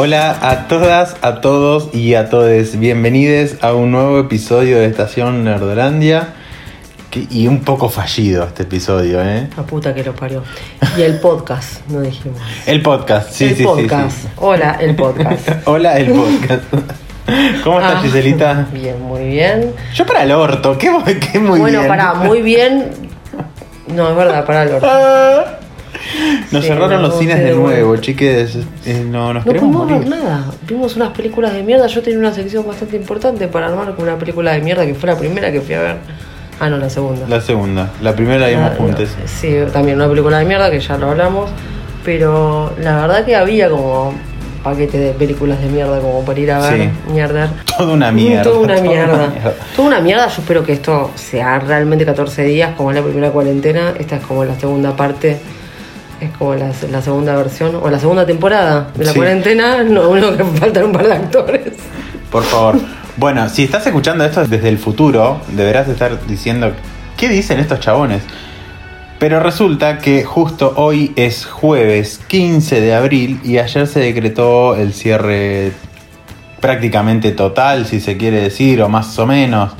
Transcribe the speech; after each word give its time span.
Hola 0.00 0.38
a 0.48 0.68
todas, 0.68 1.16
a 1.22 1.40
todos 1.40 1.92
y 1.92 2.14
a 2.14 2.28
todes. 2.30 2.78
Bienvenidos 2.78 3.56
a 3.62 3.74
un 3.74 3.90
nuevo 3.90 4.20
episodio 4.20 4.78
de 4.78 4.86
Estación 4.86 5.42
Nerdolandia. 5.42 6.34
Que- 7.10 7.26
y 7.28 7.48
un 7.48 7.64
poco 7.64 7.88
fallido 7.88 8.44
este 8.44 8.62
episodio, 8.62 9.20
¿eh? 9.20 9.48
La 9.56 9.64
puta 9.64 9.92
que 9.92 10.04
lo 10.04 10.14
parió. 10.14 10.44
Y 10.96 11.02
el 11.02 11.18
podcast, 11.18 11.84
no 11.88 12.00
dijimos. 12.02 12.38
El 12.66 12.80
podcast, 12.80 13.32
sí, 13.32 13.44
el 13.46 13.50
sí, 13.50 13.56
sí, 13.56 13.64
podcast. 13.64 14.10
sí. 14.22 14.28
Hola, 14.36 14.76
el 14.80 14.94
podcast. 14.94 15.48
Hola, 15.64 15.98
el 15.98 16.12
podcast. 16.12 16.62
¿Cómo 17.64 17.80
estás, 17.80 17.96
Ah, 17.96 18.00
Giselita? 18.02 18.68
Bien, 18.72 19.02
muy 19.02 19.24
bien. 19.24 19.72
Yo 19.94 20.06
para 20.06 20.22
el 20.22 20.30
orto, 20.30 20.78
qué, 20.78 20.92
qué 21.32 21.40
muy 21.40 21.58
bueno, 21.58 21.78
bien. 21.80 21.88
pará, 21.88 22.14
muy 22.14 22.40
bien. 22.42 22.90
No, 23.88 24.10
es 24.10 24.16
verdad, 24.16 24.44
para 24.46 24.62
el 24.62 24.74
orto. 24.74 24.86
Ah. 24.88 25.44
Nos 26.52 26.64
cerraron 26.64 27.02
los 27.02 27.18
cines 27.18 27.38
de 27.38 27.52
nuevo, 27.54 27.96
chiques. 27.96 28.56
Eh, 28.86 29.04
no, 29.08 29.32
nos 29.34 29.44
No 29.46 29.52
queremos 29.52 29.76
pudimos 29.76 29.88
ver 29.88 30.08
morir. 30.08 30.24
nada. 30.24 30.44
Vimos 30.66 30.96
unas 30.96 31.10
películas 31.10 31.52
de 31.52 31.62
mierda. 31.62 31.86
Yo 31.86 32.02
tenía 32.02 32.18
una 32.18 32.32
sección 32.32 32.66
bastante 32.66 32.96
importante 32.96 33.48
para 33.48 33.66
armar 33.68 33.94
con 33.94 34.04
una 34.04 34.18
película 34.18 34.52
de 34.52 34.60
mierda 34.60 34.86
que 34.86 34.94
fue 34.94 35.08
la 35.08 35.16
primera 35.18 35.52
que 35.52 35.60
fui 35.60 35.74
a 35.74 35.80
ver. 35.82 35.96
Ah, 36.60 36.68
no, 36.68 36.76
la 36.78 36.90
segunda. 36.90 37.26
La 37.28 37.40
segunda, 37.40 37.90
la 38.02 38.14
primera 38.14 38.38
la 38.40 38.48
vimos 38.48 38.70
Ah, 38.72 38.74
juntos. 38.76 39.08
no, 39.20 39.28
Sí, 39.28 39.54
también 39.72 39.96
una 39.96 40.08
película 40.08 40.38
de 40.38 40.44
mierda 40.44 40.70
que 40.70 40.80
ya 40.80 40.96
lo 40.96 41.10
hablamos. 41.10 41.50
Pero 42.04 42.72
la 42.80 43.00
verdad 43.02 43.24
que 43.24 43.36
había 43.36 43.68
como 43.68 44.14
paquete 44.64 44.98
de 44.98 45.12
películas 45.12 45.60
de 45.60 45.68
mierda 45.68 46.00
como 46.00 46.24
para 46.24 46.40
ir 46.40 46.50
a 46.50 46.58
ver. 46.58 46.90
Sí. 47.06 47.12
Mierda. 47.12 47.52
Toda 47.78 47.92
una 47.92 48.10
mierda. 48.10 48.42
Toda 48.42 48.58
una 48.60 48.74
toda 48.76 48.88
mierda. 48.88 49.32
Toda 49.76 49.88
una 49.88 50.00
mierda. 50.00 50.26
Yo 50.28 50.40
espero 50.40 50.64
que 50.64 50.72
esto 50.72 51.10
sea 51.14 51.58
realmente 51.60 52.04
14 52.04 52.42
días, 52.44 52.74
como 52.76 52.90
es 52.90 52.96
la 52.96 53.02
primera 53.02 53.30
cuarentena. 53.30 53.92
Esta 53.98 54.16
es 54.16 54.22
como 54.24 54.44
la 54.44 54.58
segunda 54.58 54.96
parte. 54.96 55.38
Es 56.20 56.30
como 56.36 56.54
la, 56.54 56.72
la 56.90 57.02
segunda 57.02 57.36
versión 57.36 57.76
o 57.76 57.88
la 57.88 57.98
segunda 58.00 58.26
temporada 58.26 58.90
de 58.94 59.04
la 59.04 59.12
Sí. 59.12 59.18
cuarentena. 59.18 59.82
No, 59.84 60.10
uno 60.10 60.36
que 60.36 60.44
faltan 60.58 60.84
un 60.86 60.92
par 60.92 61.06
de 61.06 61.12
actores. 61.14 61.72
Por 62.30 62.42
favor. 62.42 62.76
Bueno, 63.16 63.48
si 63.48 63.64
estás 63.64 63.86
escuchando 63.86 64.24
esto 64.24 64.44
desde 64.46 64.68
el 64.68 64.78
futuro, 64.78 65.40
deberás 65.48 65.88
estar 65.88 66.24
diciendo, 66.26 66.72
¿qué 67.16 67.28
dicen 67.28 67.58
estos 67.58 67.80
chabones? 67.80 68.22
Pero 69.18 69.40
resulta 69.40 69.98
que 69.98 70.22
justo 70.24 70.74
hoy 70.76 71.12
es 71.16 71.44
jueves 71.46 72.20
15 72.28 72.80
de 72.80 72.94
abril 72.94 73.40
y 73.42 73.58
ayer 73.58 73.86
se 73.88 73.98
decretó 73.98 74.76
el 74.76 74.92
cierre 74.92 75.72
prácticamente 76.60 77.32
total, 77.32 77.86
si 77.86 78.00
se 78.00 78.16
quiere 78.16 78.40
decir, 78.40 78.80
o 78.82 78.88
más 78.88 79.18
o 79.18 79.26
menos. 79.26 79.72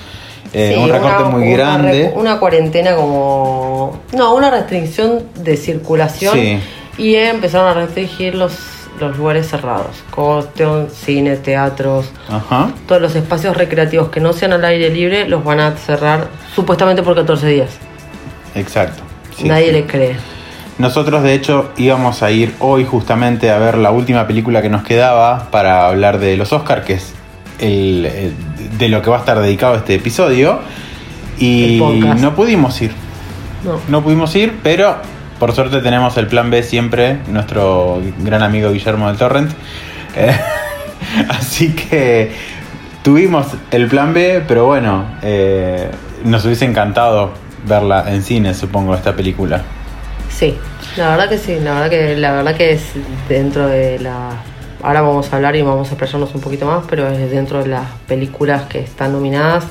Eh, 0.53 0.73
Sí, 0.75 0.81
un 0.83 0.89
recorte 0.91 1.23
una- 1.25 1.31
muy 1.31 1.43
una 1.49 1.57
grande. 1.57 2.13
Una 2.15 2.39
cuarentena 2.39 2.95
como. 2.97 4.01
No, 4.17 4.35
una 4.35 4.51
restricción 4.51 5.23
de 5.37 5.57
circulación. 5.57 6.35
Sí. 6.35 6.59
Y 6.97 7.15
empezaron 7.17 7.69
a 7.69 7.75
restringir 7.75 8.35
los, 8.35 8.53
los 8.99 9.17
lugares 9.19 9.49
cerrados: 9.49 10.03
costeo, 10.11 10.89
cine, 10.89 11.37
teatros. 11.37 12.11
Ajá. 12.29 12.71
Todos 12.87 13.01
los 13.03 13.15
espacios 13.15 13.57
recreativos 13.57 14.09
que 14.09 14.21
no 14.21 14.33
sean 14.33 14.53
al 14.53 14.65
aire 14.65 14.91
libre 14.91 15.29
los 15.29 15.45
van 15.45 15.61
a 15.61 15.77
cerrar 15.77 16.29
supuestamente 16.55 17.03
por 17.03 17.15
14 17.15 17.47
días. 17.47 17.71
Exacto. 18.55 19.03
Sí, 19.37 19.47
Nadie 19.49 19.71
le 19.73 19.85
cree. 19.87 20.17
Nosotros 20.79 21.23
de 21.23 21.35
hecho 21.35 21.71
íbamos 21.77 22.23
a 22.23 22.31
ir 22.31 22.55
hoy 22.61 22.85
justamente 22.85 23.51
a 23.51 23.59
ver 23.59 23.77
la 23.79 23.91
última 23.91 24.27
película 24.27 24.63
que 24.63 24.69
nos 24.69 24.83
quedaba 24.85 25.49
para 25.51 25.87
hablar 25.87 26.19
de 26.19 26.37
los 26.37 26.53
Oscars, 26.53 26.85
que 26.85 26.95
es 26.95 27.13
el, 27.59 28.07
el- 28.07 28.35
de 28.79 28.89
lo 28.89 29.03
que 29.03 29.11
va 29.11 29.17
a 29.17 29.21
estar 29.21 29.41
dedicado 29.41 29.75
este 29.75 29.95
episodio. 29.95 30.61
Y 31.39 31.81
no 32.19 32.35
pudimos 32.35 32.81
ir, 32.83 32.93
No. 33.65 33.81
no 33.89 34.03
pudimos 34.03 34.35
ir, 34.35 34.59
pero 34.63 34.97
por 35.39 35.53
suerte 35.53 35.81
tenemos 35.81 36.17
el 36.17 36.27
plan 36.27 36.51
B 36.51 36.63
siempre, 36.63 37.19
nuestro 37.29 38.03
gran 38.19 38.43
amigo 38.43 38.73
Guillermo 38.73 39.07
del 39.09 39.17
Torrent. 39.17 39.53
Eh, 40.17 40.37
así 41.29 41.75
que 41.75 42.33
tuvimos 43.05 43.47
el 43.71 43.87
plan 43.87 44.13
B, 44.13 44.43
pero 44.49 44.67
bueno, 44.67 45.05
eh, 45.23 45.91
nos 46.25 46.45
hubiese 46.45 46.65
encantado 46.65 47.31
verla 47.67 48.05
en 48.09 48.23
cine, 48.23 48.53
supongo, 48.55 48.95
esta 48.95 49.15
película. 49.15 49.63
Sí, 50.29 50.57
la 50.97 51.11
verdad 51.11 51.29
que 51.29 51.39
sí, 51.39 51.57
la 51.61 51.75
verdad 51.75 51.91
que, 51.91 52.17
la 52.17 52.33
verdad 52.33 52.57
que 52.57 52.73
es 52.73 52.83
dentro 53.29 53.67
de 53.69 53.99
la... 54.01 54.31
Ahora 54.83 55.01
vamos 55.03 55.33
a 55.33 55.37
hablar 55.37 55.57
y 55.57 55.63
vamos 55.63 55.89
a 55.89 55.91
expresarnos 55.93 56.35
un 56.35 56.41
poquito 56.41 56.67
más, 56.67 56.85
pero 56.89 57.09
es 57.09 57.31
dentro 57.31 57.61
de 57.63 57.69
las 57.69 57.87
películas 58.07 58.63
que 58.65 58.79
están 58.81 59.13
nominadas, 59.13 59.65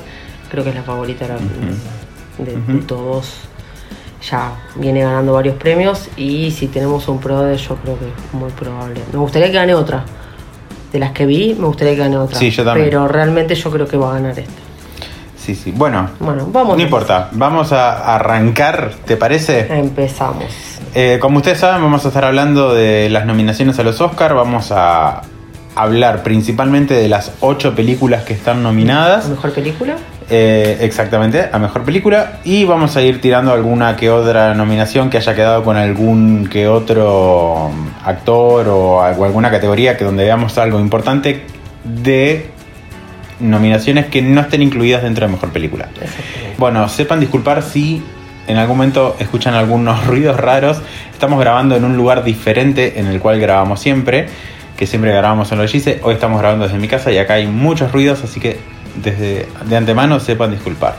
creo 0.50 0.62
que 0.64 0.70
es 0.70 0.76
la 0.76 0.82
favorita 0.82 1.26
de, 1.26 2.44
de- 2.44 2.52
de 2.52 2.58
Ujú. 2.58 2.78
todos. 2.86 3.34
Ya 4.30 4.52
viene 4.74 5.00
ganando 5.02 5.32
varios 5.32 5.56
premios 5.56 6.08
y 6.16 6.50
si 6.50 6.66
tenemos 6.66 7.06
un 7.08 7.20
pro 7.20 7.40
de 7.42 7.56
yo 7.56 7.76
creo 7.76 7.98
que 7.98 8.06
es 8.06 8.34
muy 8.34 8.50
probable. 8.50 9.00
Me 9.12 9.18
gustaría 9.18 9.46
que 9.48 9.54
gane 9.54 9.74
otra. 9.74 10.04
De 10.92 10.98
las 10.98 11.12
que 11.12 11.24
vi, 11.26 11.54
me 11.58 11.66
gustaría 11.66 11.94
que 11.94 12.00
gane 12.00 12.16
otra. 12.18 12.38
Sí, 12.38 12.50
yo 12.50 12.64
también. 12.64 12.86
Pero 12.88 13.06
realmente 13.08 13.54
yo 13.54 13.70
creo 13.70 13.86
que 13.86 13.96
va 13.96 14.10
a 14.10 14.14
ganar 14.14 14.38
esta. 14.38 14.52
Sí, 15.48 15.54
sí. 15.54 15.72
Bueno, 15.74 16.10
Bueno, 16.20 16.46
vamos. 16.52 16.76
no 16.76 16.82
importa. 16.82 17.30
Vamos 17.32 17.72
a 17.72 18.14
arrancar, 18.16 18.90
¿te 19.06 19.16
parece? 19.16 19.66
Empezamos. 19.70 20.44
Eh, 20.94 21.16
como 21.22 21.38
ustedes 21.38 21.58
saben, 21.60 21.80
vamos 21.80 22.04
a 22.04 22.08
estar 22.08 22.26
hablando 22.26 22.74
de 22.74 23.08
las 23.08 23.24
nominaciones 23.24 23.78
a 23.78 23.82
los 23.82 23.98
Oscar. 24.02 24.34
Vamos 24.34 24.70
a 24.72 25.22
hablar 25.74 26.22
principalmente 26.22 26.92
de 26.92 27.08
las 27.08 27.32
ocho 27.40 27.74
películas 27.74 28.24
que 28.24 28.34
están 28.34 28.58
¿La 28.58 28.64
nominadas. 28.64 29.26
mejor 29.30 29.52
película? 29.54 29.96
Eh, 30.28 30.76
exactamente, 30.82 31.48
a 31.50 31.58
mejor 31.58 31.82
película. 31.84 32.40
Y 32.44 32.66
vamos 32.66 32.94
a 32.98 33.00
ir 33.00 33.22
tirando 33.22 33.50
alguna 33.54 33.96
que 33.96 34.10
otra 34.10 34.52
nominación 34.52 35.08
que 35.08 35.16
haya 35.16 35.34
quedado 35.34 35.64
con 35.64 35.78
algún 35.78 36.46
que 36.52 36.68
otro 36.68 37.70
actor 38.04 38.68
o 38.68 39.00
alguna 39.02 39.50
categoría 39.50 39.96
que 39.96 40.04
donde 40.04 40.24
veamos 40.24 40.58
algo 40.58 40.78
importante 40.78 41.46
de 41.84 42.50
nominaciones 43.40 44.06
que 44.06 44.22
no 44.22 44.40
estén 44.40 44.62
incluidas 44.62 45.02
dentro 45.02 45.26
de 45.26 45.32
mejor 45.32 45.50
película. 45.50 45.88
Bueno, 46.58 46.88
sepan 46.88 47.20
disculpar 47.20 47.62
si 47.62 48.02
en 48.46 48.56
algún 48.56 48.78
momento 48.78 49.16
escuchan 49.18 49.54
algunos 49.54 50.06
ruidos 50.06 50.38
raros. 50.38 50.80
Estamos 51.12 51.38
grabando 51.40 51.76
en 51.76 51.84
un 51.84 51.96
lugar 51.96 52.24
diferente 52.24 52.98
en 52.98 53.06
el 53.06 53.20
cual 53.20 53.38
grabamos 53.40 53.80
siempre, 53.80 54.26
que 54.76 54.86
siempre 54.86 55.12
grabamos 55.12 55.52
en 55.52 55.58
los 55.58 55.70
Gise. 55.70 56.00
Hoy 56.02 56.14
estamos 56.14 56.40
grabando 56.40 56.64
desde 56.66 56.78
mi 56.78 56.88
casa 56.88 57.12
y 57.12 57.18
acá 57.18 57.34
hay 57.34 57.46
muchos 57.46 57.92
ruidos, 57.92 58.22
así 58.24 58.40
que 58.40 58.58
desde 58.96 59.46
de 59.66 59.76
antemano 59.76 60.18
sepan 60.20 60.50
disculpar. 60.50 60.96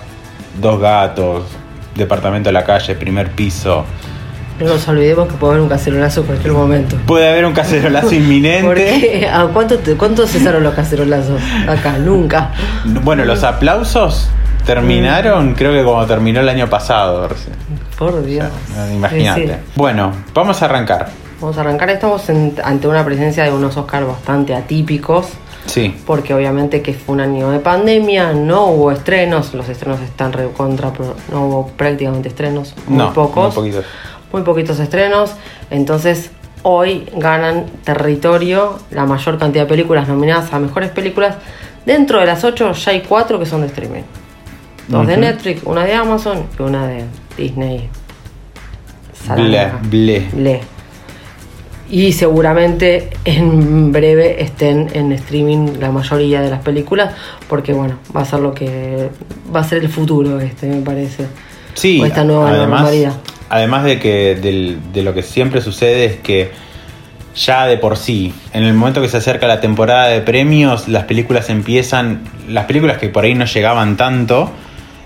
Dos 0.61 0.79
gatos, 0.79 1.45
departamento 1.95 2.49
de 2.49 2.53
la 2.53 2.63
calle, 2.63 2.95
primer 2.95 3.31
piso. 3.31 3.85
No 4.59 4.67
nos 4.67 4.87
olvidemos 4.87 5.27
que 5.27 5.33
puede 5.35 5.53
haber 5.53 5.63
un 5.63 5.69
cacerolazo 5.69 6.21
en 6.21 6.27
cualquier 6.27 6.53
momento. 6.53 6.97
Puede 7.05 7.29
haber 7.29 7.45
un 7.45 7.53
cacerolazo 7.53 8.13
inminente. 8.13 8.63
Porque, 8.67 9.29
¿a 9.31 9.45
cuánto, 9.47 9.77
te- 9.79 9.95
cuánto 9.95 10.27
cesaron 10.27 10.63
los 10.63 10.73
cacerolazos? 10.73 11.41
Acá, 11.67 11.97
nunca. 11.97 12.51
Bueno, 13.03 13.23
los 13.25 13.43
aplausos 13.43 14.29
terminaron, 14.65 15.53
creo 15.55 15.71
que 15.73 15.83
como 15.83 16.05
terminó 16.05 16.41
el 16.41 16.49
año 16.49 16.69
pasado. 16.69 17.27
recién. 17.27 17.55
Por 17.97 18.23
Dios. 18.23 18.47
Imagínate. 18.93 19.47
Sí. 19.47 19.53
Bueno, 19.75 20.11
vamos 20.33 20.61
a 20.61 20.65
arrancar. 20.65 21.09
Vamos 21.41 21.57
a 21.57 21.61
arrancar. 21.61 21.89
Estamos 21.89 22.29
en- 22.29 22.55
ante 22.63 22.87
una 22.87 23.03
presencia 23.05 23.43
de 23.45 23.51
unos 23.51 23.75
Oscars 23.77 24.05
bastante 24.07 24.53
atípicos. 24.55 25.27
Sí. 25.65 25.95
Porque 26.05 26.33
obviamente 26.33 26.81
que 26.81 26.93
fue 26.93 27.13
un 27.15 27.21
año 27.21 27.49
de 27.51 27.59
pandemia, 27.59 28.33
no 28.33 28.65
hubo 28.67 28.91
estrenos, 28.91 29.53
los 29.53 29.69
estrenos 29.69 29.99
están 30.01 30.33
recontra, 30.33 30.91
no 31.31 31.45
hubo 31.45 31.67
prácticamente 31.67 32.29
estrenos, 32.29 32.73
muy 32.87 32.97
no, 32.97 33.13
pocos. 33.13 33.55
muy 33.55 33.71
poquitos. 33.71 33.85
Muy 34.31 34.43
poquitos 34.43 34.79
estrenos. 34.79 35.31
Entonces, 35.69 36.31
hoy 36.63 37.05
ganan 37.15 37.65
territorio 37.83 38.79
la 38.91 39.05
mayor 39.05 39.37
cantidad 39.37 39.63
de 39.63 39.69
películas 39.69 40.07
nominadas 40.07 40.53
a 40.53 40.59
mejores 40.59 40.89
películas. 40.91 41.35
Dentro 41.85 42.19
de 42.19 42.25
las 42.25 42.43
ocho 42.43 42.73
ya 42.73 42.91
hay 42.91 43.01
cuatro 43.01 43.39
que 43.39 43.45
son 43.45 43.61
de 43.61 43.67
streaming. 43.67 44.03
Dos 44.87 45.07
de. 45.07 45.17
Netflix, 45.17 45.63
una 45.63 45.85
de 45.85 45.93
Amazon 45.93 46.45
y 46.57 46.61
una 46.61 46.87
de 46.87 47.05
Disney. 47.37 47.89
Ble, 49.35 49.71
ble. 49.83 50.27
Ble. 50.33 50.61
Y 51.91 52.13
seguramente 52.13 53.09
en 53.25 53.91
breve 53.91 54.43
estén 54.43 54.89
en 54.93 55.11
streaming 55.11 55.79
la 55.79 55.91
mayoría 55.91 56.41
de 56.41 56.49
las 56.49 56.61
películas, 56.61 57.15
porque 57.47 57.73
bueno, 57.73 57.97
va 58.15 58.21
a 58.21 58.25
ser 58.25 58.39
lo 58.41 58.53
que 58.53 59.09
va 59.53 59.61
a 59.61 59.63
ser 59.63 59.79
el 59.79 59.89
futuro 59.89 60.39
este, 60.39 60.67
me 60.67 60.81
parece. 60.81 61.25
Sí, 61.73 61.99
O 61.99 62.05
esta 62.05 62.23
nueva 62.23 62.49
además, 62.49 62.81
normalidad. 62.81 63.13
Además 63.49 63.83
de 63.83 63.99
que 63.99 64.35
del- 64.35 64.77
de 64.93 65.03
lo 65.03 65.13
que 65.13 65.23
siempre 65.23 65.61
sucede 65.61 66.05
es 66.05 66.15
que 66.17 66.51
ya 67.35 67.67
de 67.67 67.77
por 67.77 67.95
sí, 67.97 68.33
en 68.53 68.63
el 68.63 68.73
momento 68.73 69.01
que 69.01 69.07
se 69.07 69.17
acerca 69.17 69.47
la 69.47 69.59
temporada 69.61 70.07
de 70.07 70.21
premios, 70.21 70.87
las 70.87 71.03
películas 71.05 71.49
empiezan, 71.49 72.21
las 72.47 72.65
películas 72.65 72.97
que 72.97 73.07
por 73.09 73.23
ahí 73.23 73.33
no 73.35 73.45
llegaban 73.45 73.97
tanto, 73.97 74.51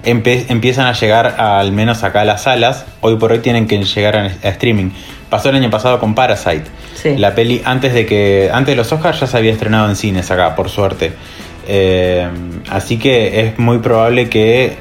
empiezan 0.04 0.86
a 0.88 0.94
llegar 0.94 1.36
a- 1.38 1.60
al 1.60 1.72
menos 1.72 2.04
acá 2.04 2.22
a 2.22 2.26
las 2.26 2.44
salas, 2.44 2.86
hoy 3.02 3.16
por 3.18 3.32
hoy 3.32 3.40
tienen 3.40 3.68
que 3.68 3.82
llegar 3.84 4.16
a, 4.16 4.24
a 4.26 4.50
streaming. 4.50 4.90
Pasó 5.30 5.50
el 5.50 5.56
año 5.56 5.70
pasado 5.70 6.00
con 6.00 6.14
Parasite. 6.16 6.64
Sí. 6.96 7.16
La 7.18 7.36
peli 7.36 7.62
antes 7.66 7.94
de 7.94 8.06
que 8.06 8.50
antes 8.54 8.74
de 8.74 8.76
los 8.76 8.92
Oscars 8.92 9.20
ya 9.20 9.28
se 9.28 9.38
había 9.38 9.52
estrenado 9.52 9.90
en 9.90 9.96
cines 9.96 10.30
acá, 10.32 10.56
por 10.56 10.70
suerte. 10.70 11.14
Eh, 11.68 12.28
así 12.70 12.98
que 12.98 13.40
es 13.42 13.58
muy 13.60 13.80
probable 13.80 14.30
que 14.30 14.76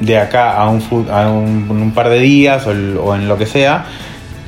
de 0.00 0.18
acá 0.18 0.52
a 0.56 0.68
un, 0.68 0.82
a 1.10 1.28
un, 1.30 1.66
un 1.70 1.92
par 1.92 2.08
de 2.08 2.20
días 2.20 2.66
o, 2.66 3.14
en 3.14 3.28
lo 3.28 3.36
que 3.38 3.46
sea 3.46 3.84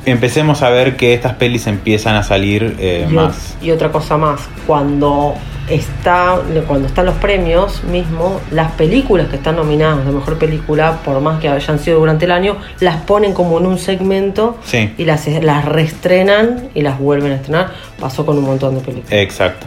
empecemos 0.06 0.62
a 0.62 0.70
ver 0.70 0.96
que 0.96 1.12
estas 1.12 1.34
pelis 1.34 1.66
empiezan 1.66 2.16
a 2.16 2.22
salir 2.22 2.76
eh, 2.78 3.06
Y, 3.08 3.12
o- 3.12 3.20
más. 3.20 3.56
y 3.60 3.70
otra 3.70 3.92
cosa 3.92 4.16
más, 4.16 4.40
cuando 4.66 5.34
está 5.68 6.36
cuando 6.66 6.88
están 6.88 7.04
los 7.06 7.14
premios 7.16 7.84
mismo, 7.84 8.40
las 8.50 8.72
películas 8.72 9.28
que 9.28 9.36
están 9.36 9.56
nominadas 9.56 10.04
de 10.06 10.10
mejor 10.10 10.38
película, 10.38 10.98
por 11.04 11.20
más 11.20 11.38
que 11.38 11.48
hayan 11.48 11.78
sido 11.78 12.00
durante 12.00 12.24
el 12.24 12.30
año, 12.32 12.56
las 12.80 12.96
ponen 13.02 13.34
como 13.34 13.58
en 13.60 13.66
un 13.66 13.78
segmento 13.78 14.56
Sí. 14.64 14.92
y 14.96 15.04
las, 15.04 15.26
las 15.28 15.64
reestrenan 15.66 16.70
y 16.74 16.80
las 16.82 16.98
vuelven 16.98 17.32
a 17.32 17.34
estrenar. 17.36 17.70
Pasó 18.00 18.24
con 18.24 18.38
un 18.38 18.44
montón 18.44 18.76
de 18.76 18.80
películas. 18.80 19.12
Exacto. 19.12 19.66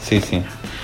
Sí, 0.00 0.20
sí. 0.20 0.40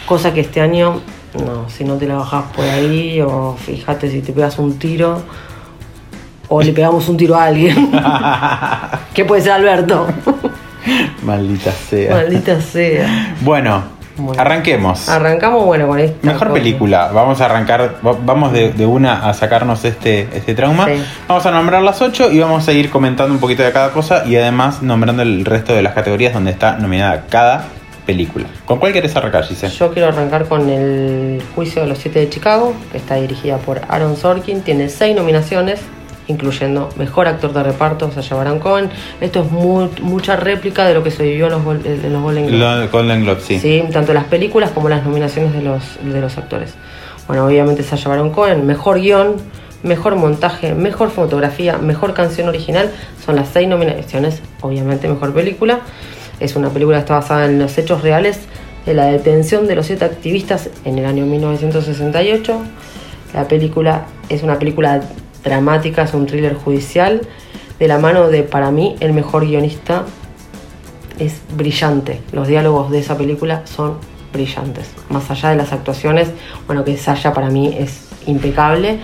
Cosa 0.06 0.34
que 0.34 0.40
este 0.40 0.60
año, 0.60 1.00
no, 1.34 1.68
si 1.68 1.84
no 1.84 1.94
te 1.96 2.06
la 2.06 2.16
bajás 2.16 2.44
por 2.54 2.64
ahí, 2.64 3.20
o 3.20 3.56
fíjate 3.58 4.10
si 4.10 4.20
te 4.20 4.32
pegas 4.32 4.58
un 4.58 4.78
tiro, 4.78 5.22
o 6.48 6.60
le 6.62 6.72
pegamos 6.72 7.08
un 7.08 7.16
tiro 7.16 7.34
a 7.36 7.44
alguien. 7.44 7.90
que 9.14 9.24
puede 9.24 9.42
ser 9.42 9.52
Alberto. 9.52 10.06
Maldita 11.22 11.70
sea. 11.72 12.14
Maldita 12.16 12.60
sea. 12.60 13.34
Bueno, 13.40 13.82
Bueno. 14.16 14.40
arranquemos. 14.40 15.08
Arrancamos, 15.08 15.64
bueno, 15.64 15.86
con 15.86 15.98
esta. 16.00 16.18
Mejor 16.26 16.48
cosa. 16.48 16.52
película. 16.60 17.10
Vamos 17.12 17.40
a 17.40 17.46
arrancar, 17.46 17.96
va- 18.06 18.16
vamos 18.24 18.52
de, 18.52 18.72
de 18.72 18.84
una 18.84 19.28
a 19.28 19.32
sacarnos 19.32 19.84
este, 19.84 20.28
este 20.34 20.54
trauma. 20.54 20.86
Sí. 20.86 21.02
Vamos 21.28 21.46
a 21.46 21.50
nombrar 21.52 21.82
las 21.82 22.02
ocho 22.02 22.30
y 22.30 22.38
vamos 22.40 22.66
a 22.68 22.72
ir 22.72 22.90
comentando 22.90 23.32
un 23.32 23.40
poquito 23.40 23.62
de 23.62 23.72
cada 23.72 23.90
cosa 23.92 24.24
y 24.26 24.36
además 24.36 24.82
nombrando 24.82 25.22
el 25.22 25.44
resto 25.44 25.72
de 25.72 25.82
las 25.82 25.94
categorías 25.94 26.34
donde 26.34 26.50
está 26.50 26.76
nominada 26.76 27.24
cada 27.30 27.64
película. 28.06 28.46
¿Con 28.64 28.78
cuál 28.78 28.92
querés 28.92 29.14
arrancar, 29.16 29.44
Gise? 29.44 29.68
Yo 29.68 29.92
quiero 29.92 30.08
arrancar 30.08 30.46
con 30.48 30.68
el 30.68 31.42
Juicio 31.54 31.82
de 31.82 31.88
los 31.88 31.98
Siete 31.98 32.18
de 32.20 32.28
Chicago, 32.28 32.74
que 32.90 32.98
está 32.98 33.16
dirigida 33.16 33.58
por 33.58 33.80
Aaron 33.88 34.16
Sorkin. 34.16 34.62
Tiene 34.62 34.88
seis 34.88 35.14
nominaciones, 35.14 35.80
incluyendo 36.28 36.88
Mejor 36.96 37.28
Actor 37.28 37.52
de 37.52 37.62
Reparto, 37.62 38.10
Sacha 38.12 38.34
Baron 38.34 38.58
Cohen. 38.58 38.90
Esto 39.20 39.42
es 39.44 39.50
mu- 39.50 39.88
mucha 40.02 40.36
réplica 40.36 40.86
de 40.86 40.94
lo 40.94 41.02
que 41.02 41.10
se 41.10 41.22
vivió 41.24 41.46
en 41.46 41.52
los, 41.52 41.84
en 41.86 42.12
los 42.12 42.22
Golden 42.22 42.46
Globes. 42.46 42.60
Lo- 42.84 42.88
Golden 42.90 43.22
Globe, 43.24 43.40
sí. 43.40 43.58
Sí, 43.58 43.82
tanto 43.92 44.12
las 44.14 44.24
películas 44.24 44.70
como 44.70 44.88
las 44.88 45.04
nominaciones 45.04 45.52
de 45.52 45.62
los, 45.62 45.82
de 46.02 46.20
los 46.20 46.36
actores. 46.38 46.74
Bueno, 47.28 47.46
obviamente 47.46 47.82
Sacha 47.82 48.08
Baron 48.08 48.30
Cohen, 48.30 48.66
mejor 48.66 49.00
guion, 49.00 49.36
mejor 49.84 50.16
montaje, 50.16 50.74
mejor 50.74 51.10
fotografía, 51.10 51.78
mejor 51.78 52.14
canción 52.14 52.48
original, 52.48 52.90
son 53.24 53.36
las 53.36 53.48
seis 53.48 53.68
nominaciones, 53.68 54.42
obviamente 54.60 55.08
mejor 55.08 55.32
película. 55.32 55.80
Es 56.42 56.56
una 56.56 56.70
película 56.70 56.96
que 56.98 57.02
está 57.02 57.14
basada 57.14 57.46
en 57.46 57.58
los 57.58 57.76
hechos 57.78 58.02
reales 58.02 58.40
de 58.86 58.94
la 58.94 59.04
detención 59.06 59.66
de 59.66 59.76
los 59.76 59.86
siete 59.86 60.04
activistas 60.04 60.70
en 60.84 60.98
el 60.98 61.06
año 61.06 61.24
1968. 61.24 62.60
La 63.34 63.46
película 63.48 64.06
es 64.28 64.42
una 64.42 64.58
película 64.58 65.02
dramática, 65.44 66.02
es 66.02 66.14
un 66.14 66.26
thriller 66.26 66.54
judicial, 66.54 67.22
de 67.78 67.88
la 67.88 67.98
mano 67.98 68.28
de, 68.28 68.42
para 68.42 68.70
mí, 68.70 68.96
el 69.00 69.12
mejor 69.12 69.46
guionista 69.46 70.04
es 71.18 71.40
brillante. 71.56 72.20
Los 72.32 72.48
diálogos 72.48 72.90
de 72.90 72.98
esa 72.98 73.16
película 73.16 73.62
son 73.66 73.96
brillantes. 74.32 74.88
Más 75.10 75.30
allá 75.30 75.50
de 75.50 75.56
las 75.56 75.72
actuaciones, 75.72 76.28
bueno, 76.66 76.84
que 76.84 76.96
Sasha 76.96 77.32
para 77.32 77.50
mí 77.50 77.76
es 77.78 78.08
impecable. 78.26 78.98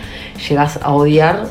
Llegas 0.49 0.79
a 0.83 0.93
odiar 0.93 1.47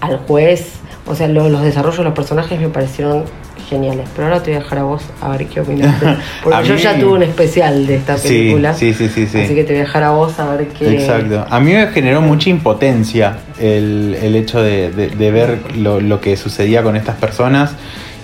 al 0.00 0.18
juez. 0.18 0.72
O 1.06 1.14
sea, 1.14 1.28
lo- 1.28 1.48
los 1.48 1.62
desarrollos 1.62 1.98
de 1.98 2.04
los 2.04 2.14
personajes 2.14 2.60
me 2.60 2.68
parecieron 2.68 3.24
geniales. 3.68 4.08
Pero 4.14 4.28
ahora 4.28 4.42
te 4.42 4.50
voy 4.50 4.60
a 4.60 4.62
dejar 4.62 4.78
a 4.78 4.82
vos 4.84 5.02
a 5.20 5.28
ver 5.30 5.46
qué 5.46 5.60
opinaste. 5.60 6.06
Porque 6.42 6.68
yo 6.68 6.74
mí- 6.74 6.80
ya 6.80 6.98
tuve 6.98 7.12
un 7.12 7.22
especial 7.22 7.86
de 7.86 7.94
esta 7.96 8.16
película. 8.16 8.74
sí, 8.74 8.94
sí, 8.94 9.08
sí, 9.08 9.26
sí. 9.26 9.40
Así 9.40 9.54
que 9.54 9.64
te 9.64 9.72
voy 9.72 9.82
a 9.82 9.84
dejar 9.84 10.02
a 10.04 10.10
vos 10.10 10.38
a 10.40 10.54
ver 10.54 10.68
qué. 10.68 10.94
Exacto. 10.94 11.46
A 11.48 11.60
mí 11.60 11.72
me 11.72 11.86
generó 11.88 12.20
mucha 12.20 12.50
impotencia 12.50 13.38
el, 13.60 14.16
el 14.22 14.34
hecho 14.36 14.62
de, 14.62 14.90
de- 14.90 15.08
de 15.10 15.30
ver 15.30 15.58
lo, 15.76 16.00
lo 16.00 16.20
que 16.20 16.36
sucedía 16.36 16.82
con 16.82 16.96
estas 16.96 17.16
personas 17.16 17.72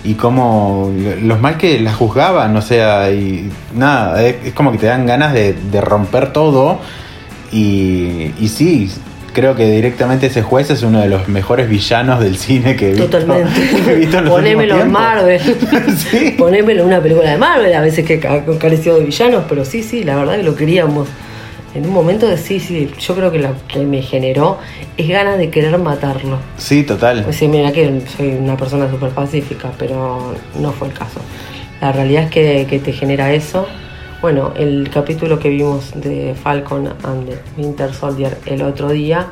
y 0.03 0.13
cómo 0.13 0.91
los 1.23 1.39
mal 1.41 1.57
que 1.57 1.79
las 1.79 1.95
juzgaban, 1.95 2.55
o 2.55 2.61
sea, 2.61 3.09
y 3.11 3.49
nada, 3.73 4.23
es, 4.23 4.35
es 4.45 4.53
como 4.53 4.71
que 4.71 4.77
te 4.77 4.85
dan 4.85 5.05
ganas 5.07 5.33
de, 5.33 5.53
de 5.53 5.81
romper 5.81 6.31
todo 6.31 6.79
y, 7.51 8.31
y 8.39 8.47
sí. 8.49 8.91
Creo 9.35 9.53
que 9.53 9.69
directamente 9.69 10.27
ese 10.27 10.41
juez 10.41 10.69
es 10.69 10.81
uno 10.81 11.01
de 11.01 11.09
los 11.09 11.27
mejores 11.27 11.67
villanos 11.67 12.21
del 12.21 12.37
cine 12.37 12.77
que 12.77 12.87
he 12.87 12.93
visto. 12.93 13.07
Totalmente. 13.09 13.51
que 13.85 13.91
he 13.91 13.95
visto 13.95 14.17
en 14.19 14.23
los 14.25 14.33
Ponémelo 14.33 14.79
en 14.79 14.89
Marvel. 14.91 15.41
sí. 15.97 16.35
Ponémelo 16.37 16.81
en 16.83 16.87
una 16.87 17.01
película 17.01 17.29
de 17.31 17.37
Marvel, 17.37 17.73
a 17.73 17.81
veces 17.81 18.05
que 18.05 18.17
ca- 18.17 18.45
careció 18.57 18.95
de 18.95 19.03
villanos, 19.03 19.43
pero 19.49 19.65
sí, 19.65 19.83
sí, 19.83 20.05
la 20.05 20.15
verdad 20.15 20.37
que 20.37 20.43
lo 20.43 20.55
queríamos. 20.55 21.09
En 21.73 21.85
un 21.85 21.91
momento 21.91 22.25
de 22.29 22.37
sí, 22.37 22.61
sí, 22.61 22.89
yo 22.97 23.13
creo 23.15 23.29
que 23.33 23.39
lo 23.39 23.49
que 23.67 23.79
me 23.79 24.01
generó 24.01 24.57
es 24.95 25.09
ganas 25.09 25.37
de 25.37 25.49
querer 25.49 25.77
matarlo. 25.77 26.39
Sí, 26.57 26.83
total. 26.83 27.23
Pues 27.25 27.35
sí, 27.35 27.49
mira 27.49 27.73
que 27.73 28.01
soy 28.15 28.29
una 28.29 28.55
persona 28.55 28.89
súper 28.89 29.09
pacífica, 29.09 29.69
pero 29.77 30.33
no 30.57 30.71
fue 30.71 30.87
el 30.87 30.93
caso. 30.93 31.19
La 31.81 31.91
realidad 31.91 32.23
es 32.23 32.31
que, 32.31 32.65
que 32.69 32.79
te 32.79 32.93
genera 32.93 33.33
eso. 33.33 33.67
Bueno, 34.21 34.53
el 34.55 34.89
capítulo 34.91 35.39
que 35.39 35.49
vimos 35.49 35.91
de 35.95 36.35
Falcon 36.41 36.87
and 37.03 37.29
the 37.29 37.37
Winter 37.57 37.93
Soldier 37.93 38.37
el 38.45 38.61
otro 38.61 38.89
día 38.89 39.27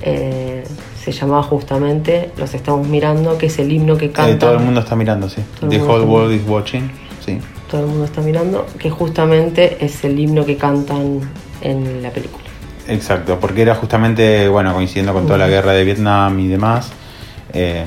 eh, 0.00 0.64
se 1.02 1.12
llamaba 1.12 1.42
justamente 1.42 2.30
Los 2.36 2.54
estamos 2.54 2.86
mirando, 2.88 3.38
que 3.38 3.46
es 3.46 3.58
el 3.58 3.70
himno 3.70 3.96
que 3.96 4.10
canta. 4.10 4.32
Eh, 4.32 4.36
todo 4.36 4.54
el 4.54 4.60
mundo 4.60 4.80
está 4.80 4.96
mirando, 4.96 5.28
sí. 5.28 5.42
The 5.68 5.80
whole 5.80 6.04
world 6.04 6.34
is 6.34 6.42
watching. 6.46 6.90
Sí. 7.24 7.38
todo 7.70 7.80
el 7.80 7.88
mundo 7.88 8.04
está 8.04 8.20
mirando, 8.20 8.66
que 8.78 8.88
justamente 8.88 9.84
es 9.84 10.04
el 10.04 10.18
himno 10.18 10.44
que 10.44 10.56
cantan 10.56 11.20
en 11.60 12.02
la 12.02 12.10
película. 12.10 12.44
Exacto, 12.86 13.38
porque 13.40 13.62
era 13.62 13.74
justamente, 13.74 14.48
bueno, 14.48 14.72
coincidiendo 14.72 15.12
con 15.12 15.26
toda 15.26 15.38
la 15.38 15.48
guerra 15.48 15.72
de 15.72 15.84
Vietnam 15.84 16.38
y 16.38 16.46
demás. 16.46 16.92
Eh, 17.56 17.84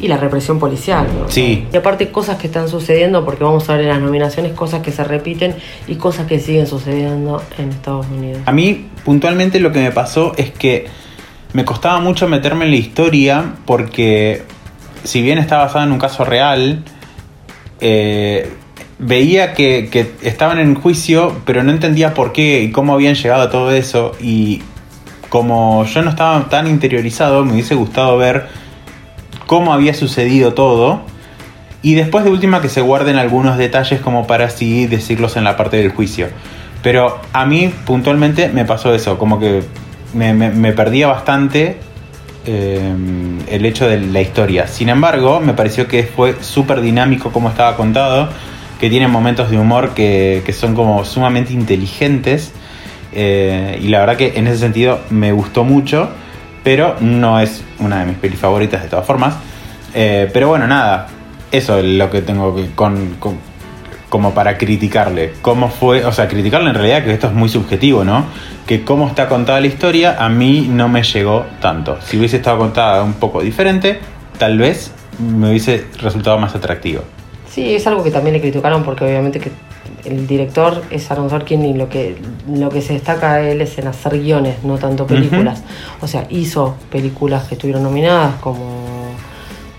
Y 0.00 0.08
la 0.08 0.16
represión 0.16 0.58
policial, 0.58 1.06
¿no? 1.06 1.28
Sí. 1.28 1.66
Y 1.72 1.76
aparte 1.76 2.10
cosas 2.10 2.38
que 2.38 2.46
están 2.46 2.68
sucediendo, 2.68 3.24
porque 3.24 3.44
vamos 3.44 3.68
a 3.68 3.74
ver 3.74 3.82
en 3.82 3.88
las 3.88 4.00
nominaciones 4.00 4.52
cosas 4.52 4.80
que 4.80 4.92
se 4.92 5.04
repiten 5.04 5.54
y 5.86 5.96
cosas 5.96 6.26
que 6.26 6.40
siguen 6.40 6.66
sucediendo 6.66 7.42
en 7.58 7.68
Estados 7.68 8.06
Unidos. 8.06 8.40
a 8.46 8.52
mí, 8.52 8.88
puntualmente, 9.04 9.60
lo 9.60 9.72
que 9.72 9.80
me 9.80 9.90
pasó 9.90 10.32
es 10.36 10.50
que 10.50 10.86
me 11.52 11.64
costaba 11.64 12.00
mucho 12.00 12.28
meterme 12.28 12.64
en 12.64 12.70
la 12.70 12.76
historia 12.78 13.54
porque, 13.66 14.42
si 15.04 15.20
bien 15.20 15.38
está 15.38 15.58
basada 15.58 15.84
en 15.84 15.92
un 15.92 15.98
caso 15.98 16.24
real, 16.24 16.82
eh, 17.80 18.50
veía 18.98 19.52
que, 19.54 19.88
que 19.90 20.12
estaban 20.22 20.58
en 20.58 20.74
juicio, 20.74 21.40
pero 21.44 21.62
no 21.62 21.72
entendía 21.72 22.14
por 22.14 22.32
qué 22.32 22.62
y 22.62 22.70
cómo 22.70 22.94
habían 22.94 23.14
llegado 23.14 23.42
a 23.42 23.50
todo 23.50 23.72
eso. 23.72 24.12
Y 24.20 24.62
como 25.28 25.84
yo 25.84 26.02
no 26.02 26.10
estaba 26.10 26.48
tan 26.48 26.66
interiorizado, 26.66 27.44
me 27.44 27.52
hubiese 27.52 27.74
gustado 27.74 28.16
ver 28.18 28.46
cómo 29.50 29.72
había 29.72 29.94
sucedido 29.94 30.54
todo. 30.54 31.00
Y 31.82 31.94
después 31.94 32.22
de 32.22 32.30
última 32.30 32.62
que 32.62 32.68
se 32.68 32.82
guarden 32.82 33.16
algunos 33.16 33.58
detalles 33.58 34.00
como 34.00 34.24
para 34.28 34.44
así 34.44 34.86
decirlos 34.86 35.36
en 35.36 35.42
la 35.42 35.56
parte 35.56 35.76
del 35.78 35.90
juicio. 35.90 36.28
Pero 36.84 37.18
a 37.32 37.46
mí 37.46 37.74
puntualmente 37.84 38.48
me 38.48 38.64
pasó 38.64 38.94
eso, 38.94 39.18
como 39.18 39.40
que 39.40 39.64
me, 40.14 40.72
perdía 40.72 41.08
bastante 41.08 41.78
eh, 42.46 42.94
el 43.48 43.66
hecho 43.66 43.88
de 43.88 43.98
la 43.98 44.20
historia. 44.20 44.68
Sin 44.68 44.88
embargo, 44.88 45.40
me 45.40 45.52
pareció 45.52 45.88
que 45.88 46.04
fue 46.04 46.36
súper 46.40 46.80
dinámico 46.80 47.32
como 47.32 47.48
estaba 47.48 47.76
contado, 47.76 48.28
que 48.78 48.88
tiene 48.88 49.08
momentos 49.08 49.50
de 49.50 49.58
humor 49.58 49.94
que, 49.94 50.44
que 50.46 50.52
son 50.52 50.76
como 50.76 51.04
sumamente 51.04 51.52
inteligentes. 51.52 52.52
eh, 53.12 53.80
y 53.82 53.88
la 53.88 53.98
verdad 53.98 54.16
que 54.16 54.34
en 54.36 54.46
ese 54.46 54.58
sentido 54.58 55.00
me 55.10 55.32
gustó 55.32 55.64
mucho, 55.64 56.08
pero 56.62 56.96
no 57.00 57.40
es 57.40 57.62
una 57.78 58.00
de 58.00 58.06
mis 58.06 58.16
pelis 58.16 58.38
favoritas 58.38 58.82
de 58.82 58.88
todas 58.88 59.06
formas. 59.06 59.34
Eh, 59.94 60.28
pero 60.32 60.48
bueno, 60.48 60.66
nada, 60.66 61.08
eso 61.50 61.78
es 61.78 61.84
lo 61.84 62.10
que 62.10 62.22
tengo 62.22 62.54
que, 62.54 62.70
con, 62.74 63.16
con- 63.18 63.38
como 64.08 64.34
para 64.34 64.58
criticarle. 64.58 65.34
¿Cómo 65.40 65.68
fue? 65.68 66.04
O 66.04 66.12
sea, 66.12 66.26
criticarle 66.28 66.70
en 66.70 66.74
realidad 66.74 67.04
que 67.04 67.12
esto 67.12 67.28
es 67.28 67.32
muy 67.32 67.48
subjetivo, 67.48 68.04
¿no? 68.04 68.24
Que 68.66 68.84
cómo 68.84 69.06
está 69.06 69.28
contada 69.28 69.60
la 69.60 69.68
historia 69.68 70.16
a 70.18 70.28
mí 70.28 70.66
no 70.68 70.88
me 70.88 71.02
llegó 71.04 71.46
tanto. 71.60 71.98
Si 72.00 72.18
hubiese 72.18 72.36
estado 72.38 72.58
contada 72.58 73.02
un 73.04 73.14
poco 73.14 73.40
diferente, 73.40 74.00
tal 74.38 74.58
vez 74.58 74.92
me 75.18 75.50
hubiese 75.50 75.86
resultado 76.00 76.38
más 76.38 76.54
atractivo. 76.56 77.02
Sí, 77.48 77.74
es 77.74 77.86
algo 77.86 78.02
que 78.02 78.10
también 78.10 78.34
le 78.34 78.40
criticaron 78.40 78.82
porque 78.84 79.04
obviamente 79.04 79.38
que 79.38 79.50
el 80.04 80.26
director 80.26 80.82
es 80.90 81.10
Aaron 81.10 81.30
Sorkin 81.30 81.64
y 81.64 81.74
lo 81.74 81.88
que, 81.88 82.16
lo 82.48 82.68
que 82.70 82.82
se 82.82 82.94
destaca 82.94 83.32
a 83.34 83.40
él 83.40 83.60
es 83.60 83.78
en 83.78 83.88
hacer 83.88 84.20
guiones, 84.20 84.62
no 84.64 84.78
tanto 84.78 85.06
películas. 85.06 85.62
O 86.00 86.06
sea, 86.06 86.26
hizo 86.30 86.76
películas 86.90 87.48
que 87.48 87.54
estuvieron 87.54 87.82
nominadas 87.82 88.36
como, 88.40 89.10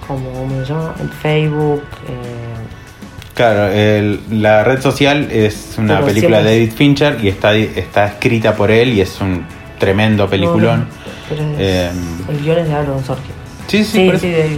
como 0.07 0.31
¿cómo 0.33 0.61
se 0.65 0.73
llama? 0.73 0.95
En 0.99 1.09
Facebook. 1.09 1.81
eh, 2.07 3.31
Claro, 3.33 3.67
el- 3.71 4.19
la 4.41 4.63
red 4.63 4.81
social 4.81 5.29
es 5.31 5.75
una 5.77 5.95
Pero 5.95 6.07
película 6.07 6.37
de 6.43 6.43
David 6.59 6.73
Fincher 6.73 7.17
y 7.23 7.29
está, 7.29 7.55
está 7.55 8.05
escrita 8.07 8.55
por 8.55 8.69
él 8.71 8.93
y 8.93 9.01
es 9.01 9.19
un 9.21 9.45
tremendo 9.79 10.29
peliculón. 10.29 10.81
no, 10.81 10.85
pero 11.29 11.41
es- 11.43 11.59
Eh, 11.59 11.89
el 12.29 12.41
guion 12.43 12.57
es 12.59 12.67
de 12.67 12.73
Aaron 12.73 13.03
Sorkin. 13.03 13.31
sí, 13.67 13.83
sí, 13.85 14.11
Sí, 14.11 14.19
sí, 14.19 14.31
David. 14.31 14.57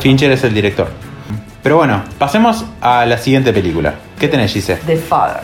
Fincher 0.00 0.30
es 0.32 0.44
el 0.44 0.52
director. 0.54 0.90
Pero 1.66 1.78
bueno, 1.78 2.00
pasemos 2.16 2.64
a 2.80 3.04
la 3.06 3.18
siguiente 3.18 3.52
película. 3.52 3.92
¿Qué 4.20 4.28
tenés, 4.28 4.52
Gise? 4.52 4.76
The 4.86 4.96
Father. 4.96 5.40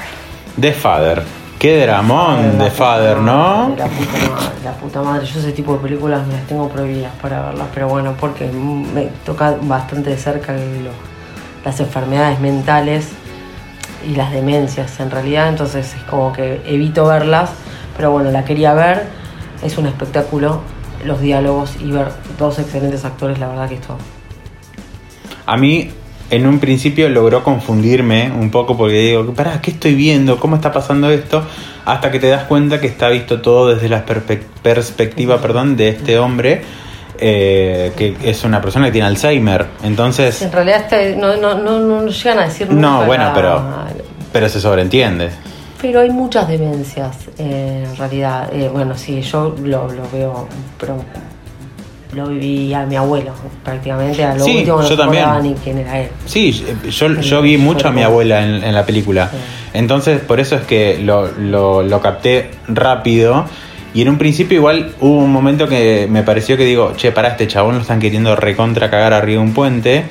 The 0.61 0.73
Father. 0.73 1.21
Qué 1.59 1.85
dramón 1.85 2.59
de 2.61 2.71
Father, 2.71 3.17
¿no? 3.17 3.75
La 3.77 3.87
puta 3.87 4.13
madre, 4.31 4.53
la 4.63 4.71
puta 4.75 5.03
madre. 5.03 5.27
Yo 5.27 5.41
ese 5.41 5.51
tipo 5.51 5.73
de 5.73 5.81
películas 5.81 6.25
me 6.29 6.35
las 6.35 6.47
tengo 6.47 6.69
prohibidas 6.69 7.11
para 7.21 7.43
verlas, 7.47 7.67
pero 7.75 7.89
bueno, 7.89 8.15
porque 8.21 8.47
me 8.53 9.07
toca 9.27 9.57
bastante 9.63 10.11
de 10.11 10.17
cerca 10.17 10.53
lo- 10.53 10.93
las 11.65 11.81
enfermedades 11.81 12.39
mentales 12.39 13.09
y 14.09 14.15
las 14.15 14.31
demencias 14.31 15.01
en 15.01 15.11
realidad, 15.11 15.49
entonces 15.49 15.93
es 15.93 16.03
como 16.05 16.33
que 16.33 16.63
evito 16.67 17.05
verlas, 17.05 17.51
pero 17.97 18.13
bueno, 18.13 18.31
la 18.31 18.45
quería 18.45 18.75
ver, 18.75 19.07
es 19.65 19.77
un 19.77 19.87
espectáculo, 19.87 20.61
los 21.05 21.21
diálogos 21.21 21.75
y 21.81 21.91
ver 21.91 22.13
dos 22.39 22.61
excelentes 22.61 23.05
actores, 23.05 23.41
la 23.41 23.49
verdad 23.49 23.69
que 23.69 23.75
esto... 23.75 23.97
A 25.47 25.57
mí, 25.57 25.91
en 26.33 26.47
un 26.47 26.59
principio, 26.61 27.11
logró 27.11 27.45
confundirme 27.45 28.33
un 28.33 28.51
poco 28.51 28.75
porque 28.75 28.95
digo, 28.95 29.35
pará, 29.35 29.61
¿qué 29.61 29.71
estoy 29.71 29.95
viendo? 29.95 30.39
¿Cómo 30.39 30.57
está 30.57 30.73
pasando 30.73 31.11
esto? 31.11 31.43
Hasta 31.85 32.11
que 32.11 32.19
te 32.19 32.29
das 32.29 32.45
cuenta 32.45 32.81
que 32.81 32.87
está 32.87 33.09
visto 33.11 33.43
todo 33.43 33.75
desde 33.75 33.91
la 33.91 34.07
perspectiva 34.07 35.39
perdón, 35.43 35.77
de 35.77 35.91
este 35.91 36.19
hombre, 36.19 36.63
eh, 37.19 37.93
que 37.99 38.17
es 38.25 38.45
una 38.45 38.63
persona 38.63 38.87
que 38.87 38.93
tiene 38.93 39.09
Alzheimer. 39.09 39.67
Entonces, 39.85 40.41
En 40.41 40.53
realidad 40.53 40.81
este, 40.81 41.17
no, 41.17 41.37
no, 41.37 41.55
no, 41.59 41.81
no 41.81 42.07
llegan 42.07 42.39
a 42.39 42.45
decir 42.45 42.73
no, 42.73 43.05
bueno, 43.05 43.31
pero, 43.35 43.63
pero 44.33 44.49
se 44.49 44.59
sobreentiende. 44.59 45.29
Pero 45.83 46.01
hay 46.01 46.09
muchas 46.09 46.49
demencias, 46.49 47.15
eh, 47.37 47.85
en 47.87 47.97
realidad. 47.99 48.49
Eh, 48.55 48.71
bueno, 48.73 48.97
sí, 48.97 49.21
yo 49.21 49.55
lo, 49.63 49.93
lo 49.93 50.11
veo, 50.11 50.49
pero 50.81 50.97
lo 52.15 52.29
viví 52.29 52.73
a 52.75 52.85
mi 52.85 52.97
abuelo, 52.97 53.33
prácticamente. 53.65 54.25
A 54.25 54.35
lo 54.35 54.45
Sí, 54.45 54.59
último 54.59 54.83
yo 54.83 54.97
también. 54.97 55.25
ni 55.43 55.55
quién 55.55 55.79
era 55.79 56.01
él. 56.01 56.09
Sí, 56.27 56.53
yo, 56.91 57.21
yo 57.21 57.43
vi 57.43 57.57
mucho 57.57 57.89
a 57.89 57.91
mi 57.91 58.03
abuela 58.03 58.45
en, 58.45 58.63
en 58.63 58.75
la 58.75 58.85
película. 58.85 59.29
Sí. 59.31 59.37
Entonces, 59.75 60.21
por 60.21 60.39
eso 60.39 60.57
es 60.57 60.63
que 60.63 60.99
lo, 60.99 61.29
lo, 61.39 61.83
lo 61.83 62.01
capté 62.01 62.51
rápido. 62.69 63.47
Y 63.95 64.03
en 64.03 64.09
un 64.09 64.19
principio 64.19 64.57
igual 64.59 64.93
hubo 65.01 65.19
un 65.19 65.33
momento 65.33 65.69
que 65.69 66.07
me 66.11 66.23
pareció 66.23 66.57
que 66.57 66.65
digo, 66.65 66.93
che, 66.97 67.13
para 67.13 67.29
este 67.29 67.47
chabón 67.47 67.75
lo 67.77 67.81
están 67.83 68.01
queriendo 68.01 68.37
recontra 68.37 68.91
cagar 68.91 69.13
arriba 69.13 69.41
de 69.43 69.49
un 69.49 69.55
puente. 69.55 70.05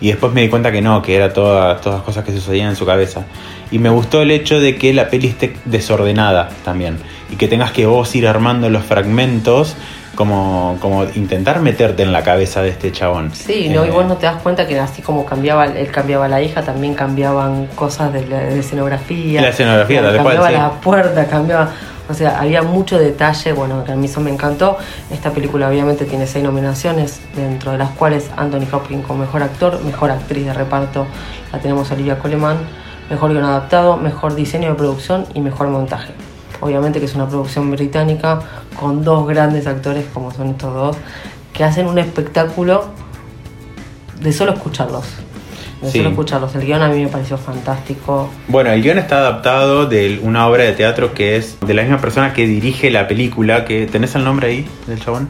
Y 0.00 0.08
después 0.08 0.32
me 0.32 0.42
di 0.42 0.48
cuenta 0.48 0.70
que 0.70 0.80
no, 0.80 1.02
que 1.02 1.16
era 1.16 1.32
todas, 1.32 1.80
todas 1.80 2.02
cosas 2.02 2.24
que 2.24 2.30
sucedían 2.32 2.68
en 2.68 2.76
su 2.76 2.86
cabeza. 2.86 3.24
Y 3.72 3.80
me 3.80 3.88
gustó 3.90 4.22
el 4.22 4.30
hecho 4.30 4.60
de 4.60 4.76
que 4.76 4.94
la 4.94 5.08
peli 5.08 5.26
esté 5.26 5.56
desordenada 5.64 6.50
también. 6.64 6.98
Y 7.32 7.36
que 7.36 7.48
tengas 7.48 7.72
que 7.72 7.84
vos 7.86 8.14
ir 8.14 8.28
armando 8.28 8.70
los 8.70 8.84
fragmentos 8.84 9.74
como, 10.18 10.76
como 10.80 11.04
intentar 11.14 11.60
meterte 11.60 12.02
en 12.02 12.10
la 12.10 12.24
cabeza 12.24 12.60
de 12.60 12.70
este 12.70 12.90
chabón. 12.90 13.32
Sí, 13.32 13.68
¿no? 13.68 13.84
y 13.84 13.88
Eh, 13.88 13.92
vos 13.92 14.04
no 14.04 14.16
te 14.16 14.26
das 14.26 14.42
cuenta 14.42 14.66
que 14.66 14.76
así 14.80 15.00
como 15.00 15.24
cambiaba, 15.24 15.66
él 15.66 15.92
cambiaba 15.92 16.26
la 16.26 16.42
hija, 16.42 16.60
también 16.60 16.94
cambiaban 16.94 17.68
cosas 17.76 18.12
de, 18.12 18.26
la, 18.26 18.38
de 18.40 18.58
escenografía. 18.58 19.40
La 19.40 19.50
escenografía, 19.50 20.02
tal 20.02 20.20
cual, 20.20 20.34
Cambiaba 20.34 20.48
sí. 20.48 20.54
la 20.54 20.80
puerta, 20.80 21.24
cambiaba... 21.28 21.70
O 22.10 22.14
sea, 22.14 22.40
había 22.40 22.62
mucho 22.62 22.98
detalle, 22.98 23.52
bueno, 23.52 23.84
que 23.84 23.92
a 23.92 23.94
mí 23.94 24.06
eso 24.06 24.20
me 24.20 24.32
encantó. 24.32 24.76
Esta 25.08 25.30
película 25.30 25.68
obviamente 25.68 26.04
tiene 26.04 26.26
seis 26.26 26.42
nominaciones, 26.42 27.20
dentro 27.36 27.70
de 27.70 27.78
las 27.78 27.90
cuales 27.90 28.28
Anthony 28.36 28.66
Hopkins 28.72 29.06
como 29.06 29.20
mejor 29.20 29.44
actor, 29.44 29.80
mejor 29.84 30.10
actriz 30.10 30.46
de 30.46 30.52
reparto, 30.52 31.06
la 31.52 31.60
tenemos 31.60 31.92
Olivia 31.92 32.18
Coleman, 32.18 32.56
mejor 33.08 33.30
guion 33.30 33.44
adaptado, 33.44 33.96
mejor 33.96 34.34
diseño 34.34 34.70
de 34.70 34.74
producción 34.74 35.26
y 35.34 35.40
mejor 35.42 35.68
montaje. 35.68 36.12
Obviamente 36.60 36.98
que 36.98 37.04
es 37.06 37.14
una 37.14 37.28
producción 37.28 37.70
británica 37.70 38.40
con 38.78 39.02
dos 39.04 39.26
grandes 39.26 39.66
actores 39.66 40.04
como 40.12 40.30
son 40.32 40.48
estos 40.50 40.72
dos, 40.74 40.96
que 41.52 41.64
hacen 41.64 41.86
un 41.86 41.98
espectáculo 41.98 42.86
de 44.20 44.32
solo 44.32 44.52
escucharlos. 44.52 45.04
De 45.82 45.90
Sí. 45.90 45.98
solo 45.98 46.10
escucharlos. 46.10 46.54
El 46.56 46.64
guion 46.66 46.82
a 46.82 46.88
mí 46.88 47.02
me 47.04 47.08
pareció 47.08 47.38
fantástico. 47.38 48.28
Bueno, 48.48 48.70
el 48.70 48.82
guion 48.82 48.98
está 48.98 49.18
adaptado 49.18 49.86
de 49.86 50.18
una 50.22 50.46
obra 50.48 50.64
de 50.64 50.72
teatro 50.72 51.14
que 51.14 51.36
es 51.36 51.56
de 51.60 51.72
la 51.74 51.82
misma 51.82 51.98
persona 52.00 52.32
que 52.32 52.46
dirige 52.46 52.90
la 52.90 53.06
película. 53.06 53.64
que 53.64 53.86
¿Tenés 53.86 54.14
el 54.16 54.24
nombre 54.24 54.48
ahí 54.48 54.66
del 54.86 55.00
chabón? 55.00 55.28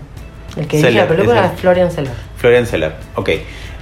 El 0.57 0.67
que 0.67 0.79
dirige 0.79 0.95
la 0.99 1.07
película 1.09 1.47
es 1.47 1.61
Florian 1.61 1.91
Seller. 1.93 2.13
Florian 2.37 2.67
Seller, 2.67 2.95
ok. 3.15 3.31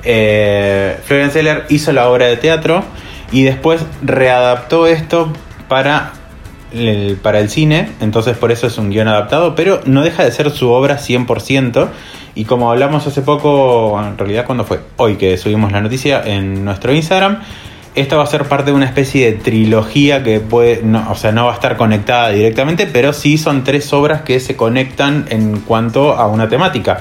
Eh, 0.02 0.98
Florian 1.04 1.30
Seller 1.30 1.64
hizo 1.68 1.92
la 1.92 2.08
obra 2.08 2.26
de 2.26 2.36
teatro 2.36 2.82
y 3.32 3.44
después 3.44 3.82
readaptó 4.02 4.86
esto 4.86 5.32
para 5.68 6.12
para 7.22 7.40
el 7.40 7.50
cine, 7.50 7.90
entonces 8.00 8.36
por 8.36 8.52
eso 8.52 8.66
es 8.66 8.78
un 8.78 8.90
guion 8.90 9.08
adaptado, 9.08 9.54
pero 9.54 9.80
no 9.84 10.02
deja 10.02 10.24
de 10.24 10.32
ser 10.32 10.50
su 10.50 10.70
obra 10.70 10.98
100%. 10.98 11.88
Y 12.34 12.44
como 12.44 12.70
hablamos 12.70 13.06
hace 13.06 13.22
poco, 13.22 13.98
en 14.02 14.18
realidad 14.18 14.44
cuando 14.44 14.64
fue 14.64 14.80
hoy 14.96 15.16
que 15.16 15.38
subimos 15.38 15.72
la 15.72 15.80
noticia 15.80 16.22
en 16.24 16.64
nuestro 16.64 16.92
Instagram, 16.92 17.40
esta 17.94 18.16
va 18.16 18.24
a 18.24 18.26
ser 18.26 18.44
parte 18.44 18.70
de 18.70 18.76
una 18.76 18.84
especie 18.84 19.32
de 19.32 19.38
trilogía 19.38 20.22
que 20.22 20.40
puede, 20.40 20.82
o 21.08 21.14
sea, 21.14 21.32
no 21.32 21.46
va 21.46 21.52
a 21.52 21.54
estar 21.54 21.78
conectada 21.78 22.28
directamente, 22.28 22.86
pero 22.86 23.14
sí 23.14 23.38
son 23.38 23.64
tres 23.64 23.90
obras 23.94 24.20
que 24.20 24.38
se 24.38 24.54
conectan 24.54 25.24
en 25.30 25.60
cuanto 25.60 26.12
a 26.12 26.26
una 26.26 26.48
temática. 26.48 27.00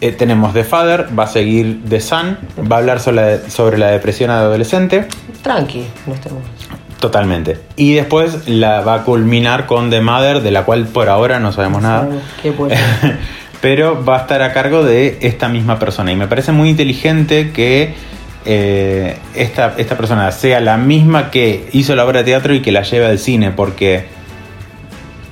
Eh, 0.00 0.10
tenemos 0.10 0.54
The 0.54 0.64
Father, 0.64 1.06
va 1.16 1.24
a 1.24 1.28
seguir 1.28 1.82
The 1.88 2.00
Sun, 2.00 2.38
va 2.70 2.76
a 2.76 2.78
hablar 2.78 2.98
sobre, 2.98 3.50
sobre 3.50 3.76
la 3.76 3.88
depresión 3.88 4.30
adolescente, 4.30 5.06
Tranqui, 5.42 5.84
no 6.06 6.14
estemos. 6.14 6.42
Totalmente. 7.02 7.58
Y 7.76 7.94
después 7.94 8.48
la 8.48 8.80
va 8.80 8.94
a 8.94 9.02
culminar 9.02 9.66
con 9.66 9.90
The 9.90 10.00
Mother, 10.00 10.40
de 10.40 10.52
la 10.52 10.64
cual 10.64 10.86
por 10.86 11.10
ahora 11.10 11.40
no 11.40 11.52
sabemos 11.52 11.82
nada. 11.82 12.02
Sabemos 12.02 12.22
Qué 12.40 12.50
bueno. 12.52 12.74
Pero 13.60 14.04
va 14.04 14.18
a 14.18 14.20
estar 14.20 14.40
a 14.40 14.52
cargo 14.52 14.84
de 14.84 15.18
esta 15.20 15.48
misma 15.48 15.78
persona. 15.78 16.12
Y 16.12 16.16
me 16.16 16.28
parece 16.28 16.52
muy 16.52 16.70
inteligente 16.70 17.50
que 17.52 17.94
eh, 18.44 19.18
esta, 19.34 19.74
esta 19.76 19.96
persona 19.96 20.30
sea 20.30 20.60
la 20.60 20.76
misma 20.76 21.30
que 21.30 21.68
hizo 21.72 21.94
la 21.94 22.04
obra 22.04 22.20
de 22.20 22.24
teatro 22.24 22.54
y 22.54 22.62
que 22.62 22.72
la 22.72 22.82
lleve 22.82 23.06
al 23.06 23.18
cine. 23.18 23.50
Porque 23.50 24.06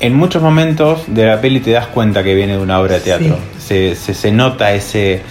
en 0.01 0.15
muchos 0.15 0.43
momentos 0.43 1.05
de 1.07 1.27
la 1.27 1.41
peli 1.41 1.61
te 1.61 1.71
das 1.71 1.87
cuenta 1.87 2.23
que 2.25 2.35
viene 2.35 2.55
de 2.55 2.59
una 2.59 2.81
obra 2.81 2.97
de 2.97 3.01
teatro. 3.01 3.39
Se, 3.59 3.95
se, 3.95 4.13
se 4.15 4.33
nota 4.33 4.73
ese... 4.73 5.23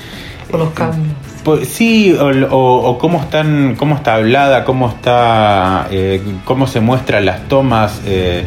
Por 0.50 0.62
los 0.62 0.72
cambios. 0.72 1.14
Pues, 1.44 1.70
sí, 1.70 2.14
o, 2.14 2.26
o- 2.56 2.90
o 2.90 2.98
cómo, 2.98 3.20
están, 3.22 3.76
cómo 3.78 3.96
está 3.96 4.16
hablada, 4.16 4.66
cómo 4.66 4.90
está, 4.90 5.88
eh, 5.90 6.22
cómo 6.46 6.68
se 6.68 6.80
muestran 6.80 7.26
las 7.26 7.48
tomas. 7.48 8.02
eh, 8.06 8.44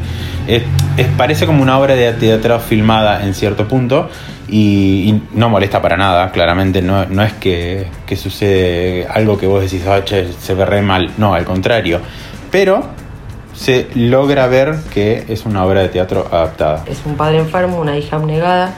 es, 0.47 0.63
es- 0.97 1.07
parece 1.17 1.47
como 1.47 1.63
una 1.63 1.79
obra 1.79 1.95
de 1.95 2.13
teatro 2.13 2.59
filmada 2.61 3.25
en 3.25 3.35
cierto 3.35 3.67
punto 3.67 4.09
y, 4.49 5.09
y 5.09 5.23
no 5.35 5.49
molesta 5.49 5.81
para 5.81 5.97
nada, 5.97 6.31
claramente. 6.33 6.83
No, 6.83 7.07
no 7.07 7.23
es 7.23 7.33
que, 7.35 7.87
que 8.07 8.17
sucede 8.17 9.07
algo 9.11 9.39
que 9.39 9.47
vos 9.47 9.63
decís, 9.63 9.87
"Ah, 9.87 10.05
che, 10.05 10.31
se 10.39 10.55
ve 10.55 10.65
re 10.67 10.83
mal. 10.83 11.11
No, 11.17 11.33
al 11.35 11.45
contrario. 11.45 12.01
Pero 12.51 12.85
se 13.55 13.87
logra 13.95 14.47
ver 14.49 14.77
que 14.93 15.25
es 15.29 15.47
una 15.47 15.65
obra 15.65 15.81
de 15.81 15.89
teatro 15.89 16.29
adaptada. 16.31 16.85
Es 16.87 17.01
un 17.07 17.15
padre 17.17 17.39
enfermo, 17.39 17.79
una 17.81 17.97
hija 17.97 18.17
abnegada, 18.17 18.75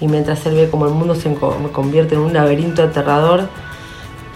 y 0.00 0.08
mientras 0.08 0.44
él 0.46 0.54
ve 0.54 0.68
como 0.70 0.86
el 0.86 0.92
mundo 0.92 1.14
se 1.14 1.32
convierte 1.72 2.14
en 2.14 2.20
un 2.20 2.32
laberinto 2.32 2.82
aterrador 2.82 3.48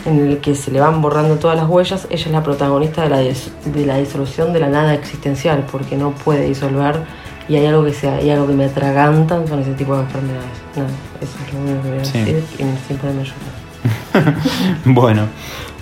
en 0.07 0.19
el 0.19 0.39
que 0.39 0.55
se 0.55 0.71
le 0.71 0.81
van 0.81 1.03
borrando 1.03 1.37
todas 1.37 1.57
las 1.57 1.69
huellas, 1.69 2.07
ella 2.11 2.25
es 2.27 2.33
la 2.33 2.43
protagonista 2.43 3.03
de 3.03 3.11
la, 3.11 3.19
de 3.19 3.87
la 3.87 3.97
disolución 3.99 4.53
de 4.55 4.61
la 4.61 4.69
nada 4.69 4.95
existencial, 4.95 5.67
porque 5.71 5.97
no 5.97 6.13
puede 6.13 6.47
disolver 6.47 6.97
y 7.49 7.57
hay 7.57 7.67
algo 7.67 7.85
que 7.85 7.93
sea, 7.93 8.15
hay 8.17 8.31
algo 8.31 8.47
que 8.47 8.55
me 8.55 8.65
atragantan 8.65 9.47
con 9.47 9.59
ese 9.61 9.73
tipo 9.75 9.95
de 9.97 10.03
enfermedades. 10.03 10.47
Nada, 10.77 10.89
eso 11.21 11.33
es 11.47 11.53
lo 11.53 11.61
único 11.61 11.83
que 11.83 11.89
voy 11.91 11.99
a 11.99 12.05
Sí. 12.05 12.19
decir 12.21 12.45
y 12.55 12.87
siempre 12.87 13.11
me 13.13 13.21
ayuda. 13.23 14.37
bueno, 14.87 15.23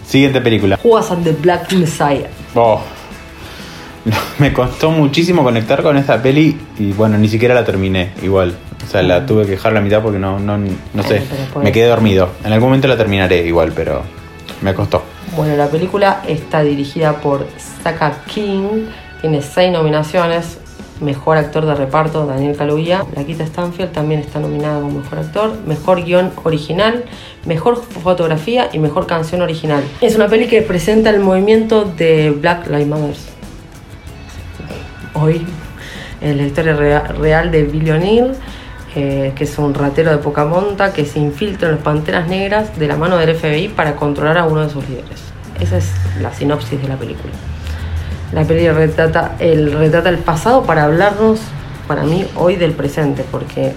siguiente 0.07 0.41
película. 0.41 0.79
Jugas 0.83 1.11
and 1.13 1.25
the 1.25 1.33
Black 1.33 1.73
Messiah. 1.73 2.29
Oh. 2.55 2.81
Me 4.39 4.53
costó 4.53 4.91
muchísimo 4.91 5.43
conectar 5.43 5.83
con 5.83 5.97
esta 5.97 6.23
peli 6.23 6.57
y 6.79 6.93
bueno, 6.93 7.19
ni 7.19 7.29
siquiera 7.29 7.55
la 7.55 7.65
terminé 7.65 8.13
igual. 8.23 8.55
O 8.87 8.91
sea, 8.91 9.03
la 9.03 9.27
tuve 9.27 9.45
que 9.45 9.53
dejar 9.53 9.73
la 9.73 9.81
mitad 9.81 10.03
porque 10.03 10.19
no, 10.19 10.39
no, 10.39 10.57
no 10.57 11.03
sé, 11.03 11.23
me 11.63 11.73
quedé 11.73 11.89
dormido. 11.89 12.31
En 12.45 12.53
algún 12.53 12.69
momento 12.69 12.89
la 12.89 12.97
terminaré 12.97 13.47
igual, 13.47 13.73
pero 13.75 14.03
me 14.63 14.73
costó. 14.73 15.03
Bueno, 15.37 15.57
la 15.57 15.69
película 15.69 16.23
está 16.27 16.63
dirigida 16.63 17.21
por 17.21 17.47
Saka 17.83 18.23
King, 18.27 18.87
tiene 19.21 19.43
seis 19.43 19.73
nominaciones. 19.73 20.59
Mejor 21.01 21.37
actor 21.37 21.65
de 21.65 21.77
reparto, 21.77 22.27
Daniel 22.27 22.57
Kaluuya. 22.57 23.05
Laquita 23.15 23.47
Stanfield 23.47 23.93
también 23.93 24.21
está 24.21 24.41
nominada 24.41 24.81
como 24.81 24.99
mejor 24.99 25.19
actor. 25.21 25.53
Mejor 25.65 26.03
guion 26.03 26.33
original, 26.43 27.05
mejor 27.47 27.77
fotografía 27.77 28.69
y 28.73 28.81
mejor 28.81 29.07
canción 29.07 29.41
original. 29.43 29.85
Es 30.01 30.17
una 30.17 30.27
peli 30.27 30.49
que 30.49 30.61
presenta 30.63 31.11
el 31.11 31.21
movimiento 31.21 31.85
de 31.85 32.31
Black 32.31 32.67
Lives 32.67 32.89
Matter. 32.89 33.38
Hoy, 35.15 35.47
en 36.21 36.37
la 36.37 36.43
historia 36.45 36.75
rea- 36.75 37.03
real 37.09 37.51
de 37.51 37.65
Billy 37.65 37.91
O'Neill, 37.91 38.33
eh, 38.95 39.33
que 39.37 39.45
es 39.45 39.59
un 39.59 39.75
ratero 39.75 40.11
de 40.11 40.19
poca 40.19 40.45
monta 40.45 40.93
que 40.93 41.05
se 41.05 41.19
infiltra 41.19 41.69
en 41.69 41.75
las 41.77 41.85
panteras 41.85 42.27
negras 42.29 42.79
de 42.79 42.89
la 42.89 42.97
mano 42.97 43.17
del 43.17 43.35
FBI 43.37 43.69
para 43.69 43.97
controlar 43.97 44.39
a 44.39 44.45
uno 44.45 44.63
de 44.63 44.71
sus 44.71 44.89
líderes. 44.89 45.21
Esa 45.61 45.77
es 45.79 45.91
la 46.21 46.33
sinopsis 46.33 46.81
de 46.81 46.89
la 46.89 46.97
película. 46.97 47.33
La 48.33 48.45
película 48.45 48.75
retrata 48.75 49.37
el, 49.39 49.73
retrata 49.73 50.09
el 50.11 50.19
pasado 50.19 50.63
para 50.65 50.85
hablarnos, 50.85 51.41
para 51.87 52.03
mí, 52.05 52.27
hoy 52.37 52.57
del 52.57 52.73
presente, 52.73 53.25
porque. 53.31 53.73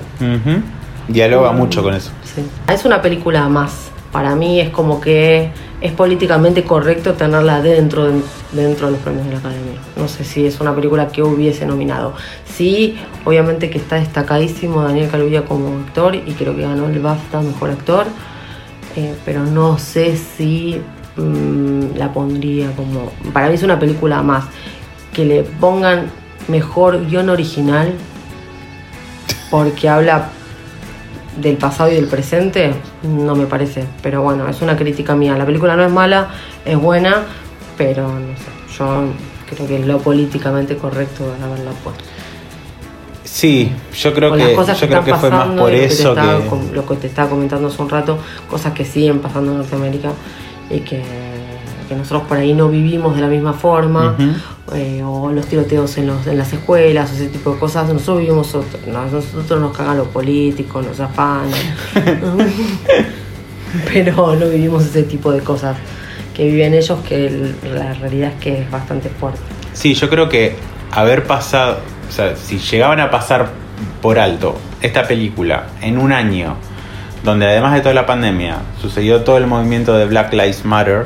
Dialoga 1.08 1.52
mucho 1.52 1.82
con 1.84 1.94
eso. 1.94 2.12
Sí. 2.24 2.46
Es 2.72 2.86
una 2.86 3.02
película 3.02 3.48
más. 3.50 3.90
Para 4.12 4.36
mí 4.36 4.60
es 4.60 4.70
como 4.70 5.00
que 5.02 5.52
es 5.82 5.92
políticamente 5.94 6.64
correcto 6.64 7.14
tenerla 7.14 7.62
dentro 7.62 8.06
de, 8.06 8.22
dentro 8.52 8.86
de 8.88 8.94
los 8.94 9.02
premios 9.02 9.26
de 9.26 9.34
la 9.34 9.40
Academia. 9.40 9.80
No 9.98 10.08
sé 10.08 10.24
si 10.24 10.46
es 10.46 10.60
una 10.62 10.76
película 10.76 11.08
que 11.08 11.24
hubiese 11.24 11.66
nominado. 11.66 12.14
Sí, 12.46 12.98
obviamente 13.26 13.72
que 13.72 13.80
está 13.80 13.96
destacadísimo 13.96 14.84
Daniel 14.84 15.10
Kaluuya 15.10 15.46
como 15.46 15.80
actor 15.80 16.16
y 16.16 16.34
creo 16.34 16.56
que 16.56 16.62
ganó 16.62 16.88
el 16.88 17.00
BAFTA 17.00 17.42
Mejor 17.42 17.72
Actor, 17.72 18.06
eh, 18.96 19.16
pero 19.26 19.44
no 19.44 19.80
sé 19.80 20.16
si 20.18 20.80
mm, 21.18 21.98
la 21.98 22.14
pondría 22.14 22.72
como... 22.74 23.12
Para 23.34 23.48
mí 23.48 23.56
es 23.56 23.64
una 23.64 23.80
película 23.80 24.22
más. 24.22 24.46
Que 25.14 25.26
le 25.26 25.44
pongan 25.44 26.12
mejor 26.48 27.08
guion 27.08 27.30
original 27.30 27.94
porque 29.50 29.90
habla 29.90 30.30
del 31.38 31.58
pasado 31.58 31.92
y 31.92 31.96
del 31.96 32.08
presente, 32.08 32.74
no 33.04 33.36
me 33.36 33.46
parece. 33.46 33.86
Pero 34.02 34.22
bueno, 34.22 34.48
es 34.48 34.62
una 34.62 34.76
crítica 34.76 35.16
mía. 35.16 35.38
La 35.38 35.46
película 35.46 35.76
no 35.76 35.84
es 35.84 35.92
mala, 35.92 36.30
es 36.66 36.78
buena, 36.78 37.24
pero 37.78 38.08
no 38.08 38.36
sé, 38.38 38.78
yo 38.78 39.04
creo 39.50 39.68
que 39.68 39.80
es 39.80 39.88
lo 39.88 40.00
políticamente 40.00 40.76
correcto 40.78 41.24
de 41.26 41.44
haberla 41.44 41.72
puesto. 41.84 42.04
Sí, 43.24 43.72
yo 43.96 44.14
creo 44.14 44.30
Con 44.30 44.40
que, 44.40 44.46
las 44.46 44.54
cosas 44.56 44.80
yo 44.80 44.88
que 44.88 44.94
creo 44.94 45.04
que 45.06 45.14
fue 45.16 45.30
más 45.30 45.40
pasando 45.40 45.62
por 45.64 45.72
y 45.72 45.76
lo 45.76 45.82
que 45.82 45.88
te 45.88 45.94
eso 45.94 46.10
estaba 46.10 46.42
que... 46.42 46.48
com- 46.48 46.72
lo 46.74 46.86
que 46.86 46.96
te 46.96 47.08
estaba 47.08 47.30
comentando 47.30 47.68
hace 47.70 47.82
un 47.82 47.90
rato, 47.90 48.18
cosas 48.50 48.74
que 48.74 48.84
siguen 48.84 49.20
pasando 49.20 49.52
en 49.52 49.58
Norteamérica 49.60 50.12
y 50.70 50.80
que, 50.80 51.02
que 51.88 51.96
nosotros 51.96 52.24
por 52.28 52.38
ahí 52.38 52.54
no 52.54 52.68
vivimos 52.70 53.16
de 53.16 53.22
la 53.22 53.28
misma 53.28 53.54
forma. 53.54 54.16
Eh, 54.74 55.02
o 55.04 55.32
los 55.32 55.46
tiroteos 55.48 55.98
en, 55.98 56.08
los, 56.08 56.26
en 56.28 56.38
las 56.38 56.54
escuelas, 56.54 57.12
o 57.12 57.16
ese 57.16 57.28
tipo 57.28 57.54
de 57.54 57.60
cosas, 57.60 57.88
nosotros 57.90 58.20
vivimos 58.20 58.54
otro, 58.56 58.80
no, 58.88 59.06
nosotros 59.06 59.60
nos 59.60 59.76
cagan 59.76 59.98
los 59.98 60.08
políticos, 60.08 60.86
nos 60.86 61.00
afanan, 61.00 61.50
pero 63.94 64.36
no 64.36 64.48
vivimos 64.50 64.86
ese 64.86 65.04
tipo 65.04 65.32
de 65.32 65.40
cosas 65.42 65.78
que 66.36 66.46
viven 66.46 66.74
ellos, 66.74 67.00
que 67.08 67.28
el- 67.28 67.56
la 67.74 67.94
realidad 67.94 68.32
es 68.34 68.40
que 68.42 68.62
es 68.62 68.72
bastante 68.72 69.10
fuerte. 69.10 69.40
Sí, 69.74 69.94
yo 69.94 70.10
creo 70.10 70.30
que 70.30 70.56
haber 70.92 71.26
pasado, 71.26 71.80
o 72.10 72.12
sea, 72.12 72.36
si 72.36 72.58
llegaban 72.60 73.00
a 73.00 73.10
pasar 73.10 73.50
por 74.02 74.20
alto 74.20 74.58
esta 74.82 75.08
película 75.08 75.68
en 75.82 75.98
un 75.98 76.12
año, 76.12 76.56
donde 77.24 77.46
además 77.46 77.74
de 77.76 77.82
toda 77.82 77.94
la 77.94 78.06
pandemia 78.06 78.58
sucedió 78.82 79.22
todo 79.22 79.38
el 79.38 79.48
movimiento 79.48 79.96
de 79.96 80.06
Black 80.06 80.34
Lives 80.34 80.66
Matter, 80.66 81.04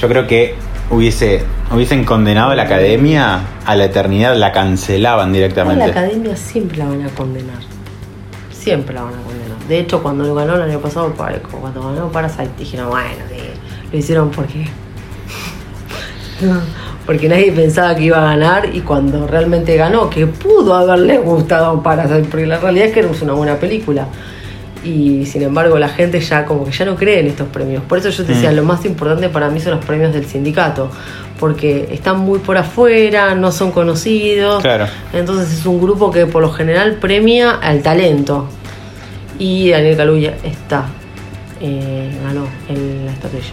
yo 0.00 0.08
creo 0.08 0.26
que 0.26 0.54
hubiese 0.90 1.42
hubiesen 1.72 2.04
condenado 2.04 2.50
a 2.50 2.54
la 2.54 2.62
academia 2.62 3.40
a 3.64 3.74
la 3.76 3.84
eternidad, 3.86 4.36
la 4.36 4.52
cancelaban 4.52 5.32
directamente. 5.32 5.84
la 5.84 5.90
academia 5.90 6.36
siempre 6.36 6.78
la 6.78 6.86
van 6.86 7.02
a 7.02 7.08
condenar. 7.08 7.58
Siempre 8.52 8.94
la 8.94 9.02
van 9.02 9.14
a 9.14 9.22
condenar. 9.22 9.58
De 9.68 9.78
hecho, 9.80 10.02
cuando 10.02 10.24
lo 10.24 10.34
ganó 10.34 10.54
el 10.56 10.62
año 10.62 10.78
pasado, 10.80 11.12
pa- 11.14 11.32
cuando 11.50 11.82
ganó 11.82 12.08
Parasite, 12.12 12.50
dijeron, 12.58 12.88
bueno, 12.90 13.10
sí, 13.30 13.36
lo 13.92 13.98
hicieron 13.98 14.30
porque. 14.30 14.66
porque 17.06 17.28
nadie 17.28 17.52
pensaba 17.52 17.94
que 17.94 18.04
iba 18.04 18.18
a 18.18 18.32
ganar 18.34 18.68
y 18.74 18.80
cuando 18.80 19.26
realmente 19.26 19.76
ganó, 19.76 20.10
que 20.10 20.26
pudo 20.26 20.74
haberle 20.74 21.18
gustado 21.18 21.82
Parasite, 21.82 22.24
porque 22.30 22.46
la 22.46 22.58
realidad 22.58 22.86
es 22.88 22.92
que 22.94 23.00
es 23.00 23.22
una 23.22 23.32
buena 23.32 23.56
película. 23.56 24.06
Y 24.86 25.26
sin 25.26 25.42
embargo, 25.42 25.78
la 25.78 25.88
gente 25.88 26.20
ya 26.20 26.44
como 26.44 26.64
que 26.64 26.70
ya 26.70 26.84
no 26.84 26.94
cree 26.94 27.18
en 27.20 27.26
estos 27.26 27.48
premios. 27.48 27.82
Por 27.82 27.98
eso 27.98 28.08
yo 28.10 28.24
te 28.24 28.34
decía, 28.34 28.52
Mm. 28.52 28.56
lo 28.56 28.62
más 28.62 28.84
importante 28.84 29.28
para 29.28 29.50
mí 29.50 29.58
son 29.60 29.72
los 29.74 29.84
premios 29.84 30.12
del 30.12 30.26
sindicato. 30.26 30.88
Porque 31.40 31.88
están 31.90 32.20
muy 32.20 32.38
por 32.38 32.56
afuera, 32.56 33.34
no 33.34 33.50
son 33.52 33.72
conocidos. 33.72 34.62
Claro. 34.62 34.86
Entonces 35.12 35.52
es 35.58 35.66
un 35.66 35.80
grupo 35.80 36.10
que 36.12 36.26
por 36.26 36.40
lo 36.42 36.52
general 36.52 36.94
premia 37.00 37.50
al 37.50 37.82
talento. 37.82 38.48
Y 39.38 39.70
Daniel 39.70 39.96
Kaluuya 39.96 40.34
está. 40.44 40.86
eh, 41.60 42.10
ganó 42.22 42.46
en 42.68 43.06
la 43.06 43.12
estatuilla. 43.12 43.52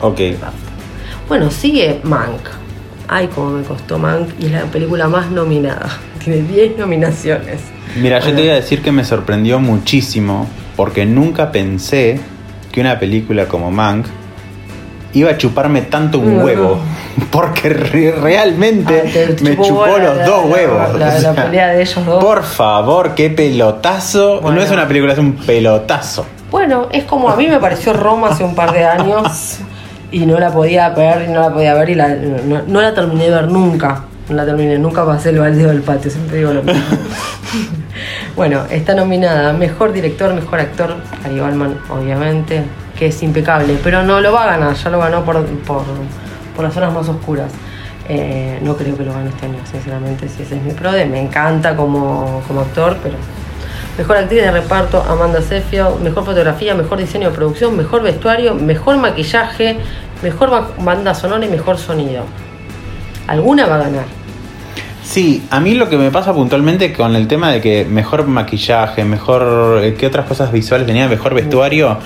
Ok. 0.00 0.20
Bueno, 1.28 1.50
sigue 1.50 2.00
Mank. 2.04 2.40
Ay, 3.08 3.28
cómo 3.34 3.50
me 3.50 3.62
costó 3.62 3.98
Mank. 3.98 4.28
Y 4.38 4.46
es 4.46 4.52
la 4.52 4.62
película 4.64 5.08
más 5.08 5.30
nominada. 5.30 5.88
Tiene 6.24 6.42
10 6.42 6.76
nominaciones. 6.78 7.60
Mira, 7.96 8.18
yo 8.20 8.26
te 8.34 8.40
voy 8.40 8.48
a 8.48 8.54
decir 8.54 8.82
que 8.82 8.90
me 8.92 9.04
sorprendió 9.04 9.58
muchísimo 9.60 10.46
porque 10.76 11.04
nunca 11.06 11.52
pensé 11.52 12.18
que 12.70 12.80
una 12.80 12.98
película 12.98 13.46
como 13.46 13.70
Mank 13.70 14.06
iba 15.14 15.30
a 15.30 15.36
chuparme 15.36 15.82
tanto 15.82 16.18
un 16.18 16.38
No, 16.38 16.44
huevo. 16.44 16.78
Porque 17.30 17.68
re- 17.68 18.12
realmente 18.12 19.02
Ah, 19.04 19.32
me 19.42 19.50
chupó 19.50 19.64
chupó 19.66 19.86
la- 19.98 20.04
los 20.04 20.16
la- 20.16 20.24
dos 20.24 20.44
la- 20.46 20.50
huevos. 20.54 20.78
la- 20.78 20.94
o 20.94 20.98
la 20.98 21.18
sea, 21.20 21.34
pelea 21.34 21.68
de 21.68 21.82
ellos 21.82 22.06
dos. 22.06 22.24
Por 22.24 22.42
favor, 22.42 23.14
qué 23.14 23.28
pelotazo. 23.28 24.40
Bueno. 24.40 24.56
No 24.56 24.62
es 24.62 24.70
una 24.70 24.88
película, 24.88 25.12
es 25.12 25.18
un 25.18 25.34
pelotazo. 25.34 26.24
Bueno, 26.50 26.88
es 26.90 27.04
como 27.04 27.28
a 27.28 27.36
mí 27.36 27.46
me 27.48 27.58
pareció 27.60 27.92
Roma 27.92 28.28
hace 28.30 28.42
un 28.42 28.54
par 28.54 28.72
de 28.72 28.86
años 28.86 29.58
y 30.10 30.24
no 30.24 30.38
la 30.40 30.50
podía 30.50 30.88
ver 30.90 31.26
y 31.28 31.30
no 31.32 31.40
la 31.40 31.52
podía 31.52 31.74
ver 31.74 31.90
y 31.90 31.94
la, 31.94 32.08
no, 32.08 32.62
no 32.66 32.80
la 32.80 32.94
terminé 32.94 33.24
de 33.24 33.30
ver 33.32 33.48
nunca. 33.48 34.04
No 34.30 34.36
la 34.36 34.46
terminé, 34.46 34.78
nunca 34.78 35.04
pasé 35.04 35.28
el 35.30 35.40
baldeo 35.40 35.68
del 35.68 35.82
patio, 35.82 36.10
siempre 36.10 36.38
digo 36.38 36.54
lo 36.54 36.62
mismo. 36.62 36.80
bueno, 38.36 38.64
está 38.70 38.94
nominada 38.94 39.52
Mejor 39.52 39.92
Director, 39.92 40.32
Mejor 40.34 40.60
Actor, 40.60 40.96
Gary 41.22 41.40
Oldman, 41.40 41.78
obviamente, 41.90 42.64
que 42.98 43.06
es 43.06 43.22
impecable, 43.22 43.78
pero 43.82 44.02
no 44.02 44.20
lo 44.20 44.32
va 44.32 44.44
a 44.44 44.46
ganar, 44.56 44.74
ya 44.74 44.90
lo 44.90 44.98
ganó 44.98 45.24
por, 45.24 45.44
por, 45.44 45.82
por 46.54 46.64
las 46.64 46.74
zonas 46.74 46.92
más 46.92 47.08
oscuras. 47.08 47.52
Eh, 48.08 48.58
no 48.62 48.76
creo 48.76 48.96
que 48.96 49.04
lo 49.04 49.12
gane 49.12 49.28
este 49.30 49.46
año, 49.46 49.58
sinceramente, 49.70 50.28
si 50.28 50.42
ese 50.42 50.56
es 50.56 50.62
mi 50.62 50.72
prode. 50.72 51.06
Me 51.06 51.20
encanta 51.20 51.76
como, 51.76 52.42
como 52.46 52.60
actor, 52.60 52.96
pero 53.02 53.14
Mejor 53.98 54.16
actriz 54.16 54.40
de 54.42 54.50
reparto, 54.50 55.02
Amanda 55.06 55.42
Seyfried. 55.42 56.00
Mejor 56.02 56.24
fotografía, 56.24 56.74
mejor 56.74 56.96
diseño 56.96 57.28
de 57.28 57.36
producción, 57.36 57.76
mejor 57.76 58.02
vestuario, 58.02 58.54
mejor 58.54 58.96
maquillaje, 58.96 59.76
mejor 60.22 60.50
ba- 60.50 60.68
banda 60.78 61.14
sonora 61.14 61.44
y 61.44 61.48
mejor 61.50 61.76
sonido. 61.76 62.24
Alguna 63.26 63.66
va 63.66 63.74
a 63.74 63.78
ganar. 63.78 64.04
Sí, 65.12 65.42
a 65.50 65.60
mí 65.60 65.74
lo 65.74 65.90
que 65.90 65.98
me 65.98 66.10
pasa 66.10 66.32
puntualmente 66.32 66.90
con 66.94 67.14
el 67.14 67.28
tema 67.28 67.50
de 67.50 67.60
que 67.60 67.84
mejor 67.84 68.26
maquillaje, 68.26 69.04
mejor. 69.04 69.80
eh, 69.84 69.94
¿Qué 69.94 70.06
otras 70.06 70.26
cosas 70.26 70.50
visuales 70.50 70.86
tenía? 70.86 71.06
Mejor 71.06 71.34
vestuario. 71.34 71.98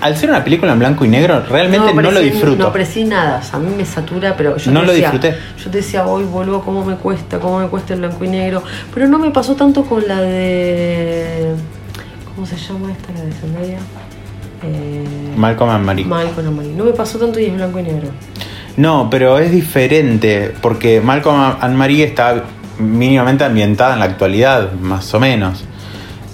Al 0.00 0.16
ser 0.16 0.30
una 0.30 0.44
película 0.44 0.70
en 0.72 0.78
blanco 0.78 1.04
y 1.04 1.08
negro, 1.08 1.42
realmente 1.48 1.92
no, 1.92 2.12
lo 2.12 2.20
disfruto. 2.20 2.58
No 2.58 2.68
aprecí 2.68 3.02
nada, 3.02 3.40
o 3.40 3.42
sea, 3.44 3.56
a 3.56 3.58
mí 3.58 3.74
me 3.76 3.84
satura, 3.84 4.36
pero 4.36 4.56
yo 4.56 4.70
No 4.70 4.82
te 4.82 4.86
lo 4.86 4.92
decía, 4.92 5.10
disfruté. 5.10 5.36
Yo 5.58 5.70
te 5.72 5.78
decía, 5.78 6.06
hoy 6.06 6.22
vuelvo, 6.22 6.62
cómo 6.62 6.84
me 6.84 6.94
cuesta, 6.94 7.40
cómo 7.40 7.58
me 7.58 7.66
cuesta 7.66 7.94
el 7.94 7.98
blanco 7.98 8.24
y 8.24 8.28
negro. 8.28 8.62
Pero 8.94 9.08
no 9.08 9.18
me 9.18 9.32
pasó 9.32 9.56
tanto 9.56 9.82
con 9.82 10.06
la 10.06 10.20
de. 10.20 11.54
¿Cómo 12.36 12.46
se 12.46 12.56
llama 12.56 12.92
esta, 12.92 13.12
la 13.14 13.24
de 13.24 13.32
Zendaya? 13.32 13.78
Eh, 14.62 15.04
Malcolm 15.36 15.70
and 15.70 15.84
Marie. 15.84 16.04
Malcolm 16.04 16.46
and 16.46 16.56
Marie. 16.56 16.72
No 16.72 16.84
me 16.84 16.92
pasó 16.92 17.18
tanto 17.18 17.40
y 17.40 17.46
es 17.46 17.54
blanco 17.54 17.80
y 17.80 17.82
negro. 17.82 18.10
No, 18.76 19.08
pero 19.10 19.38
es 19.38 19.52
diferente, 19.52 20.52
porque 20.62 21.00
Malcolm 21.00 21.56
and 21.60 21.76
Marie 21.76 22.04
está 22.04 22.44
mínimamente 22.78 23.44
ambientada 23.44 23.92
en 23.94 23.98
la 24.00 24.06
actualidad, 24.06 24.72
más 24.72 25.12
o 25.14 25.20
menos. 25.20 25.64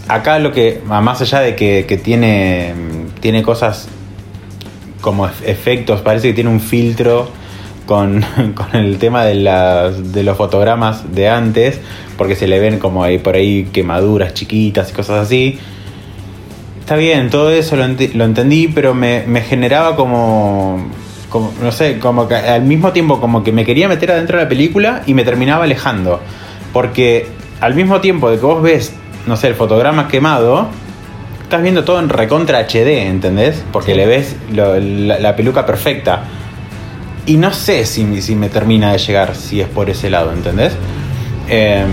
Acá 0.06 0.38
lo 0.38 0.52
que, 0.52 0.80
más 0.86 1.20
allá 1.20 1.40
de 1.40 1.56
que, 1.56 1.84
que 1.86 1.96
tiene, 1.98 2.74
tiene 3.20 3.42
cosas 3.42 3.88
como 5.00 5.26
ef- 5.26 5.42
efectos, 5.44 6.00
parece 6.00 6.28
que 6.28 6.34
tiene 6.34 6.50
un 6.50 6.60
filtro 6.60 7.28
con, 7.86 8.24
con 8.54 8.74
el 8.74 8.98
tema 8.98 9.24
de, 9.24 9.34
las, 9.34 10.12
de 10.12 10.22
los 10.22 10.36
fotogramas 10.36 11.12
de 11.12 11.28
antes, 11.28 11.80
porque 12.16 12.36
se 12.36 12.46
le 12.46 12.60
ven 12.60 12.78
como 12.78 13.02
ahí 13.02 13.18
por 13.18 13.34
ahí 13.34 13.68
quemaduras 13.72 14.32
chiquitas 14.34 14.90
y 14.90 14.92
cosas 14.94 15.26
así. 15.26 15.58
Está 16.80 16.96
bien, 16.96 17.28
todo 17.30 17.50
eso 17.50 17.76
lo, 17.76 17.84
lo 17.86 18.24
entendí, 18.24 18.68
pero 18.68 18.94
me, 18.94 19.24
me 19.26 19.42
generaba 19.42 19.94
como, 19.94 20.86
como, 21.28 21.52
no 21.62 21.72
sé, 21.72 21.98
como 21.98 22.26
que 22.28 22.34
al 22.34 22.62
mismo 22.62 22.92
tiempo 22.92 23.20
como 23.20 23.42
que 23.42 23.52
me 23.52 23.64
quería 23.64 23.88
meter 23.88 24.12
adentro 24.12 24.38
de 24.38 24.44
la 24.44 24.48
película 24.48 25.02
y 25.06 25.14
me 25.14 25.24
terminaba 25.24 25.64
alejando. 25.64 26.20
Porque 26.72 27.26
al 27.60 27.74
mismo 27.74 28.00
tiempo 28.00 28.30
de 28.30 28.38
que 28.38 28.46
vos 28.46 28.62
ves, 28.62 28.92
no 29.26 29.36
sé, 29.36 29.48
el 29.48 29.54
fotograma 29.54 30.08
quemado, 30.08 30.68
estás 31.42 31.62
viendo 31.62 31.84
todo 31.84 31.98
en 31.98 32.08
recontra 32.08 32.60
HD, 32.60 33.08
¿entendés? 33.08 33.64
Porque 33.72 33.94
le 33.94 34.06
ves 34.06 34.36
la, 34.52 35.34
peluca 35.36 35.64
perfecta. 35.66 36.22
Y 37.26 37.36
no 37.36 37.52
sé 37.52 37.84
si, 37.84 38.22
si 38.22 38.34
me 38.34 38.48
termina 38.48 38.92
de 38.92 38.98
llegar 38.98 39.34
si 39.34 39.60
es 39.60 39.68
por 39.68 39.90
ese 39.90 40.08
lado, 40.08 40.32
¿entendés? 40.32 40.72
Eh, 41.50 41.84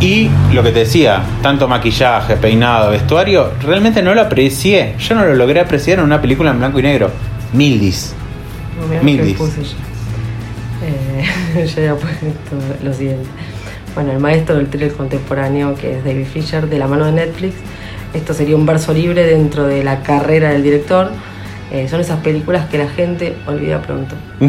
y 0.00 0.28
lo 0.52 0.62
que 0.62 0.70
te 0.72 0.80
decía, 0.80 1.22
tanto 1.42 1.68
maquillaje, 1.68 2.36
peinado, 2.36 2.90
vestuario, 2.90 3.52
realmente 3.62 4.02
no 4.02 4.14
lo 4.14 4.20
aprecié. 4.20 4.94
Yo 4.98 5.14
no 5.14 5.24
lo 5.24 5.34
logré 5.34 5.60
apreciar 5.60 5.98
en 5.98 6.04
una 6.04 6.20
película 6.20 6.50
en 6.50 6.58
blanco 6.58 6.78
y 6.78 6.82
negro. 6.82 7.10
Mildis. 7.52 8.14
No, 8.80 8.86
mirá 8.86 9.02
Mil 9.02 9.16
que 9.18 9.22
dis. 9.24 9.36
puse 9.36 9.62
ya. 9.62 9.76
Eh, 10.84 11.66
ya 11.66 11.76
había 11.78 11.94
puesto 11.96 12.56
lo 12.82 12.92
siguiente. 12.92 13.28
Bueno, 13.94 14.12
el 14.12 14.18
maestro 14.18 14.56
del 14.56 14.68
thriller 14.68 14.92
contemporáneo, 14.92 15.74
que 15.74 15.98
es 15.98 16.04
David 16.04 16.26
Fisher, 16.26 16.68
de 16.68 16.78
la 16.78 16.86
mano 16.86 17.06
de 17.06 17.12
Netflix. 17.12 17.54
Esto 18.12 18.34
sería 18.34 18.56
un 18.56 18.66
verso 18.66 18.92
libre 18.92 19.26
dentro 19.26 19.66
de 19.66 19.82
la 19.82 20.02
carrera 20.02 20.50
del 20.50 20.62
director. 20.62 21.10
Eh, 21.72 21.88
son 21.88 22.00
esas 22.00 22.20
películas 22.20 22.68
que 22.68 22.78
la 22.78 22.88
gente 22.88 23.36
olvida 23.46 23.80
pronto. 23.82 24.14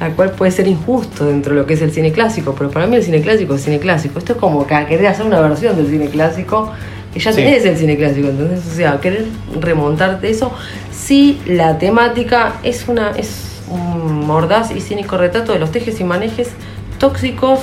la 0.00 0.10
cual 0.10 0.32
puede 0.32 0.50
ser 0.50 0.66
injusto 0.66 1.26
dentro 1.26 1.54
de 1.54 1.60
lo 1.60 1.66
que 1.66 1.74
es 1.74 1.82
el 1.82 1.92
cine 1.92 2.12
clásico, 2.12 2.54
pero 2.56 2.70
para 2.70 2.86
mí 2.86 2.96
el 2.96 3.04
cine 3.04 3.20
clásico 3.20 3.54
es 3.54 3.62
cine 3.62 3.78
clásico. 3.78 4.18
Esto 4.18 4.32
es 4.32 4.38
como 4.38 4.66
que 4.66 4.74
querer 4.86 5.06
hacer 5.06 5.24
una 5.24 5.40
versión 5.40 5.76
del 5.76 5.86
cine 5.88 6.08
clásico 6.08 6.72
Y 7.14 7.20
ya 7.20 7.32
Sí. 7.32 7.42
tenés 7.42 7.64
el 7.64 7.76
cine 7.76 7.96
clásico, 7.96 8.28
entonces, 8.28 8.66
o 8.66 8.74
sea, 8.74 9.00
querer 9.00 9.26
remontarte 9.60 10.30
eso, 10.30 10.52
sí, 10.90 11.40
la 11.46 11.78
temática 11.78 12.54
es 12.62 12.88
una 12.88 13.10
es 13.10 13.60
un 13.68 14.26
mordaz 14.26 14.70
y 14.70 14.80
cínico 14.80 15.16
retrato 15.16 15.52
de 15.52 15.58
los 15.58 15.70
tejes 15.70 15.98
y 16.00 16.04
manejes 16.04 16.50
tóxicos 16.98 17.60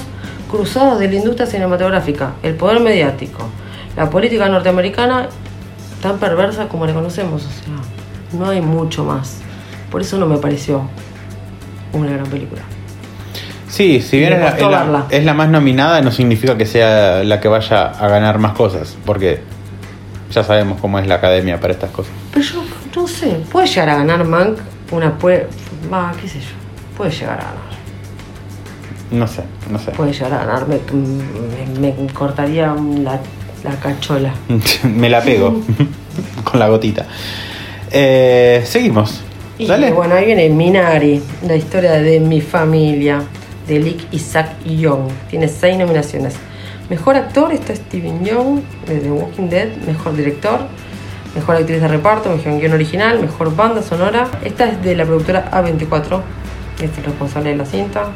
cruzados 0.49 0.99
de 0.99 1.07
la 1.09 1.15
industria 1.15 1.45
cinematográfica, 1.47 2.33
el 2.43 2.55
poder 2.55 2.79
mediático, 2.79 3.47
la 3.95 4.09
política 4.09 4.49
norteamericana 4.49 5.29
tan 6.01 6.17
perversa 6.19 6.67
como 6.67 6.85
la 6.85 6.93
conocemos, 6.93 7.43
o 7.43 7.49
sea, 7.49 8.39
no 8.39 8.49
hay 8.49 8.61
mucho 8.61 9.03
más. 9.03 9.37
Por 9.91 10.01
eso 10.01 10.17
no 10.17 10.25
me 10.27 10.37
pareció 10.37 10.83
una 11.93 12.11
gran 12.11 12.27
película. 12.27 12.61
Sí, 13.69 14.01
si 14.01 14.17
bien 14.17 14.33
es 14.33 14.39
la, 14.39 14.49
es 14.49 14.61
la- 14.61 14.67
verla. 14.69 15.05
es 15.11 15.23
la 15.23 15.33
más 15.33 15.49
nominada, 15.49 16.01
no 16.01 16.11
significa 16.11 16.57
que 16.57 16.65
sea 16.65 17.23
la 17.23 17.39
que 17.39 17.47
vaya 17.47 17.83
a 17.91 18.07
ganar 18.07 18.39
más 18.39 18.53
cosas, 18.53 18.97
porque 19.05 19.41
ya 20.31 20.43
sabemos 20.43 20.79
cómo 20.81 20.97
es 20.99 21.07
la 21.07 21.15
academia 21.15 21.59
para 21.59 21.73
estas 21.73 21.91
cosas. 21.91 22.11
Pero 22.33 22.43
yo 22.45 22.63
no 22.95 23.07
sé, 23.07 23.27
puede 23.51 23.67
llegar 23.67 23.89
a 23.89 23.95
ganar 23.97 24.25
Mank 24.25 24.57
una 24.91 25.17
puede, 25.17 25.47
va, 25.93 26.11
qué 26.19 26.27
sé 26.27 26.39
yo, 26.39 26.47
puede 26.97 27.11
llegar 27.11 27.35
a 27.39 27.43
ganar. 27.43 27.69
No 29.11 29.27
sé, 29.27 29.43
no 29.71 29.79
sé. 29.79 29.91
Puede 29.91 30.13
llegar 30.13 30.33
a 30.33 30.45
ganar, 30.45 30.67
me, 30.67 30.79
me- 31.79 31.93
me 31.93 32.07
cortaría 32.13 32.73
la, 33.03 33.19
la 33.63 33.75
cachola. 33.79 34.33
Me 34.83 35.09
la 35.09 35.21
pego 35.21 35.61
con 36.43 36.59
la 36.59 36.67
gotita. 36.69 37.05
Eh, 37.91 38.61
seguimos. 38.65 39.21
Y 39.57 39.65
Dale. 39.67 39.91
bueno, 39.91 40.15
ahí 40.15 40.25
viene 40.25 40.47
Minari, 40.49 41.21
la 41.45 41.55
historia 41.55 41.93
de 41.93 42.19
mi 42.19 42.39
familia, 42.39 43.21
de 43.69 43.79
Lick 43.79 44.07
Isaac 44.11 44.49
Young. 44.65 45.09
Tiene 45.29 45.47
seis 45.47 45.77
nominaciones. 45.77 46.35
Mejor 46.89 47.15
actor 47.15 47.53
está 47.53 47.75
Steven 47.75 48.25
Young, 48.25 48.61
de 48.87 48.99
The 48.99 49.11
Walking 49.11 49.47
Dead. 49.47 49.69
Mejor 49.85 50.15
director, 50.15 50.61
mejor 51.35 51.55
actriz 51.55 51.79
de 51.79 51.87
reparto, 51.87 52.35
mejor 52.35 52.59
guion 52.59 52.73
original, 52.73 53.19
mejor 53.21 53.55
banda 53.55 53.83
sonora. 53.83 54.27
Esta 54.43 54.65
es 54.65 54.83
de 54.83 54.95
la 54.95 55.05
productora 55.05 55.51
A24, 55.51 56.21
es 56.81 56.97
el 56.97 57.03
responsable 57.03 57.51
de 57.51 57.57
la 57.57 57.65
cinta. 57.65 58.07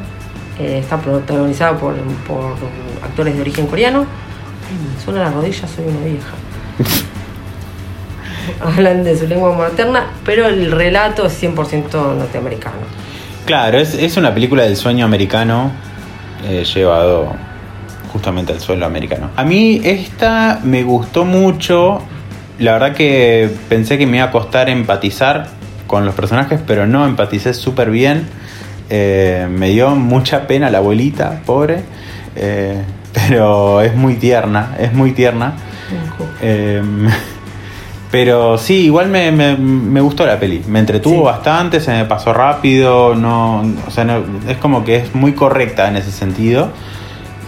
Eh, 0.58 0.78
está 0.78 1.00
protagonizada 1.00 1.78
por, 1.78 1.94
por 2.26 2.56
actores 3.02 3.36
de 3.36 3.40
origen 3.40 3.66
coreano. 3.68 4.00
Ay, 4.00 4.76
me 4.76 5.02
suena 5.02 5.20
la 5.20 5.30
rodilla, 5.30 5.68
soy 5.68 5.86
una 5.86 6.04
vieja. 6.04 6.34
Hablan 8.60 9.04
de 9.04 9.16
su 9.16 9.26
lengua 9.26 9.56
materna, 9.56 10.06
pero 10.24 10.46
el 10.46 10.72
relato 10.72 11.26
es 11.26 11.42
100% 11.42 12.16
norteamericano. 12.16 13.04
Claro, 13.44 13.78
es, 13.78 13.94
es 13.94 14.16
una 14.16 14.32
película 14.32 14.62
del 14.62 14.76
sueño 14.76 15.04
americano 15.04 15.70
eh, 16.46 16.64
llevado 16.64 17.34
justamente 18.12 18.52
al 18.52 18.60
suelo 18.60 18.86
americano. 18.86 19.30
A 19.36 19.44
mí 19.44 19.80
esta 19.84 20.60
me 20.62 20.82
gustó 20.82 21.24
mucho. 21.24 22.00
La 22.58 22.72
verdad 22.72 22.94
que 22.94 23.50
pensé 23.68 23.98
que 23.98 24.06
me 24.06 24.18
iba 24.18 24.26
a 24.26 24.30
costar 24.30 24.68
empatizar 24.70 25.48
con 25.86 26.06
los 26.06 26.14
personajes, 26.14 26.60
pero 26.66 26.86
no 26.86 27.04
empaticé 27.06 27.52
súper 27.54 27.90
bien. 27.90 28.26
Eh, 28.88 29.48
me 29.50 29.70
dio 29.70 29.90
mucha 29.96 30.46
pena 30.46 30.70
la 30.70 30.78
abuelita, 30.78 31.42
pobre. 31.44 31.82
Eh, 32.36 32.80
pero 33.12 33.80
es 33.80 33.94
muy 33.94 34.14
tierna, 34.14 34.76
es 34.78 34.92
muy 34.92 35.12
tierna. 35.12 35.54
Eh, 36.40 36.82
pero 38.14 38.58
sí, 38.58 38.84
igual 38.84 39.08
me, 39.08 39.32
me- 39.32 39.56
me 39.56 40.00
gustó 40.00 40.24
la 40.24 40.38
peli. 40.38 40.62
Me 40.68 40.78
entretuvo 40.78 41.16
Sí. 41.16 41.22
bastante, 41.24 41.80
se 41.80 41.90
me 41.90 42.04
pasó 42.04 42.32
rápido. 42.32 43.16
No, 43.16 43.62
o 43.88 43.90
sea, 43.90 44.04
no- 44.04 44.22
es 44.48 44.56
como 44.58 44.84
que 44.84 44.94
es 44.98 45.14
muy 45.16 45.32
correcta 45.32 45.88
en 45.88 45.96
ese 45.96 46.12
sentido. 46.12 46.68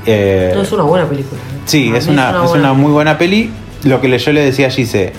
Eh, 0.07 0.51
No 0.57 0.63
es 0.63 0.73
una 0.73 0.83
buena 0.83 1.07
película. 1.07 1.41
¿eh? 1.41 1.61
sí, 1.67 1.93
es 1.95 2.09
una, 2.09 2.43
es 2.45 2.51
una 2.51 2.73
muy 2.73 2.91
buena 2.91 3.17
peli. 3.17 3.49
Lo 3.85 4.01
que 4.01 4.19
yo 4.19 4.33
le 4.33 4.41
decía 4.45 4.67
a 4.67 4.71
Gise, 4.71 5.13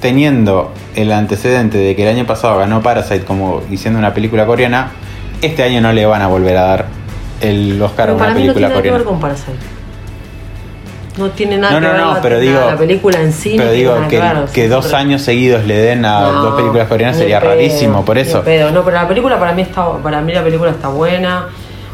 teniendo 0.00 0.72
el 0.94 1.10
antecedente 1.10 1.78
de 1.78 1.96
que 1.96 2.02
el 2.08 2.16
año 2.16 2.24
pasado 2.24 2.58
ganó 2.58 2.80
Parasite 2.80 3.24
como 3.24 3.60
diciendo 3.68 3.98
una 3.98 4.14
película 4.14 4.46
coreana, 4.46 4.92
este 5.40 5.64
año 5.64 5.80
no 5.80 5.92
le 5.92 6.06
van 6.06 6.22
a 6.22 6.28
volver 6.28 6.56
a 6.58 6.62
dar 6.62 6.86
el 7.40 7.82
Oscar 7.82 8.10
a 8.10 8.12
una 8.14 8.18
para 8.22 8.34
mí 8.34 8.46
no 8.46 8.52
película 8.52 8.68
tiene 8.68 8.68
nada 8.68 8.82
que 8.82 8.88
coreana. 8.90 8.98
ver 8.98 9.06
con 9.06 9.20
Parasite. 9.20 9.71
No 11.18 11.30
tiene 11.30 11.58
nada 11.58 11.74
No, 11.74 11.80
que 11.80 11.86
no, 11.86 11.92
ver 11.92 12.00
no, 12.02 12.14
la, 12.14 12.20
pero 12.22 12.40
digo- 12.40 12.60
la 12.70 12.76
película 12.76 13.20
en 13.20 13.32
sí. 13.32 13.54
Pero 13.58 13.70
digo 13.72 13.94
que, 14.08 14.18
ver, 14.18 14.44
que 14.52 14.68
dos 14.68 14.86
pero- 14.86 14.96
años 14.98 15.20
seguidos 15.22 15.64
le 15.66 15.76
den 15.76 16.04
a 16.06 16.22
dos 16.22 16.54
películas 16.54 16.88
coreanas 16.88 17.16
sería 17.18 17.38
pedo, 17.40 17.50
rarísimo, 17.50 18.04
por 18.04 18.16
eso. 18.18 18.42
pedo. 18.42 18.70
No, 18.70 18.82
pero 18.82 18.96
la 18.96 19.06
película 19.08 19.38
para 19.38 19.52
mí 19.52 19.62
está, 19.62 19.92
para 20.02 20.20
mí 20.22 20.32
la 20.32 20.42
película 20.42 20.70
está 20.70 20.88
buena. 20.88 21.48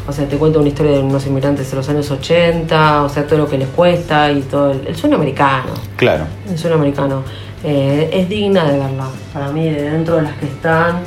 O 0.07 0.11
sea, 0.11 0.25
te 0.25 0.37
cuenta 0.37 0.57
una 0.57 0.69
historia 0.69 0.93
de 0.93 0.99
unos 1.01 1.25
inmigrantes 1.27 1.69
de 1.69 1.75
los 1.77 1.87
años 1.89 2.09
80, 2.09 3.03
o 3.03 3.09
sea, 3.09 3.27
todo 3.27 3.39
lo 3.39 3.47
que 3.49 3.57
les 3.59 3.67
cuesta 3.67 4.31
y 4.31 4.41
todo 4.41 4.71
el, 4.71 4.87
el 4.87 4.95
sueño 4.95 5.17
americano. 5.17 5.71
Claro. 5.97 6.23
El 6.49 6.57
sueño 6.57 6.77
americano. 6.77 7.21
Eh, 7.63 8.09
es 8.13 8.27
digna 8.29 8.63
de 8.63 8.79
verla. 8.79 9.05
Para 9.33 9.49
mí, 9.51 9.69
de 9.69 9.83
dentro 9.91 10.15
de 10.15 10.21
las 10.23 10.33
que 10.37 10.45
están. 10.45 11.01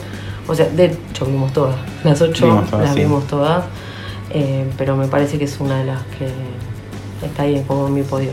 O 0.46 0.54
sea, 0.54 0.66
de 0.68 0.84
hecho, 0.84 1.24
vimos 1.24 1.52
todas. 1.52 1.74
Las 2.04 2.20
ocho 2.20 2.44
Vimos 2.46 2.68
todas, 2.70 2.84
las 2.86 2.94
sí. 2.94 3.00
vimos 3.00 3.26
todas. 3.26 3.64
Eh, 4.30 4.66
pero 4.76 4.96
me 4.96 5.06
parece 5.08 5.38
que 5.38 5.44
es 5.46 5.58
una 5.60 5.78
de 5.78 5.84
las 5.86 6.02
que 6.18 6.26
está 7.26 7.42
ahí 7.42 7.62
como 7.66 7.86
en 7.88 7.94
mi 7.94 8.02
podio. 8.02 8.30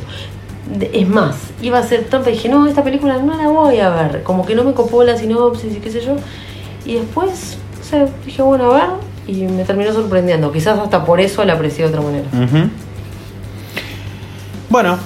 Es 0.93 1.07
más, 1.07 1.35
iba 1.61 1.79
a 1.79 1.83
ser 1.83 2.03
trampa 2.05 2.29
y 2.29 2.33
dije, 2.33 2.47
no, 2.49 2.67
esta 2.67 2.83
película 2.83 3.17
no 3.17 3.35
la 3.37 3.47
voy 3.47 3.79
a 3.79 3.89
ver. 3.89 4.23
Como 4.23 4.45
que 4.45 4.53
no 4.55 4.63
me 4.63 4.73
copó 4.73 5.03
la 5.03 5.17
sinopsis 5.17 5.75
y 5.75 5.79
qué 5.79 5.89
sé 5.91 6.01
yo. 6.01 6.15
Y 6.85 6.95
después, 6.95 7.57
o 7.79 7.83
sea, 7.83 8.07
dije, 8.25 8.41
bueno, 8.41 8.71
a 8.71 8.73
ver. 8.75 8.89
Y 9.27 9.43
me 9.47 9.63
terminó 9.63 9.91
sorprendiendo. 9.93 10.51
Quizás 10.51 10.77
hasta 10.79 11.05
por 11.05 11.19
eso 11.19 11.43
la 11.45 11.53
aprecié 11.53 11.85
de 11.85 11.89
otra 11.89 12.01
manera. 12.01 12.27
Ujú. 12.33 12.69
Bueno, 14.69 14.97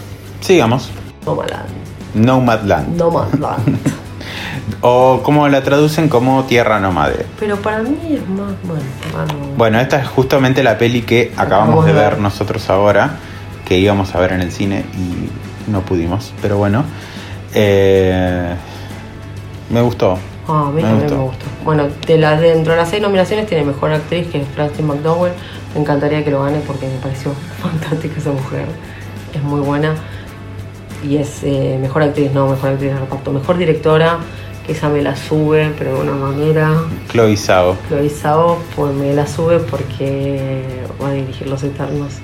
sigamos. 0.41 0.89
Nomadland. 1.25 1.69
Nomadland. 2.15 2.97
Nomadland. 2.97 3.77
O 4.85 5.21
como 5.23 5.47
la 5.47 5.63
traducen 5.63 6.09
como 6.09 6.43
Tierra 6.43 6.77
Nómade. 6.79 7.25
pero 7.39 7.55
para 7.57 7.79
mí 7.83 7.97
es 8.11 8.27
más, 8.29 8.51
bueno, 8.63 8.81
Bueno, 9.57 9.79
esta 9.79 10.01
es 10.01 10.07
justamente 10.07 10.61
la 10.61 10.77
peli 10.77 11.03
que 11.03 11.31
acabamos 11.37 11.45
Acabamos 11.45 11.85
de 11.85 11.93
ver. 11.93 12.19
nosotros 12.19 12.69
ahora, 12.69 13.17
que 13.65 13.77
íbamos 13.77 14.13
a 14.15 14.19
ver 14.19 14.33
en 14.33 14.41
el 14.41 14.51
cine 14.51 14.85
y 14.95 15.69
no 15.71 15.81
pudimos, 15.81 16.33
pero 16.41 16.57
bueno. 16.57 16.83
Eh, 17.53 18.55
me 19.69 19.81
gustó. 19.81 20.17
Ah, 20.47 20.65
a 20.67 20.71
mí 20.71 20.75
Me 20.75 20.81
también 20.81 21.01
gustó. 21.03 21.17
me 21.17 21.23
gustó. 21.23 21.45
Bueno, 21.63 21.87
de 22.05 22.17
las 22.17 22.41
dentro 22.41 22.73
de 22.73 22.79
las 22.79 22.89
seis 22.89 23.01
nominaciones 23.01 23.47
tiene 23.47 23.63
mejor 23.63 23.91
actriz 23.93 24.27
que 24.27 24.41
es 24.41 24.47
Frances 24.49 24.83
McDowell. 24.85 25.31
Me 25.73 25.81
encantaría 25.81 26.23
que 26.23 26.31
lo 26.31 26.43
gane 26.43 26.59
porque 26.67 26.87
me 26.87 26.97
pareció 26.97 27.31
fantástica 27.61 28.19
esa 28.19 28.31
mujer. 28.31 28.65
Es 29.33 29.41
muy 29.41 29.61
buena. 29.61 29.95
Y 31.07 31.17
es 31.17 31.43
eh, 31.43 31.77
mejor 31.81 32.03
actriz, 32.03 32.31
no, 32.33 32.47
mejor 32.47 32.71
actriz 32.71 32.91
de 32.93 32.99
reparto. 32.99 33.31
Mejor 33.31 33.57
directora, 33.57 34.19
que 34.65 34.71
esa 34.73 34.89
me 34.89 35.01
la 35.01 35.15
sube, 35.15 35.73
pero 35.77 35.95
de 35.95 36.01
una 36.01 36.13
manera. 36.13 36.73
Chloe 37.11 37.35
Zhao. 37.35 37.75
Chloe 37.89 38.09
Zhao, 38.09 38.57
pues 38.75 38.93
me 38.93 39.13
la 39.13 39.27
sube 39.27 39.59
porque 39.59 40.61
va 41.01 41.09
a 41.09 41.11
dirigir 41.13 41.47
Los 41.47 41.63
Eternos. 41.63 42.15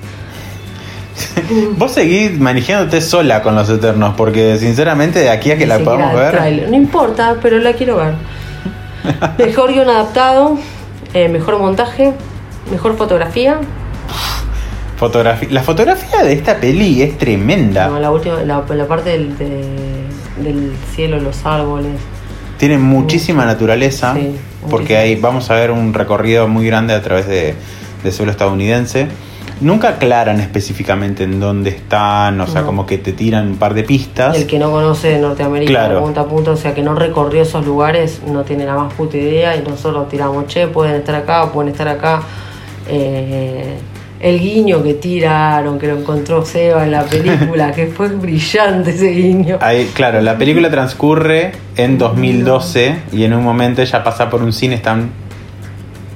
Vos 1.76 1.92
seguís 1.92 2.38
manejándote 2.38 3.00
sola 3.00 3.42
con 3.42 3.54
los 3.54 3.68
Eternos, 3.68 4.14
porque 4.16 4.58
sinceramente 4.58 5.18
de 5.20 5.30
aquí 5.30 5.50
a 5.50 5.54
que 5.56 5.64
Ni 5.64 5.68
la 5.68 5.78
podamos 5.80 6.14
ver. 6.14 6.30
tráiler. 6.32 6.68
No 6.70 6.76
importa, 6.76 7.36
pero 7.42 7.58
la 7.58 7.72
quiero 7.72 7.96
ver. 7.96 8.14
Mejor 9.38 9.72
guion 9.72 9.88
adaptado, 9.88 10.58
eh, 11.14 11.28
mejor 11.28 11.58
montaje, 11.58 12.12
mejor 12.70 12.96
fotografía. 12.96 13.58
Fotografía. 14.96 15.48
La 15.50 15.62
fotografía 15.62 16.22
de 16.22 16.32
esta 16.34 16.56
peli 16.58 17.00
es 17.02 17.16
tremenda. 17.16 17.88
No, 17.88 17.98
la 17.98 18.10
última, 18.10 18.42
la, 18.42 18.62
la 18.68 18.86
parte 18.86 19.10
del, 19.10 19.36
de- 19.38 20.04
del 20.42 20.72
cielo, 20.94 21.18
los 21.20 21.44
árboles. 21.46 21.92
Tiene 22.58 22.76
muchísima 22.76 23.46
naturaleza, 23.46 24.12
Sí, 24.14 24.36
porque 24.68 24.92
muchísimo. 24.94 25.00
ahí 25.00 25.16
vamos 25.16 25.50
a 25.50 25.54
ver 25.54 25.70
un 25.70 25.94
recorrido 25.94 26.46
muy 26.48 26.66
grande 26.66 26.92
a 26.92 27.00
través 27.00 27.26
de, 27.26 27.54
de 28.04 28.12
suelo 28.12 28.30
estadounidense. 28.30 29.08
Nunca 29.60 29.90
aclaran 29.90 30.40
específicamente 30.40 31.24
en 31.24 31.38
dónde 31.38 31.70
están, 31.70 32.40
o 32.40 32.46
sea, 32.46 32.62
No. 32.62 32.66
como 32.66 32.86
que 32.86 32.96
te 32.98 33.12
tiran 33.12 33.46
un 33.48 33.56
par 33.56 33.74
de 33.74 33.82
pistas. 33.84 34.36
El 34.36 34.46
que 34.46 34.58
no 34.58 34.70
conoce 34.70 35.18
Norteamérica 35.18 35.70
Claro. 35.72 35.96
de 35.96 36.00
punta 36.00 36.20
a 36.22 36.24
punta, 36.26 36.50
o 36.52 36.56
sea, 36.56 36.74
que 36.74 36.82
no 36.82 36.94
recorrió 36.94 37.42
esos 37.42 37.66
lugares, 37.66 38.22
no 38.26 38.42
tiene 38.44 38.64
la 38.64 38.74
más 38.74 38.92
puta 38.94 39.16
idea 39.18 39.54
y 39.56 39.62
nosotros 39.62 40.08
tiramos, 40.08 40.46
che, 40.46 40.66
pueden 40.68 40.96
estar 40.96 41.14
acá, 41.14 41.52
pueden 41.52 41.72
estar 41.72 41.88
acá. 41.88 42.22
Eh, 42.88 43.76
el 44.20 44.38
guiño 44.38 44.82
que 44.82 44.94
tiraron, 44.94 45.78
que 45.78 45.86
lo 45.88 45.98
encontró 45.98 46.44
Seba 46.44 46.84
en 46.84 46.90
la 46.92 47.04
película, 47.04 47.72
que 47.74 47.86
fue 47.86 48.08
brillante 48.08 48.90
ese 48.90 49.08
guiño. 49.10 49.58
Ahí, 49.60 49.90
claro, 49.94 50.20
la 50.20 50.36
película 50.36 50.70
transcurre 50.70 51.52
en 51.76 51.96
2012 51.98 52.96
y 53.12 53.24
en 53.24 53.32
un 53.34 53.42
momento 53.44 53.80
ella 53.82 54.02
pasa 54.04 54.28
por 54.28 54.42
un 54.42 54.52
cine, 54.52 54.74
están 54.74 55.10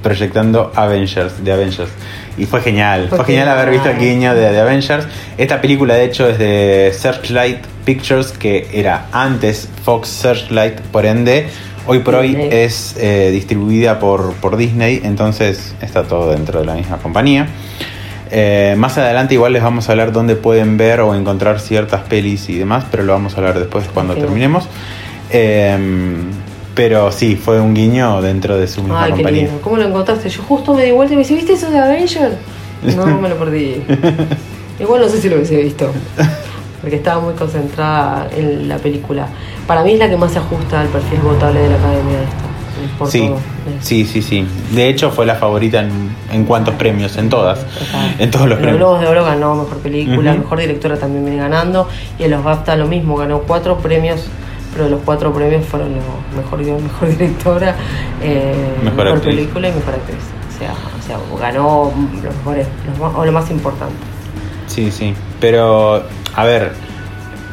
proyectando 0.03 0.71
Avengers, 0.75 1.43
de 1.43 1.53
Avengers. 1.53 1.91
Y 2.37 2.47
fue 2.47 2.61
genial, 2.61 3.07
fue, 3.09 3.19
Fue 3.19 3.27
genial 3.27 3.49
haber 3.49 3.71
visto 3.71 3.89
el 3.89 3.99
guiño 3.99 4.35
de, 4.35 4.51
de 4.53 4.61
Avengers. 4.61 5.07
Esta 5.39 5.61
película 5.61 5.95
de 5.95 6.05
hecho 6.05 6.29
es 6.29 6.39
de 6.39 6.93
Searchlight 6.97 7.59
Pictures, 7.85 8.33
que 8.33 8.69
era 8.73 9.07
antes 9.13 9.69
Fox 9.85 10.09
Searchlight, 10.09 10.81
por 10.81 11.07
ende, 11.07 11.47
hoy 11.87 12.01
por 12.01 12.15
hoy 12.15 12.37
es 12.51 12.97
eh, 12.99 13.31
distribuida 13.31 13.99
por, 13.99 14.33
por 14.35 14.57
Disney, 14.57 15.01
entonces 15.05 15.75
está 15.81 16.05
todo 16.05 16.31
dentro 16.31 16.61
de 16.61 16.67
la 16.67 16.75
misma 16.75 16.97
compañía. 16.99 17.47
Eh, 18.31 18.75
más 18.77 18.99
adelante 18.99 19.35
igual 19.35 19.53
les 19.53 19.63
vamos 19.63 19.89
a 19.89 19.93
hablar 19.93 20.11
dónde 20.11 20.35
pueden 20.35 20.77
ver 20.77 21.01
o 21.01 21.15
encontrar 21.15 21.61
ciertas 21.61 22.03
pelis 22.03 22.49
y 22.49 22.59
demás, 22.59 22.85
pero 22.91 23.03
lo 23.03 23.13
vamos 23.13 23.35
a 23.35 23.39
hablar 23.39 23.59
después 23.59 23.85
cuando 23.93 24.15
terminemos. 24.15 24.67
Eh, 25.31 25.77
pero 26.75 27.11
sí, 27.13 27.37
fue 27.37 27.61
un 27.61 27.75
guiño 27.75 28.21
dentro 28.23 28.57
de 28.59 28.67
su 28.67 28.83
misma 28.83 29.05
Ay, 29.05 29.13
qué 29.13 29.17
compañía. 29.19 29.43
lindo. 29.45 29.61
¿Cómo 29.63 29.77
lo 29.77 29.85
encontraste? 29.85 30.29
Yo 30.29 30.43
justo 30.43 30.75
me 30.75 30.85
di 30.85 30.91
vuelta 30.91 31.15
y 31.15 31.17
me 31.17 31.23
dice, 31.23 31.35
¿viste 31.35 31.53
eso 31.55 31.71
de 31.71 31.79
Avenger? 31.79 32.37
No, 32.97 33.07
me 33.21 33.29
lo 33.29 33.37
perdí. 33.37 33.83
Igual 34.81 35.03
no 35.03 35.09
sé 35.09 35.21
si 35.21 35.29
lo 35.29 35.37
hubiese 35.37 35.57
visto. 35.63 35.91
Porque 36.81 36.97
estaba 36.97 37.21
muy 37.21 37.35
concentrada 37.35 38.29
en 38.37 38.69
la 38.69 38.77
película. 38.79 39.27
Para 39.67 39.83
mí 39.83 39.93
es 39.93 39.99
la 39.99 40.09
que 40.11 40.17
más 40.17 40.33
se 40.33 40.39
ajusta 40.39 40.81
al 40.81 40.89
perfil 40.89 41.21
votable 41.21 41.61
de 41.61 41.69
la 41.71 41.77
academia 41.77 42.19
de 42.19 42.25
esta. 42.25 42.45
Por 42.99 43.09
Sí, 43.09 43.21
todo. 43.29 43.39
sí, 43.81 44.05
sí, 44.05 44.21
sí. 44.21 44.45
De 44.73 44.89
hecho 44.89 45.11
fue 45.11 45.25
la 45.25 45.37
favorita 45.37 45.81
en, 45.81 45.91
en 46.33 46.45
cuantos 46.45 46.75
premios, 46.75 47.17
en 47.17 47.31
todas. 47.31 47.61
Exacto. 47.61 48.23
En 48.23 48.31
todos 48.31 48.49
los 48.49 48.59
En 48.59 48.63
premios. 48.65 48.79
Globos 48.81 49.01
de 49.01 49.07
Oro 49.07 49.25
ganó 49.25 49.55
Mejor 49.55 49.79
Película. 49.79 50.35
Mejor 50.35 50.59
Directora 50.59 50.99
también 50.99 51.25
viene 51.25 51.41
ganando. 51.41 51.89
Y 52.19 52.25
en 52.25 52.33
los 52.33 52.45
BAFTA 52.45 52.77
lo 52.77 52.87
mismo, 52.87 53.17
ganó 53.17 53.39
cuatro 53.43 53.79
premios, 53.79 54.27
pero 54.75 54.89
los 54.89 55.01
cuatro 55.05 55.33
premios 55.33 55.65
fueron 55.67 55.93
los 55.95 56.45
Mejor 56.45 56.63
Guión, 56.65 56.83
Mejor 56.83 57.09
Directora, 57.17 57.77
eh, 58.23 58.55
Mejor. 58.83 59.21
Película 59.21 59.69
y 59.69 59.73
Mejor 59.73 59.95
Actriz. 59.95 60.19
O 60.55 60.59
sea, 60.59 60.73
o 60.73 61.03
sea 61.07 61.19
ganó 61.41 61.93
los 62.23 62.35
mejores, 62.37 62.67
los 62.89 62.99
más- 62.99 63.13
o 63.19 63.25
lo 63.25 63.33
más 63.33 63.51
importante. 63.51 63.95
Sí, 64.67 64.91
sí. 64.91 65.15
Pero, 65.41 66.03
a 66.35 66.45
ver, 66.45 66.73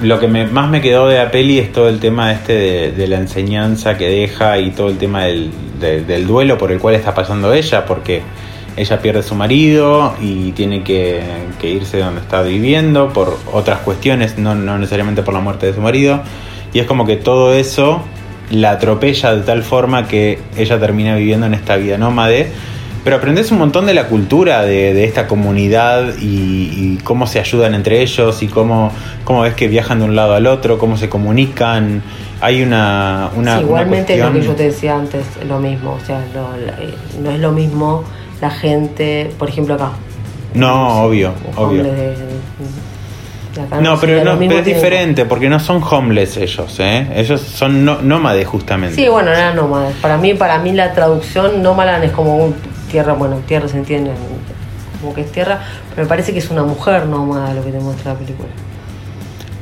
lo 0.02 0.20
que 0.20 0.28
me- 0.28 0.48
más 0.48 0.70
me 0.70 0.82
quedó 0.82 1.08
de 1.08 1.18
la 1.18 1.30
peli 1.32 1.60
es 1.60 1.72
todo 1.72 1.90
el 1.90 2.00
tema 2.00 2.32
este 2.32 2.54
de, 2.54 2.92
de 2.92 3.08
la 3.08 3.18
enseñanza 3.18 3.98
que 3.98 4.08
deja 4.10 4.58
y 4.60 4.72
todo 4.72 4.90
el 4.90 4.98
tema 4.98 5.24
del, 5.26 5.52
de- 5.80 6.04
del 6.04 6.26
duelo 6.28 6.58
por 6.58 6.72
el 6.72 6.80
cual 6.80 6.96
está 6.96 7.14
pasando 7.14 7.54
ella, 7.54 7.86
porque 7.86 8.22
ella 8.78 9.02
pierde 9.02 9.20
a 9.20 9.24
su 9.24 9.36
marido 9.36 10.14
y 10.22 10.54
tiene 10.54 10.82
que, 10.84 11.22
que 11.60 11.70
irse 11.70 11.98
de 11.98 12.04
donde 12.04 12.22
está 12.22 12.42
viviendo 12.42 13.10
por 13.12 13.38
otras 13.52 13.80
cuestiones, 13.80 14.38
no, 14.38 14.56
no 14.56 14.78
necesariamente 14.78 15.22
por 15.24 15.34
la 15.34 15.42
muerte 15.42 15.66
de 15.68 15.74
su 15.74 15.82
marido. 15.82 16.22
Y 16.74 16.80
es 16.80 16.86
como 16.88 17.06
que 17.06 17.18
todo 17.18 17.54
eso 17.54 18.02
la 18.50 18.72
atropella 18.72 19.34
de 19.36 19.42
tal 19.44 19.64
forma 19.64 20.08
que 20.08 20.40
ella 20.58 20.80
termina 20.80 21.16
viviendo 21.16 21.46
en 21.46 21.54
esta 21.54 21.76
vida 21.78 21.98
nómade. 21.98 22.52
Pero 23.04 23.16
aprendes 23.16 23.52
un 23.52 23.58
montón 23.58 23.88
de 23.88 23.96
la 23.96 24.08
cultura 24.08 24.62
de, 24.62 24.94
de 24.94 25.06
esta 25.06 25.26
comunidad 25.28 26.18
y, 26.20 26.26
y 26.26 27.00
cómo 27.04 27.26
se 27.26 27.40
ayudan 27.40 27.74
entre 27.74 28.02
ellos 28.02 28.44
y 28.44 28.48
cómo, 28.48 28.92
cómo 29.24 29.42
ves 29.42 29.56
que 29.56 29.68
viajan 29.68 30.00
de 30.00 30.06
un 30.06 30.16
lado 30.16 30.36
al 30.36 30.46
otro, 30.46 30.78
cómo 30.78 30.98
se 30.98 31.10
comunican. 31.10 32.04
Hay 32.42 32.62
una, 32.62 33.32
una, 33.36 33.58
Sí, 33.58 33.64
una 33.64 33.68
igualmente 33.68 34.18
lo 34.18 34.32
que 34.34 34.42
yo 34.42 34.54
te 34.54 34.64
decía 34.64 34.96
antes, 34.96 35.26
lo 35.48 35.60
mismo. 35.60 35.94
O 35.94 36.06
sea, 36.06 36.20
eh, 36.20 36.94
no 37.24 37.32
es 37.32 37.40
lo 37.40 37.52
mismo 37.52 38.04
la 38.40 38.52
gente, 38.52 39.32
por 39.40 39.50
ejemplo, 39.50 39.74
acá. 39.76 39.92
No, 40.54 41.04
obvio, 41.04 41.34
obvio. 41.56 41.84
de- 41.84 42.16
acá 43.62 43.82
No, 43.82 44.00
pero, 44.00 44.24
no, 44.24 44.38
pero 44.38 44.60
es 44.60 44.66
diferente 44.66 45.26
porque 45.26 45.50
no 45.50 45.60
son 45.60 45.82
homeless 45.84 46.38
ellos, 46.38 46.80
¿eh? 46.80 47.08
Ellos 47.16 47.42
son 47.42 47.84
no- 47.86 48.02
nómades 48.02 48.48
justamente. 48.48 48.96
Sí, 48.96 49.08
bueno, 49.08 49.32
eran 49.32 49.56
nómadas. 49.56 49.94
Para 50.02 50.18
mí, 50.18 50.34
para 50.34 50.60
mí 50.60 50.72
la 50.74 50.94
traducción 50.94 51.62
nómadan 51.62 52.04
es 52.04 52.12
como 52.12 52.38
un 52.38 52.56
tierra, 52.92 53.14
bueno, 53.14 53.38
tierra 53.48 53.68
se 53.68 53.78
entiende 53.78 54.12
como 55.02 55.14
que 55.16 55.22
es 55.22 55.32
tierra, 55.32 55.60
pero 55.90 56.04
me 56.04 56.10
parece 56.10 56.32
que 56.34 56.40
es 56.40 56.50
una 56.52 56.64
mujer 56.64 57.06
nómada 57.08 57.54
lo 57.54 57.64
que 57.64 57.72
te 57.72 57.80
muestra 57.80 58.14
la 58.14 58.20
película. 58.20 58.50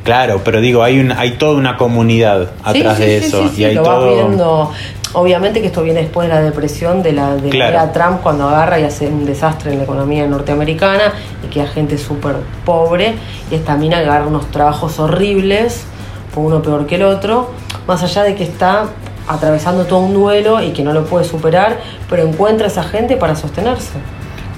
Claro, 0.04 0.42
pero 0.44 0.60
digo, 0.60 0.82
hay, 0.82 1.00
un, 1.00 1.12
hay 1.12 1.32
toda 1.32 1.56
una 1.56 1.78
comunidad 1.78 2.52
atrás 2.64 2.98
sí, 2.98 3.04
de 3.04 3.18
eso. 3.18 3.48
sí, 3.50 3.62
y 3.62 3.66
hay 3.66 3.76
lo 3.76 3.84
todo... 3.84 4.06
vas 4.06 4.16
viendo. 4.26 4.72
Obviamente 5.14 5.62
que 5.62 5.68
esto 5.68 5.82
viene 5.82 6.02
después 6.02 6.28
de 6.28 6.36
la 6.36 6.42
depresión 6.42 7.02
de 7.02 7.14
la 7.14 7.36
de 7.36 7.50
Claro. 7.50 7.74
era 7.74 7.92
Trump 7.92 8.22
cuando 8.22 8.48
agarra 8.48 8.80
y 8.80 8.84
hace 8.84 9.08
un 9.08 9.26
desastre 9.26 9.72
en 9.72 9.80
la 9.80 9.84
economía 9.86 10.28
norteamericana 10.28 11.14
y 11.44 11.48
queda 11.48 11.68
gente 11.68 11.98
súper 11.98 12.36
pobre 12.64 13.16
y 13.50 13.56
esta 13.56 13.76
mina 13.76 13.98
que 13.98 14.06
agarra 14.06 14.28
unos 14.28 14.52
trabajos 14.52 15.00
horribles, 15.00 15.86
por 16.34 16.46
uno 16.46 16.62
peor 16.62 16.86
que 16.86 16.96
el 16.96 17.04
otro, 17.04 17.50
más 17.88 18.04
allá 18.04 18.24
de 18.24 18.36
que 18.36 18.44
está 18.44 18.86
atravesando 19.28 19.86
todo 19.86 20.00
un 20.00 20.14
duelo 20.14 20.62
y 20.62 20.72
que 20.72 20.84
no 20.84 20.94
lo 20.94 21.06
puede 21.06 21.26
superar, 21.26 21.80
pero 22.10 22.24
encuentra 22.24 22.68
a 22.68 22.70
esa 22.70 22.84
gente 22.84 23.18
para 23.18 23.36
sostenerse. 23.36 23.94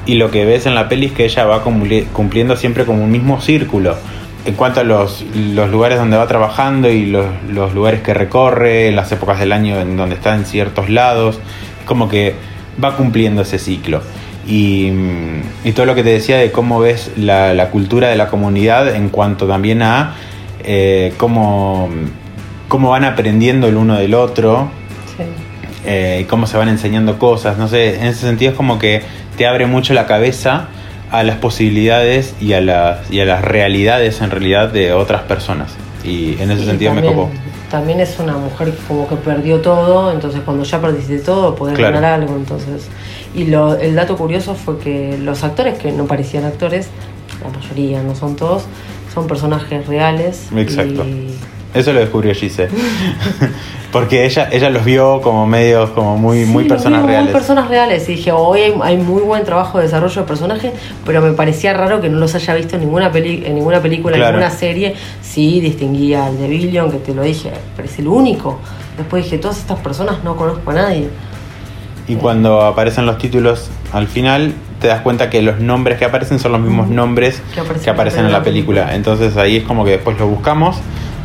Y 0.05 0.15
lo 0.15 0.31
que 0.31 0.45
ves 0.45 0.65
en 0.65 0.75
la 0.75 0.89
peli 0.89 1.07
es 1.07 1.11
que 1.11 1.25
ella 1.25 1.45
va 1.45 1.61
cumpliendo 1.61 2.55
siempre 2.55 2.85
como 2.85 3.03
un 3.03 3.11
mismo 3.11 3.39
círculo. 3.39 3.95
En 4.45 4.55
cuanto 4.55 4.79
a 4.79 4.83
los, 4.83 5.23
los 5.35 5.69
lugares 5.69 5.99
donde 5.99 6.17
va 6.17 6.27
trabajando 6.27 6.89
y 6.89 7.05
los, 7.05 7.27
los 7.51 7.73
lugares 7.75 8.01
que 8.01 8.13
recorre, 8.13 8.91
las 8.91 9.11
épocas 9.11 9.39
del 9.39 9.51
año 9.51 9.79
en 9.79 9.95
donde 9.97 10.15
está 10.15 10.33
en 10.35 10.45
ciertos 10.45 10.89
lados, 10.89 11.39
como 11.85 12.09
que 12.09 12.33
va 12.83 12.95
cumpliendo 12.97 13.43
ese 13.43 13.59
ciclo. 13.59 14.01
Y, 14.47 14.89
mm, 14.91 15.67
y 15.67 15.71
todo 15.73 15.85
lo 15.85 15.93
que 15.93 16.01
te 16.03 16.09
decía 16.09 16.37
de 16.37 16.51
cómo 16.51 16.79
ves 16.79 17.11
la, 17.17 17.53
la 17.53 17.69
cultura 17.69 18.07
de 18.09 18.15
la 18.15 18.27
comunidad 18.29 18.95
en 18.95 19.09
cuanto 19.09 19.45
también 19.47 19.83
a 19.83 20.15
eh, 20.63 21.13
cómo, 21.17 21.89
cómo 22.67 22.89
van 22.89 23.03
aprendiendo 23.03 23.67
el 23.67 23.75
uno 23.77 23.95
del 23.95 24.15
otro, 24.15 24.69
Sí. 25.17 25.23
eh, 25.85 26.25
cómo 26.29 26.47
se 26.47 26.57
van 26.57 26.69
enseñando 26.69 27.19
cosas. 27.19 27.59
No 27.59 27.67
sé, 27.67 27.95
en 27.99 28.05
ese 28.07 28.21
sentido 28.21 28.51
es 28.51 28.57
como 28.57 28.79
que 28.79 29.03
te 29.37 29.45
abre 29.45 29.67
mucho 29.67 29.93
la 29.93 30.07
cabeza 30.07 30.69
a 31.11 31.23
las 31.23 31.37
posibilidades 31.37 32.33
y 32.41 32.53
a 32.53 32.61
las, 32.61 33.11
y 33.11 33.19
a 33.19 33.25
las 33.25 33.43
realidades 33.43 34.21
en 34.21 34.31
realidad 34.31 34.69
de 34.69 34.93
otras 34.93 35.23
personas. 35.23 35.73
Y 36.03 36.41
en 36.41 36.51
ese 36.51 36.65
sentido 36.65 36.93
me 36.93 37.01
también, 37.01 37.15
copó. 37.27 37.29
También 37.69 37.99
es 37.99 38.17
una 38.19 38.33
mujer 38.37 38.73
como 38.87 39.07
que 39.07 39.15
perdió 39.15 39.59
todo, 39.61 40.11
entonces 40.11 40.41
cuando 40.43 40.63
ya 40.63 40.81
perdiste 40.81 41.19
todo 41.19 41.55
podés 41.55 41.77
Claro. 41.77 41.95
ganar 41.95 42.21
algo. 42.21 42.35
entonces 42.35 42.87
Y 43.35 43.45
lo, 43.45 43.75
el 43.77 43.95
dato 43.95 44.17
curioso 44.17 44.55
fue 44.55 44.77
que 44.79 45.17
los 45.17 45.43
actores 45.43 45.77
que 45.77 45.91
no 45.91 46.05
parecían 46.05 46.43
actores, 46.45 46.87
la 47.43 47.49
mayoría, 47.57 48.01
no 48.03 48.13
son 48.15 48.35
todos, 48.35 48.63
son 49.13 49.27
personajes 49.27 49.87
reales. 49.87 50.47
Exacto. 50.55 51.03
y- 51.05 51.33
Eso 51.73 51.93
lo 51.93 51.99
descubrió 51.99 52.33
Gise. 52.33 52.67
Porque 53.91 54.25
ella, 54.25 54.47
ella 54.51 54.69
los 54.69 54.85
vio 54.85 55.21
como 55.21 55.45
medios, 55.45 55.89
como 55.89 56.17
muy, 56.17 56.45
muy 56.45 56.63
Sí, 56.63 56.69
los 56.69 56.77
personas 56.77 56.99
vi 57.01 57.03
muy 57.07 57.11
reales. 57.13 57.31
personas 57.33 57.67
reales. 57.67 58.07
Y 58.09 58.15
dije, 58.15 58.31
hoy 58.31 58.61
hay, 58.61 58.73
hay 58.81 58.97
muy 58.97 59.21
buen 59.21 59.43
trabajo 59.43 59.77
de 59.79 59.85
desarrollo 59.85 60.21
de 60.21 60.27
personajes, 60.27 60.71
pero 61.05 61.21
me 61.21 61.33
parecía 61.33 61.73
raro 61.73 61.99
que 61.99 62.07
no 62.09 62.17
los 62.17 62.33
haya 62.35 62.53
visto 62.55 62.75
en 62.75 62.81
ninguna, 62.83 63.11
peli 63.11 63.43
en 63.45 63.55
ninguna 63.55 63.81
película, 63.81 64.15
Claro. 64.15 64.37
en 64.37 64.39
ninguna 64.43 64.57
serie. 64.57 64.95
Sí, 65.21 65.59
distinguía 65.59 66.25
al 66.25 66.37
de 66.37 66.47
Billion, 66.47 66.89
que 66.89 66.97
te 66.99 67.13
lo 67.13 67.21
dije, 67.23 67.51
pero 67.75 67.87
es 67.87 67.99
el 67.99 68.07
único. 68.07 68.59
Después 68.97 69.25
dije, 69.25 69.37
todas 69.37 69.57
estas 69.59 69.79
personas 69.79 70.23
no 70.23 70.37
conozco 70.37 70.71
a 70.71 70.73
nadie. 70.73 71.09
Y 72.07 72.15
cuando 72.15 72.61
aparecen 72.61 73.05
los 73.05 73.17
títulos 73.17 73.69
al 73.91 74.07
final, 74.07 74.53
te 74.79 74.87
das 74.87 75.01
cuenta 75.01 75.29
que 75.29 75.41
los 75.41 75.59
nombres 75.59 75.97
que 75.97 76.05
aparecen 76.05 76.39
son 76.39 76.53
los 76.53 76.61
mismos 76.61 76.85
Ujú. 76.87 76.95
nombres 76.95 77.41
Que 77.53 77.59
aparecen 77.59 77.83
que 77.83 77.89
aparecen 77.89 78.25
en 78.25 78.31
la 78.31 78.41
película. 78.43 78.95
Entonces 78.95 79.35
ahí 79.37 79.57
es 79.57 79.63
como 79.63 79.83
que 79.83 79.91
después 79.91 80.17
lo 80.17 80.27
buscamos 80.27 80.77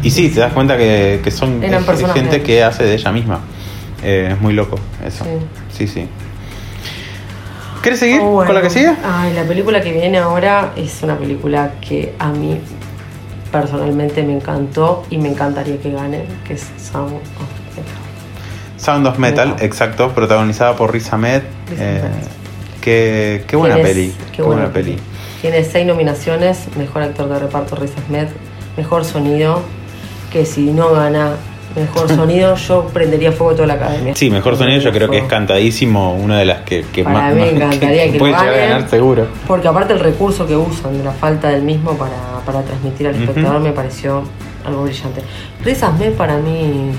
y 0.06 0.10
sí, 0.10 0.28
te 0.30 0.40
das 0.40 0.52
cuenta 0.52 0.76
que, 0.76 1.20
que 1.22 1.30
son 1.30 1.62
Eran 1.62 1.80
es- 1.80 1.86
personas 1.86 2.14
gente 2.14 2.42
que 2.42 2.62
hace 2.62 2.84
de 2.84 2.94
ella 2.94 3.12
misma. 3.12 3.40
Eh, 4.02 4.28
es 4.32 4.40
muy 4.40 4.52
loco 4.52 4.78
eso. 5.04 5.24
Sí, 5.72 5.86
sí. 5.86 6.06
¿Quieres 7.82 8.00
seguir 8.00 8.20
Oh, 8.20 8.30
bueno. 8.30 8.46
con 8.48 8.54
la 8.56 8.62
que 8.62 8.70
sigue? 8.70 8.92
Ay, 9.04 9.32
la 9.34 9.44
película 9.44 9.80
que 9.80 9.92
viene 9.92 10.18
ahora 10.18 10.72
es 10.76 11.02
una 11.02 11.16
película 11.16 11.72
que 11.80 12.14
a 12.18 12.28
mí 12.30 12.58
personalmente 13.52 14.22
me 14.24 14.34
encantó 14.34 15.04
y 15.08 15.18
me 15.18 15.28
encantaría 15.28 15.78
que 15.80 15.92
gane, 15.92 16.24
que 16.46 16.54
es 16.54 16.66
Sound 16.78 17.14
of 17.14 17.22
Metal. 17.76 17.94
Sound 18.76 19.06
of 19.06 19.18
Metal, 19.18 19.48
Metal. 19.50 19.64
exacto, 19.66 20.10
protagonizada 20.12 20.74
por 20.76 20.92
Riz 20.92 21.12
Ahmed. 21.12 21.42
Eh, 21.78 22.02
qué, 22.80 23.44
qué 23.46 23.56
buena 23.56 23.76
Tienes- 23.76 23.92
peli. 23.92 24.14
Qué 24.34 24.42
buena 24.42 24.72
peli. 24.72 24.92
peli. 24.92 25.02
Tiene 25.40 25.64
seis 25.64 25.86
nominaciones: 25.86 26.66
mejor 26.76 27.02
actor 27.02 27.28
de 27.28 27.38
reparto 27.38 27.76
Riz 27.76 27.92
Ahmed, 28.08 28.28
mejor 28.76 29.04
sonido. 29.04 29.62
Que 30.32 30.44
si 30.44 30.72
no 30.72 30.92
gana 30.92 31.32
mejor 31.74 32.08
sonido, 32.08 32.54
yo 32.56 32.86
prendería 32.86 33.32
fuego 33.32 33.54
toda 33.54 33.66
la 33.68 33.74
academia. 33.74 34.14
Sí, 34.14 34.30
mejor 34.30 34.56
sonido 34.56 34.80
yo 34.80 34.90
creo 34.92 35.10
que 35.10 35.18
es 35.18 35.24
cantadísimo, 35.24 36.14
una 36.14 36.38
de 36.38 36.46
las 36.46 36.62
que, 36.62 36.84
que 36.92 37.04
Para 37.04 37.18
más, 37.18 37.34
mí 37.34 37.40
me 37.42 37.50
encantaría 37.50 38.10
que 38.10 38.18
puede 38.18 38.32
llegar 38.32 38.48
a 38.48 38.52
ganen. 38.52 38.70
ganar 38.70 38.88
seguro. 38.90 39.26
Porque 39.46 39.68
aparte 39.68 39.92
el 39.92 40.00
recurso 40.00 40.46
que 40.46 40.56
usan 40.56 40.96
de 40.96 41.04
la 41.04 41.12
falta 41.12 41.48
del 41.50 41.62
mismo 41.62 41.92
para, 41.98 42.16
para 42.46 42.62
transmitir 42.62 43.08
al 43.08 43.14
espectador 43.16 43.60
me 43.60 43.72
pareció 43.72 44.22
algo 44.64 44.84
brillante. 44.84 45.20
Riz 45.64 45.82
Ahmed 45.82 46.12
para 46.14 46.38
mí 46.38 46.90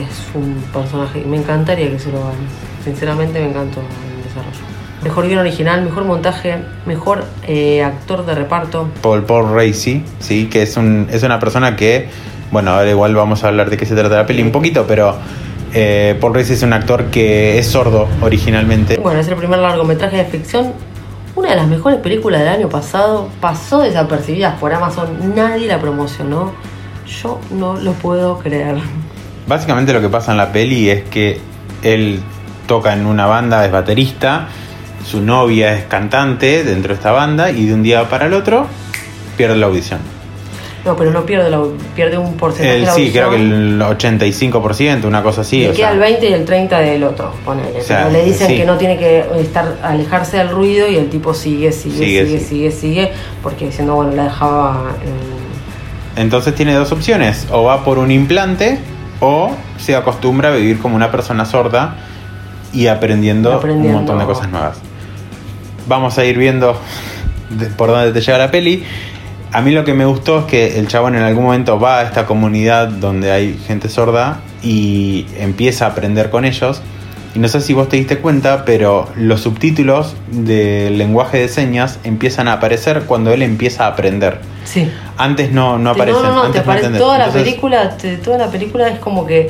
es 0.00 0.34
un 0.34 0.54
personaje, 0.72 1.22
me 1.26 1.36
encantaría 1.36 1.90
que 1.90 1.98
se 1.98 2.10
lo 2.10 2.20
gane. 2.20 2.36
Sinceramente 2.84 3.38
me 3.40 3.50
encantó 3.50 3.80
el 3.80 4.22
desarrollo. 4.24 4.77
Mejor 5.02 5.28
guion 5.28 5.38
original, 5.38 5.82
mejor 5.82 6.04
montaje, 6.04 6.56
mejor 6.86 7.24
eh, 7.46 7.82
actor 7.84 8.26
de 8.26 8.34
reparto. 8.34 8.88
Paul 9.00 9.24
Paul 9.24 9.54
Racy, 9.54 10.04
sí, 10.18 10.46
que 10.46 10.62
es, 10.62 10.76
un, 10.76 11.06
es 11.10 11.22
una 11.22 11.38
persona 11.38 11.76
que, 11.76 12.08
bueno, 12.50 12.72
ahora 12.72 12.90
igual 12.90 13.14
vamos 13.14 13.44
a 13.44 13.48
hablar 13.48 13.70
de 13.70 13.76
qué 13.76 13.86
se 13.86 13.94
trata 13.94 14.16
la 14.16 14.26
peli 14.26 14.42
un 14.42 14.50
poquito, 14.50 14.86
pero 14.88 15.16
eh, 15.72 16.16
Paul 16.20 16.34
Racy 16.34 16.54
es 16.54 16.62
un 16.62 16.72
actor 16.72 17.04
que 17.06 17.58
es 17.58 17.66
sordo 17.66 18.08
originalmente. 18.22 18.96
Bueno, 18.96 19.20
es 19.20 19.28
el 19.28 19.36
primer 19.36 19.60
largometraje 19.60 20.16
de 20.16 20.24
ficción. 20.24 20.72
Una 21.36 21.50
de 21.50 21.56
las 21.56 21.68
mejores 21.68 22.00
películas 22.00 22.40
del 22.40 22.48
año 22.48 22.68
pasado. 22.68 23.28
Pasó 23.40 23.82
desapercibida 23.82 24.56
por 24.56 24.72
Amazon. 24.72 25.34
Nadie 25.36 25.68
la 25.68 25.78
promocionó. 25.78 26.52
Yo 27.06 27.38
no 27.52 27.76
lo 27.76 27.92
puedo 27.92 28.38
creer. 28.38 28.78
Básicamente 29.46 29.92
lo 29.92 30.00
que 30.00 30.08
pasa 30.08 30.32
en 30.32 30.38
la 30.38 30.50
peli 30.50 30.90
es 30.90 31.04
que 31.04 31.40
él 31.82 32.20
toca 32.66 32.92
en 32.92 33.06
una 33.06 33.26
banda, 33.26 33.64
es 33.64 33.72
baterista, 33.72 34.48
su 35.04 35.20
novia 35.22 35.74
es 35.74 35.84
cantante 35.84 36.64
dentro 36.64 36.88
de 36.88 36.94
esta 36.94 37.12
banda 37.12 37.50
y 37.50 37.66
de 37.66 37.74
un 37.74 37.82
día 37.82 38.08
para 38.08 38.26
el 38.26 38.34
otro 38.34 38.66
pierde 39.36 39.56
la 39.56 39.66
audición. 39.66 40.00
No, 40.84 40.96
pero 40.96 41.10
no 41.10 41.26
pierde, 41.26 41.50
la, 41.50 41.60
pierde 41.94 42.16
un 42.16 42.36
porcentaje 42.36 42.74
El- 42.76 42.80
de 42.82 42.86
la 42.86 42.94
sí, 42.94 43.10
creo 43.12 43.30
que 43.30 43.36
el 43.36 43.80
85%, 43.82 45.04
una 45.06 45.22
cosa 45.22 45.40
así. 45.42 45.60
Le 45.62 45.70
o 45.70 45.72
queda 45.72 45.88
sea, 45.88 45.92
el 45.92 45.98
20 45.98 46.30
y 46.30 46.32
el 46.32 46.44
30 46.44 46.78
del 46.78 47.04
otro, 47.04 47.32
ponele. 47.44 47.80
O 47.80 47.82
sea, 47.82 48.04
Pero 48.06 48.10
le 48.12 48.24
dicen 48.24 48.46
sí. 48.46 48.56
que 48.56 48.64
no 48.64 48.76
tiene 48.78 48.96
que 48.96 49.24
estar 49.40 49.76
alejarse 49.82 50.38
del 50.38 50.50
ruido 50.50 50.88
y 50.88 50.96
el 50.96 51.10
tipo 51.10 51.34
sigue, 51.34 51.72
sigue, 51.72 51.98
Sigue, 51.98 52.24
sigue, 52.26 52.38
sí. 52.38 52.44
sigue, 52.46 52.70
sigue, 52.70 53.12
porque 53.42 53.66
diciendo, 53.66 53.96
bueno, 53.96 54.12
la 54.14 54.24
dejaba 54.24 54.92
en- 55.04 56.22
Entonces 56.22 56.54
tiene 56.54 56.74
dos 56.74 56.90
opciones, 56.92 57.46
o 57.50 57.64
va 57.64 57.84
por 57.84 57.98
un 57.98 58.10
implante 58.10 58.78
o 59.20 59.50
se 59.78 59.94
acostumbra 59.96 60.50
a 60.50 60.52
vivir 60.56 60.78
como 60.78 60.96
una 60.96 61.10
persona 61.10 61.44
sorda 61.44 61.96
y 62.72 62.86
aprendiendo, 62.88 63.52
Aprendiendo. 63.52 63.88
un 63.88 63.94
montón 64.04 64.18
de 64.18 64.24
cosas 64.24 64.48
nuevas. 64.50 64.78
Vamos 65.86 66.18
a 66.18 66.24
ir 66.24 66.36
viendo 66.38 66.76
por 67.76 67.88
dónde 67.90 68.12
te 68.12 68.20
lleva 68.20 68.38
la 68.38 68.50
peli. 68.50 68.84
A 69.52 69.62
mí 69.62 69.70
lo 69.70 69.84
que 69.84 69.94
me 69.94 70.04
gustó 70.04 70.40
es 70.40 70.44
que 70.44 70.78
el 70.78 70.88
chabón 70.88 71.14
en 71.16 71.22
algún 71.22 71.44
momento 71.44 71.80
va 71.80 72.00
a 72.00 72.02
esta 72.02 72.26
comunidad 72.26 72.88
donde 72.88 73.32
hay 73.32 73.58
gente 73.66 73.88
sorda 73.88 74.40
y 74.62 75.24
empieza 75.38 75.86
a 75.86 75.90
aprender 75.90 76.28
con 76.28 76.44
ellos. 76.44 76.82
Y 77.34 77.38
no 77.38 77.48
sé 77.48 77.60
si 77.62 77.72
vos 77.72 77.88
te 77.88 77.96
diste 77.96 78.18
cuenta, 78.18 78.64
pero 78.66 79.08
los 79.16 79.40
subtítulos 79.42 80.14
del 80.30 80.98
lenguaje 80.98 81.38
de 81.38 81.48
señas 81.48 81.98
empiezan 82.04 82.48
a 82.48 82.54
aparecer 82.54 83.02
cuando 83.06 83.32
él 83.32 83.42
empieza 83.42 83.84
a 83.84 83.88
aprender. 83.88 84.40
Sí. 84.64 84.90
Antes 85.16 85.52
no, 85.52 85.78
no 85.78 85.90
aparecen. 85.90 86.22
No, 86.22 86.28
no, 86.28 86.34
no, 86.34 86.42
antes 86.44 86.62
te 86.62 86.70
aparece 86.70 86.98
toda 86.98 87.16
la 87.18 87.24
Entonces, 87.26 87.48
película, 87.48 87.96
te- 87.96 88.16
toda 88.18 88.38
la 88.38 88.46
película 88.48 88.88
es 88.88 88.98
como 88.98 89.24
que 89.26 89.48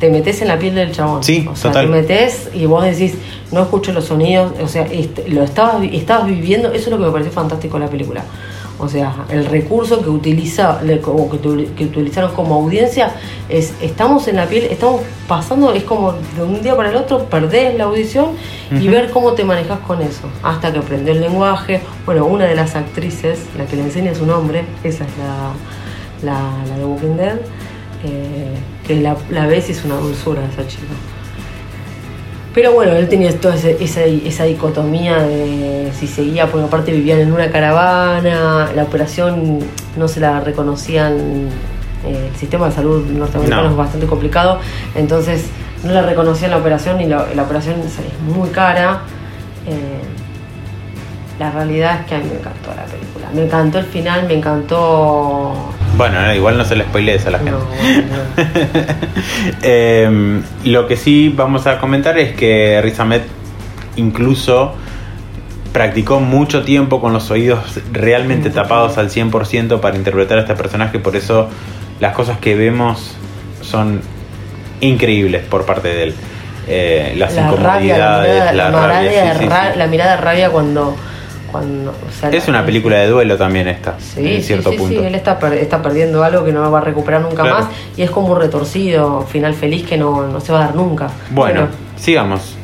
te 0.00 0.08
metes 0.10 0.40
en 0.42 0.48
la 0.48 0.58
piel 0.58 0.74
del 0.74 0.92
chabón. 0.92 1.22
Sí, 1.22 1.46
o 1.48 1.54
sea, 1.54 1.70
total. 1.70 1.86
te 1.86 1.92
metes 1.92 2.48
y 2.54 2.64
vos 2.64 2.82
decís, 2.82 3.14
no 3.52 3.62
escucho 3.62 3.92
los 3.92 4.06
sonidos, 4.06 4.52
o 4.60 4.66
sea, 4.66 4.88
lo 5.28 5.44
estabas, 5.44 5.84
estabas 5.92 6.26
viviendo, 6.26 6.72
eso 6.72 6.86
es 6.86 6.88
lo 6.88 6.98
que 6.98 7.04
me 7.04 7.12
pareció 7.12 7.32
fantástico 7.32 7.78
de 7.78 7.84
la 7.84 7.90
película. 7.90 8.24
O 8.78 8.88
sea, 8.88 9.26
el 9.28 9.44
recurso 9.44 10.02
que 10.02 10.08
utiliza, 10.08 10.80
como 11.02 11.28
que, 11.28 11.36
utilizaron 11.84 12.32
como 12.34 12.54
audiencia 12.54 13.12
es, 13.50 13.74
estamos 13.82 14.26
en 14.26 14.36
la 14.36 14.46
piel, 14.46 14.64
estamos 14.70 15.02
pasando, 15.28 15.74
es 15.74 15.84
como 15.84 16.12
de 16.12 16.42
un 16.42 16.62
día 16.62 16.74
para 16.74 16.88
el 16.88 16.96
otro, 16.96 17.26
perdés 17.26 17.76
la 17.76 17.84
audición 17.84 18.28
y 18.70 18.88
ver 18.88 19.10
cómo 19.10 19.32
te 19.32 19.44
manejas 19.44 19.80
con 19.80 20.00
eso. 20.00 20.22
Hasta 20.42 20.72
que 20.72 20.78
aprendió 20.78 21.12
el 21.12 21.20
lenguaje. 21.20 21.82
Bueno, 22.06 22.24
una 22.24 22.46
de 22.46 22.54
las 22.54 22.74
actrices, 22.74 23.40
la 23.58 23.66
que 23.66 23.76
le 23.76 23.82
enseña 23.82 24.14
su 24.14 24.24
nombre, 24.24 24.64
esa 24.82 25.04
es 25.04 25.10
la, 25.18 26.32
la, 26.32 26.64
la 26.66 26.78
de 26.78 26.84
Walking 26.86 27.16
Dead, 27.18 27.36
eh, 28.04 28.56
que 28.90 29.00
la, 29.00 29.16
la 29.30 29.46
ves 29.46 29.68
y 29.68 29.72
es 29.72 29.84
una 29.84 29.96
dulzura 29.96 30.42
esa 30.52 30.66
chica. 30.66 30.82
Pero 32.52 32.72
bueno, 32.72 32.92
él 32.92 33.08
tenía 33.08 33.30
toda 33.40 33.54
esa, 33.54 33.70
esa 33.70 34.44
dicotomía 34.44 35.18
de 35.22 35.92
si 35.96 36.08
seguía, 36.08 36.50
porque 36.50 36.66
aparte 36.66 36.90
vivían 36.90 37.20
en 37.20 37.32
una 37.32 37.48
caravana, 37.52 38.70
la 38.74 38.82
operación 38.82 39.60
no 39.96 40.08
se 40.08 40.18
la 40.18 40.40
reconocían, 40.40 41.48
eh, 42.04 42.30
el 42.32 42.36
sistema 42.36 42.66
de 42.66 42.72
salud 42.72 43.06
norteamericano 43.06 43.62
No. 43.62 43.70
es 43.70 43.76
bastante 43.76 44.06
complicado, 44.08 44.58
entonces 44.96 45.46
no 45.84 45.92
la 45.92 46.02
reconocían 46.02 46.50
la 46.50 46.56
operación 46.56 47.00
y 47.00 47.06
la, 47.06 47.28
la 47.36 47.42
operación 47.44 47.76
es 47.78 47.96
muy 48.34 48.48
cara. 48.48 49.02
Eh, 49.68 50.00
la 51.38 51.52
realidad 51.52 52.00
es 52.00 52.06
que 52.06 52.14
a 52.16 52.18
mí 52.18 52.24
me 52.24 52.40
encantó 52.40 52.70
la 52.74 52.84
película, 52.84 53.28
me 53.32 53.44
encantó 53.44 53.78
el 53.78 53.86
final, 53.86 54.26
me 54.26 54.34
encantó... 54.34 55.54
Bueno, 56.00 56.22
no, 56.22 56.34
igual 56.34 56.56
no 56.56 56.64
se 56.64 56.76
le 56.76 56.84
spoilees 56.84 57.26
a 57.26 57.30
la 57.30 57.38
gente. 57.38 57.50
No, 57.52 57.58
bueno, 57.58 58.18
Eh, 59.62 60.40
lo 60.64 60.86
que 60.86 60.96
sí 60.96 61.32
vamos 61.36 61.66
a 61.66 61.78
comentar 61.78 62.18
es 62.18 62.32
que 62.34 62.80
Riz 62.82 62.98
Ahmed 63.00 63.20
incluso 63.96 64.74
practicó 65.72 66.18
mucho 66.20 66.62
tiempo 66.62 67.00
con 67.02 67.12
los 67.12 67.30
oídos 67.30 67.60
realmente 67.92 68.48
tapados 68.50 68.96
al 68.98 69.10
100% 69.10 69.80
para 69.80 69.96
interpretar 69.96 70.38
a 70.38 70.40
este 70.42 70.54
personaje, 70.54 70.98
por 70.98 71.16
eso 71.16 71.48
las 72.00 72.14
cosas 72.14 72.38
que 72.38 72.54
vemos 72.54 73.14
son 73.60 74.00
increíbles 74.80 75.44
por 75.44 75.66
parte 75.66 75.88
de 75.88 76.02
él. 76.04 76.14
Eh, 76.66 77.14
las 77.16 77.34
la 77.34 77.50
rabia, 77.50 77.58
la 77.60 77.74
incomodidades, 77.76 78.32
mirada, 78.32 78.52
la, 78.54 78.70
la 78.70 78.86
rabia, 78.88 79.10
mirada 79.10 79.32
sí, 79.34 79.38
de 79.38 79.44
sí, 79.44 79.48
ra- 79.50 79.72
sí. 79.74 79.78
la 79.78 79.86
mirada 79.86 80.10
de 80.12 80.16
rabia 80.22 80.50
cuando... 80.50 80.96
cuando 81.50 81.90
o 81.90 82.12
sea, 82.20 82.30
Es 82.30 82.46
la- 82.48 82.50
una 82.58 82.66
película 82.66 82.96
de 82.98 83.08
duelo 83.08 83.36
también 83.36 83.68
esta, 83.68 83.96
Sí, 83.98 84.20
en 84.20 84.40
sí, 84.40 84.42
cierto 84.48 84.70
sí, 84.70 84.76
punto. 84.78 85.00
sí, 85.00 85.06
él 85.06 85.14
está, 85.14 85.38
per- 85.38 85.54
está 85.54 85.82
perdiendo 85.82 86.22
algo 86.24 86.44
que 86.44 86.52
no 86.52 86.70
va 86.70 86.78
a 86.78 86.82
recuperar 86.82 87.20
nunca 87.20 87.42
Claro. 87.42 87.58
más 87.60 87.66
y 87.96 88.02
es 88.02 88.10
como 88.10 88.28
un 88.34 88.40
retorcido, 88.40 89.22
final 89.22 89.54
feliz 89.54 89.86
que 89.86 89.96
no, 89.96 90.26
no 90.28 90.40
se 90.40 90.52
va 90.52 90.62
a 90.62 90.66
dar 90.66 90.74
nunca. 90.74 91.08
Bueno, 91.30 91.68
sigamos. 91.96 92.56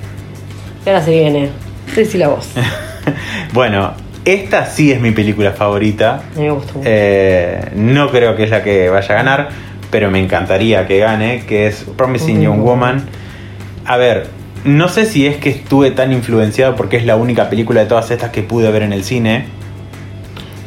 y 0.84 0.88
ahora 0.88 1.02
se 1.02 1.10
viene. 1.10 1.50
Sí, 1.94 2.18
la 2.18 2.28
voz. 2.28 2.48
bueno, 3.52 3.92
esta 4.24 4.66
sí 4.66 4.92
es 4.92 5.00
mi 5.00 5.12
película 5.12 5.52
favorita. 5.52 6.22
Me 6.36 6.50
gustó 6.50 6.74
mucho. 6.78 6.88
Eh, 6.90 7.70
no 7.76 8.10
creo 8.10 8.34
que 8.36 8.44
es 8.44 8.50
la 8.50 8.62
que 8.62 8.88
vaya 8.88 9.14
a 9.14 9.18
ganar, 9.18 9.48
pero 9.90 10.10
me 10.10 10.18
encantaría 10.20 10.86
que 10.86 10.98
gane, 10.98 11.44
que 11.46 11.66
es 11.68 11.84
Promising 11.96 12.40
Young 12.42 12.60
Woman. 12.60 13.04
A 13.84 13.96
ver, 13.96 14.26
no 14.64 14.88
sé 14.88 15.06
si 15.06 15.26
es 15.26 15.36
que 15.36 15.50
estuve 15.50 15.90
tan 15.92 16.12
influenciado 16.12 16.74
porque 16.76 16.96
es 16.96 17.04
la 17.06 17.16
única 17.16 17.48
película 17.50 17.80
de 17.80 17.86
todas 17.86 18.10
estas 18.10 18.30
que 18.30 18.42
pude 18.42 18.70
ver 18.70 18.82
en 18.82 18.92
el 18.92 19.04
cine, 19.04 19.46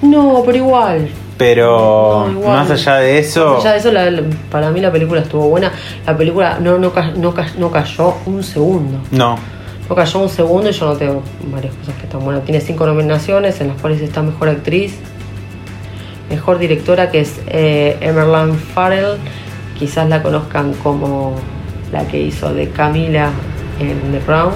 No, 0.02 0.44
pero 0.46 0.58
igual. 0.58 1.10
pero 1.38 2.26
No, 2.28 2.40
igual. 2.40 2.58
más 2.60 2.72
allá 2.72 2.96
de 2.96 3.18
eso, 3.20 3.56
Más 3.56 3.62
allá 3.66 3.72
de 3.74 3.80
eso, 3.80 3.92
la- 3.92 4.10
la- 4.12 4.24
para 4.52 4.72
mí 4.72 4.80
la 4.80 4.92
película 4.92 5.22
estuvo 5.22 5.48
buena. 5.50 5.72
La 6.06 6.16
película 6.18 6.58
no, 6.62 6.78
no, 6.80 6.92
no, 7.16 7.34
no 7.58 7.72
cayó 7.72 8.14
un 8.26 8.44
segundo. 8.44 9.00
no. 9.12 9.38
No 9.90 9.96
cayó 9.96 10.20
un 10.20 10.30
segundo 10.30 10.70
y 10.70 10.72
yo 10.72 10.86
no 10.86 10.94
tengo 10.98 11.24
varias 11.52 11.74
cosas 11.74 11.96
que 11.96 12.04
están 12.04 12.24
buenas. 12.24 12.46
Tiene 12.46 12.62
cinco 12.62 12.86
nominaciones, 12.86 13.60
en 13.60 13.70
las 13.70 13.82
cuales 13.82 14.00
está 14.02 14.22
Mejor 14.22 14.48
Actriz, 14.50 14.94
Mejor 16.30 16.60
Directora, 16.60 17.10
que 17.10 17.22
es 17.22 17.42
eh, 17.48 17.98
Emerald 18.00 18.56
Farrell. 18.76 19.18
Quizás 19.80 20.08
la 20.08 20.22
conozcan 20.22 20.74
como 20.84 21.34
la 21.92 22.08
que 22.08 22.20
hizo 22.22 22.54
de 22.54 22.70
Camila 22.70 23.32
en 23.80 24.12
The 24.12 24.20
Crown. 24.26 24.52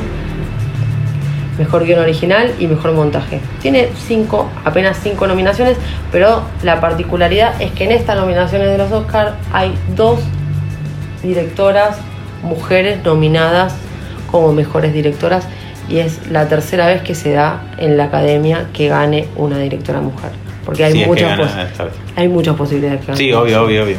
Mejor 1.58 1.86
guion 1.86 2.00
original 2.00 2.52
y 2.60 2.66
mejor 2.68 2.94
montaje. 2.94 3.40
Tiene 3.62 3.90
cinco, 4.08 4.50
apenas 4.66 4.98
cinco 5.04 5.28
nominaciones, 5.28 5.78
pero 6.12 6.42
la 6.64 6.82
particularidad 6.82 7.62
es 7.62 7.72
que 7.74 7.84
en 7.84 7.92
estas 7.92 8.16
nominaciones 8.18 8.70
de 8.70 8.78
los 8.80 8.92
Oscars 8.92 9.34
hay 9.52 9.74
dos 9.96 10.20
directoras 11.22 11.98
mujeres 12.42 13.04
nominadas 13.04 13.76
como 14.32 14.52
mejores 14.52 14.94
directoras 14.94 15.48
y 15.88 16.00
es 16.00 16.28
la 16.32 16.48
tercera 16.48 16.88
vez 16.88 17.02
que 17.04 17.14
se 17.14 17.34
da 17.34 17.62
en 17.78 17.98
la 17.98 18.06
academia 18.06 18.68
que 18.74 18.88
gane 18.88 19.28
una 19.36 19.60
directora 19.60 20.02
mujer. 20.02 20.32
Porque 20.66 20.86
hay, 20.86 20.94
Sí, 20.94 20.98
es 21.00 21.04
que 21.04 21.10
muchas, 21.10 21.40
esta 21.72 21.84
vez. 21.86 21.94
hay 22.16 22.28
muchas 22.30 22.56
posibilidades 22.56 23.06
que. 23.06 23.16
Sí, 23.16 23.32
obvio, 23.34 23.64
obvio, 23.64 23.84
obvio. 23.84 23.98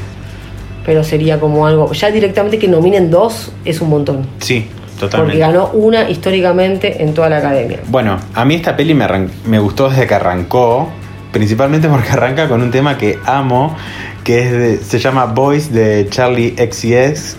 Pero 0.84 1.04
sería 1.04 1.38
como 1.38 1.66
algo, 1.66 1.92
ya 1.92 2.10
directamente 2.10 2.58
que 2.58 2.68
nominen 2.68 3.10
dos 3.10 3.52
es 3.64 3.80
un 3.80 3.90
montón. 3.90 4.26
Sí, 4.40 4.66
Porque 5.00 5.38
ganó 5.38 5.68
una 5.72 6.08
históricamente 6.08 7.02
en 7.02 7.14
toda 7.14 7.28
la 7.28 7.38
academia. 7.38 7.80
Bueno, 7.88 8.18
a 8.34 8.44
mí 8.44 8.54
esta 8.54 8.76
peli 8.76 8.94
me, 8.94 9.06
me 9.46 9.58
gustó 9.58 9.88
desde 9.90 10.06
que 10.06 10.14
arrancó, 10.14 10.88
principalmente 11.32 11.88
porque 11.90 12.10
arranca 12.10 12.48
con 12.48 12.62
un 12.62 12.70
tema 12.70 12.96
que 12.98 13.18
amo, 13.26 13.76
que 14.22 14.42
es 14.42 14.52
de- 14.52 14.78
se 14.78 14.98
llama 14.98 15.26
Boys 15.26 15.72
de 15.72 16.06
Charlie 16.10 16.54
XCX. 16.56 17.36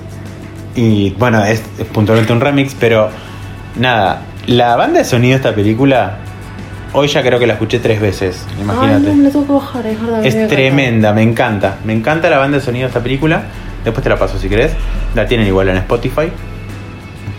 Y 0.75 1.11
bueno, 1.11 1.43
es, 1.45 1.61
es 1.79 1.85
puntualmente 1.85 2.33
un 2.33 2.41
remix, 2.41 2.75
pero 2.77 3.09
nada, 3.79 4.21
la 4.47 4.75
banda 4.75 4.99
de 4.99 5.05
sonido 5.05 5.31
de 5.31 5.37
esta 5.37 5.55
película, 5.55 6.17
hoy 6.93 7.07
ya 7.07 7.21
creo 7.21 7.39
que 7.39 7.47
la 7.47 7.53
escuché 7.53 7.79
tres 7.79 8.01
veces, 8.01 8.43
imagínate. 8.59 9.07
Ay, 9.09 9.15
no, 9.15 9.15
me 9.15 9.23
la 9.23 9.29
tengo 9.31 9.45
que 9.47 9.53
bajar, 9.53 9.87
es 9.87 10.01
verdad. 10.01 10.25
Es 10.25 10.47
tremenda, 10.49 11.13
me 11.13 11.21
encanta. 11.23 11.77
Me 11.85 11.93
encanta 11.93 12.29
la 12.29 12.37
banda 12.39 12.57
de 12.57 12.63
sonido 12.63 12.83
de 12.83 12.87
esta 12.89 12.99
película. 13.01 13.43
Después 13.85 14.03
te 14.03 14.09
la 14.09 14.17
paso 14.17 14.37
si 14.37 14.49
querés. 14.49 14.71
La 15.13 15.25
tienen 15.27 15.47
igual 15.47 15.69
en 15.69 15.77
Spotify. 15.77 16.29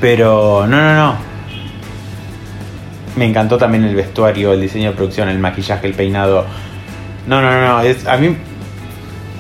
Pero 0.01 0.67
no, 0.67 0.77
no, 0.77 0.95
no. 0.95 1.17
Me 3.17 3.25
encantó 3.25 3.57
también 3.57 3.85
el 3.85 3.95
vestuario, 3.95 4.53
el 4.53 4.61
diseño 4.61 4.91
de 4.91 4.97
producción, 4.97 5.29
el 5.29 5.39
maquillaje, 5.39 5.87
el 5.87 5.95
peinado. 5.95 6.45
No, 7.27 7.41
no, 7.41 7.51
no, 7.51 7.61
no. 7.67 7.81
Es, 7.81 8.07
a 8.07 8.19
mí 8.19 8.37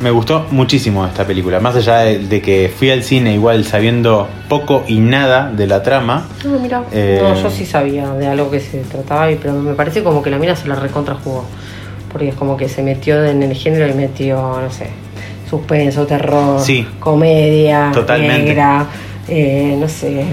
me 0.00 0.10
gustó 0.10 0.46
muchísimo 0.50 1.06
esta 1.06 1.26
película. 1.26 1.60
Más 1.60 1.76
allá 1.76 1.98
de, 1.98 2.20
de 2.20 2.40
que 2.40 2.72
fui 2.74 2.90
al 2.90 3.02
cine 3.02 3.34
igual 3.34 3.64
sabiendo 3.66 4.28
poco 4.48 4.84
y 4.88 4.98
nada 5.00 5.50
de 5.52 5.66
la 5.66 5.82
trama. 5.82 6.26
No, 6.44 6.58
mira. 6.58 6.82
Eh, 6.90 7.20
No, 7.22 7.34
yo 7.42 7.50
sí 7.50 7.66
sabía 7.66 8.08
de 8.14 8.26
algo 8.26 8.50
que 8.50 8.60
se 8.60 8.78
trataba, 8.80 9.30
y- 9.30 9.34
pero 9.36 9.52
me 9.54 9.74
parece 9.74 10.02
como 10.02 10.22
que 10.22 10.30
la 10.30 10.38
mina 10.38 10.56
se 10.56 10.68
la 10.68 10.76
recontra 10.76 11.14
jugó. 11.22 11.44
Porque 12.10 12.28
es 12.28 12.34
como 12.34 12.56
que 12.56 12.70
se 12.70 12.82
metió 12.82 13.22
en 13.26 13.42
el 13.42 13.54
género 13.54 13.86
y 13.88 13.92
metió, 13.92 14.36
no 14.62 14.70
sé, 14.70 14.88
suspenso, 15.50 16.06
terror, 16.06 16.60
Sí. 16.62 16.86
comedia, 16.98 17.90
Totalmente. 17.92 18.42
negra, 18.42 18.86
eh, 19.28 19.76
no 19.78 19.88
sé. 19.88 20.24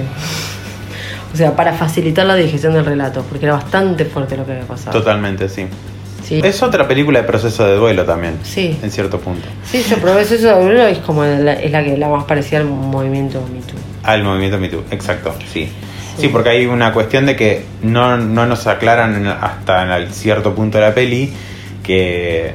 O 1.33 1.35
sea, 1.35 1.55
para 1.55 1.73
facilitar 1.73 2.25
la 2.25 2.35
digestión 2.35 2.73
del 2.73 2.85
relato, 2.85 3.23
porque 3.23 3.45
era 3.45 3.55
bastante 3.55 4.05
fuerte 4.05 4.37
lo 4.37 4.45
que 4.45 4.51
había 4.51 4.65
pasado. 4.65 4.91
Totalmente, 4.91 5.49
sí. 5.49 5.65
Sí, 6.23 6.39
Es 6.41 6.63
otra 6.63 6.87
película 6.87 7.19
de 7.21 7.27
proceso 7.27 7.65
de 7.65 7.75
duelo 7.75 8.05
también. 8.05 8.37
Sí. 8.43 8.77
En 8.81 8.91
cierto 8.91 9.19
punto. 9.19 9.45
sí 9.65 9.81
se 9.81 9.97
probó 9.97 10.19
eso, 10.19 10.35
eso 10.35 10.55
de 10.55 10.91
es 10.91 10.99
como 10.99 11.25
la, 11.25 11.53
es 11.53 11.71
la 11.71 11.83
que 11.83 11.97
la 11.97 12.07
más 12.07 12.23
parecida 12.23 12.59
al 12.59 12.65
movimiento 12.65 13.41
Me 13.53 13.59
Too. 13.59 13.77
Al 14.03 14.23
movimiento 14.23 14.57
Me 14.57 14.69
Too, 14.69 14.83
exacto, 14.91 15.35
sí. 15.51 15.69
Sí, 16.17 16.27
porque 16.27 16.49
hay 16.49 16.65
una 16.67 16.93
cuestión 16.93 17.25
de 17.25 17.35
que 17.35 17.65
no, 17.81 18.17
no 18.17 18.45
nos 18.45 18.67
aclaran 18.67 19.25
hasta 19.25 19.97
en 19.97 20.11
cierto 20.11 20.53
punto 20.53 20.77
de 20.77 20.83
la 20.83 20.93
peli 20.93 21.33
que 21.81 22.53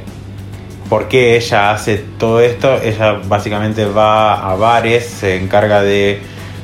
por 0.89 1.09
qué 1.09 1.37
ella 1.37 1.71
hace 1.73 1.97
todo 2.19 2.41
esto. 2.41 2.81
Ella 2.83 3.19
básicamente 3.27 3.85
va 3.87 4.51
a 4.51 4.55
bares, 4.57 5.07
se 5.07 5.37
encarga 5.37 5.83
de 5.83 6.21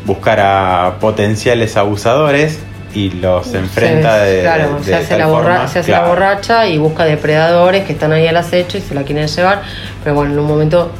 buscar 0.06 0.40
a 0.40 0.96
potenciales 1.00 1.76
abusadores 1.76 2.58
y 2.94 3.10
los 3.10 3.52
enfrenta 3.54 4.18
Se- 4.20 4.24
de, 4.24 4.42
claro, 4.42 4.76
de 4.78 4.84
se, 4.84 4.94
hace 4.94 5.18
la, 5.18 5.26
borra- 5.26 5.52
forma. 5.54 5.68
se 5.68 5.78
hace 5.80 5.90
Claro. 5.90 6.02
la 6.04 6.08
borracha 6.10 6.66
y 6.68 6.78
busca 6.78 7.04
depredadores 7.04 7.84
que 7.84 7.92
están 7.94 8.12
ahí 8.12 8.26
al 8.26 8.36
acecho 8.36 8.78
y 8.78 8.80
se 8.82 8.94
la 8.94 9.02
quieren 9.02 9.26
llevar. 9.26 9.62
Pero 10.02 10.14
bueno, 10.14 10.32
en 10.32 10.38
un 10.38 10.46
momento 10.46 10.90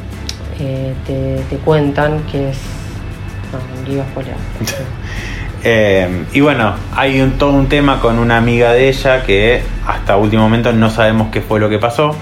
eh, 0.59 0.93
te, 1.05 1.41
te 1.49 1.61
cuentan 1.63 2.19
que 2.31 2.49
es. 2.49 2.57
No, 3.85 3.91
iba 3.93 4.03
a. 4.03 4.07
Eh, 5.67 6.25
y 6.31 6.41
bueno, 6.41 6.75
hay 6.95 7.19
un, 7.21 7.39
todo 7.39 7.49
un 7.49 7.67
tema 7.67 7.99
con 7.99 8.19
una 8.19 8.37
amiga 8.37 8.71
de 8.73 8.87
ella 8.87 9.23
que 9.23 9.63
hasta 9.87 10.15
último 10.15 10.43
momento 10.43 10.71
no 10.73 10.91
sabemos 10.91 11.29
qué 11.31 11.41
fue 11.41 11.59
lo 11.59 11.69
que 11.69 11.79
pasó, 11.79 12.15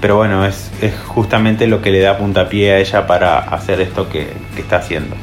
pero 0.00 0.16
bueno, 0.16 0.46
es, 0.46 0.70
es 0.80 0.94
justamente 1.06 1.66
lo 1.66 1.82
que 1.82 1.90
le 1.90 2.00
da 2.00 2.16
puntapié 2.16 2.72
a 2.72 2.78
ella 2.78 3.06
para 3.06 3.38
hacer 3.38 3.80
esto 3.80 4.08
que, 4.08 4.28
que 4.54 4.62
está 4.62 4.76
haciendo. 4.76 5.16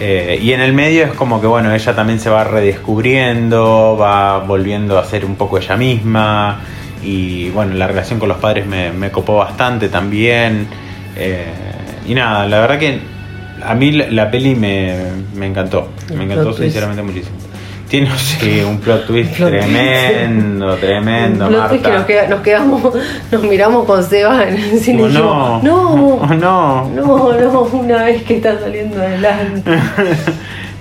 Eh, 0.00 0.38
y 0.40 0.52
en 0.52 0.60
el 0.60 0.72
medio 0.72 1.04
es 1.04 1.12
como 1.12 1.40
que 1.40 1.46
bueno, 1.46 1.74
ella 1.74 1.94
también 1.94 2.20
se 2.20 2.30
va 2.30 2.44
redescubriendo, 2.44 3.96
va 4.00 4.38
volviendo 4.38 4.98
a 4.98 5.04
ser 5.04 5.24
un 5.24 5.36
poco 5.36 5.58
ella 5.58 5.76
misma. 5.76 6.60
Y 7.02 7.50
bueno, 7.50 7.74
la 7.74 7.86
relación 7.86 8.18
con 8.18 8.28
los 8.28 8.38
padres 8.38 8.66
me, 8.66 8.92
me 8.92 9.10
copó 9.10 9.36
bastante 9.36 9.88
también. 9.88 10.68
Eh, 11.16 11.44
y 12.06 12.14
nada, 12.14 12.46
la 12.46 12.60
verdad 12.60 12.78
que 12.78 13.00
a 13.64 13.74
mí 13.74 13.92
la, 13.92 14.08
la 14.10 14.30
peli 14.30 14.54
me, 14.54 14.94
me 15.34 15.46
encantó. 15.46 15.90
Me 16.14 16.24
encantó 16.24 16.52
sinceramente 16.52 17.02
muchísimo. 17.02 17.36
Tiene 17.88 18.10
sí, 18.18 18.60
un 18.66 18.78
plot 18.80 19.06
twist 19.06 19.36
Plot 19.36 19.50
twist. 19.50 19.64
tremendo, 19.66 20.74
tremendo. 20.76 21.48
Que 21.48 21.76
es 21.76 21.82
que 21.82 21.88
Marta. 21.88 21.90
nos, 21.98 22.04
queda- 22.06 22.28
nos 22.28 22.40
quedamos, 22.42 22.82
nos 23.32 23.42
miramos 23.44 23.84
con 23.86 24.04
Seba 24.04 24.46
en 24.46 24.54
el 24.56 24.78
cine 24.80 25.02
y 25.04 25.06
dijimos, 25.08 25.12
no, 25.12 25.62
no, 25.62 26.26
no, 26.36 26.88
no, 26.90 27.32
no, 27.32 27.60
una 27.72 28.04
vez 28.04 28.22
que 28.24 28.36
está 28.36 28.58
saliendo 28.60 29.00
adelante. 29.00 29.70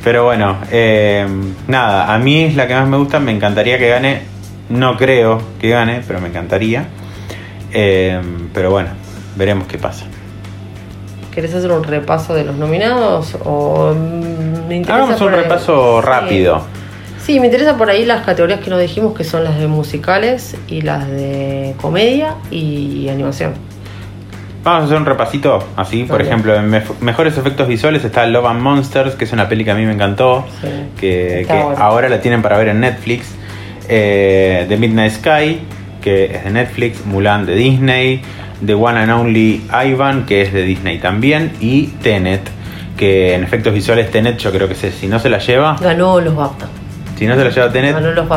Pero 0.03 0.26
bueno, 0.26 0.58
eh, 0.72 1.26
nada, 1.68 2.14
a 2.14 2.18
mí 2.20 2.43
es 2.43 2.55
la 2.55 2.68
que 2.68 2.74
más 2.76 2.88
me 2.88 2.97
gusta, 2.97 3.20
me 3.20 3.32
encantaría 3.32 3.78
que 3.78 3.88
gane, 3.89 4.22
no 4.70 4.95
creo 4.97 5.41
que 5.60 5.70
gane, 5.70 6.01
pero 6.05 6.20
me 6.22 6.28
encantaría. 6.28 6.86
Eh, 7.74 8.22
pero 8.53 8.70
bueno, 8.72 8.89
veremos 9.36 9.68
qué 9.68 9.78
pasa. 9.78 10.05
¿Querés 11.34 11.53
hacer 11.53 11.72
un 11.72 11.84
repaso 11.84 12.34
de 12.34 12.43
los 12.45 12.55
nominados? 12.55 13.38
O 13.43 13.93
mm, 13.93 14.68
me 14.68 14.82
Hagamos 14.82 15.20
un 15.22 15.32
repaso 15.32 16.01
rápido. 16.01 16.60
Sí, 16.60 16.77
me 17.40 17.48
interesa 17.48 17.78
por 17.78 17.90
ahí 17.90 18.06
las 18.06 18.26
categorías 18.26 18.60
que 18.62 18.70
nos 18.70 18.80
dijimos 18.80 19.14
que 19.16 19.24
son 19.24 19.44
las 19.44 19.58
de 19.60 19.68
musicales 19.68 20.56
y 20.68 20.82
las 20.82 21.08
de 21.08 21.76
comedia 21.82 22.36
y 22.52 23.10
animación. 23.10 23.54
Vamos 24.64 24.82
a 24.82 24.86
hacer 24.86 24.98
un 24.98 25.06
repasito, 25.06 25.64
así, 25.78 26.04
por 26.04 26.22
ejemplo, 26.22 26.54
en 26.56 26.70
mejores 27.00 27.38
efectos 27.38 27.68
visuales 27.70 28.04
está 28.04 28.26
Love 28.26 28.48
and 28.48 28.62
Monsters, 28.62 29.16
que 29.16 29.24
es 29.26 29.32
una 29.32 29.48
peli 29.48 29.64
que 29.64 29.72
a 29.72 29.76
mí 29.76 29.86
me 29.86 29.94
encantó, 29.94 30.46
Sí, 30.62 30.68
que, 31.00 31.46
ahora 31.78 32.10
la 32.10 32.20
tienen 32.20 32.42
para 32.42 32.58
ver 32.58 32.70
en 32.70 32.82
Netflix. 32.82 33.34
Eh, 33.88 34.66
The 34.68 34.76
Midnight 34.78 35.14
Sky, 35.14 35.60
que 36.02 36.26
es 36.36 36.44
de 36.44 36.50
Netflix, 36.50 37.06
Mulan 37.06 37.46
de 37.46 37.56
Disney, 37.56 38.22
The 38.66 38.74
One 38.74 39.00
and 39.00 39.12
Only 39.12 39.62
Ivan, 39.86 40.26
que 40.26 40.42
es 40.42 40.52
de 40.52 40.64
Disney 40.64 40.98
también, 41.00 41.54
y 41.62 41.84
Tenet, 42.04 42.42
que 42.98 43.36
en 43.36 43.44
efectos 43.46 43.74
visuales 43.74 44.12
Tenet 44.12 44.38
yo 44.38 44.52
creo 44.52 44.68
que 44.68 44.76
se- 44.76 44.92
si 44.92 45.08
no 45.08 45.20
se 45.20 45.30
la 45.30 45.38
lleva, 45.40 45.78
Ganó 45.80 46.20
los 46.20 46.36
BAFTA. 46.36 46.68
Si 47.18 47.26
no 47.26 47.36
se 47.36 47.43
la 47.43 47.49
lleva 47.49 47.72
Tenet, 47.72 47.99
los 47.99 48.28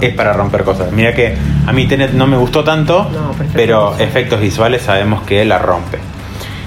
es 0.00 0.14
para 0.14 0.32
romper 0.32 0.62
cosas. 0.62 0.92
Mira 0.92 1.12
que 1.12 1.36
a 1.66 1.72
mí 1.72 1.86
Tenet 1.86 2.12
no 2.12 2.26
me 2.26 2.36
gustó 2.36 2.62
tanto, 2.62 3.10
pero 3.52 3.96
efectos 3.98 4.40
visuales 4.40 4.82
sabemos 4.82 5.22
que 5.22 5.44
la 5.44 5.58
rompe. 5.58 5.98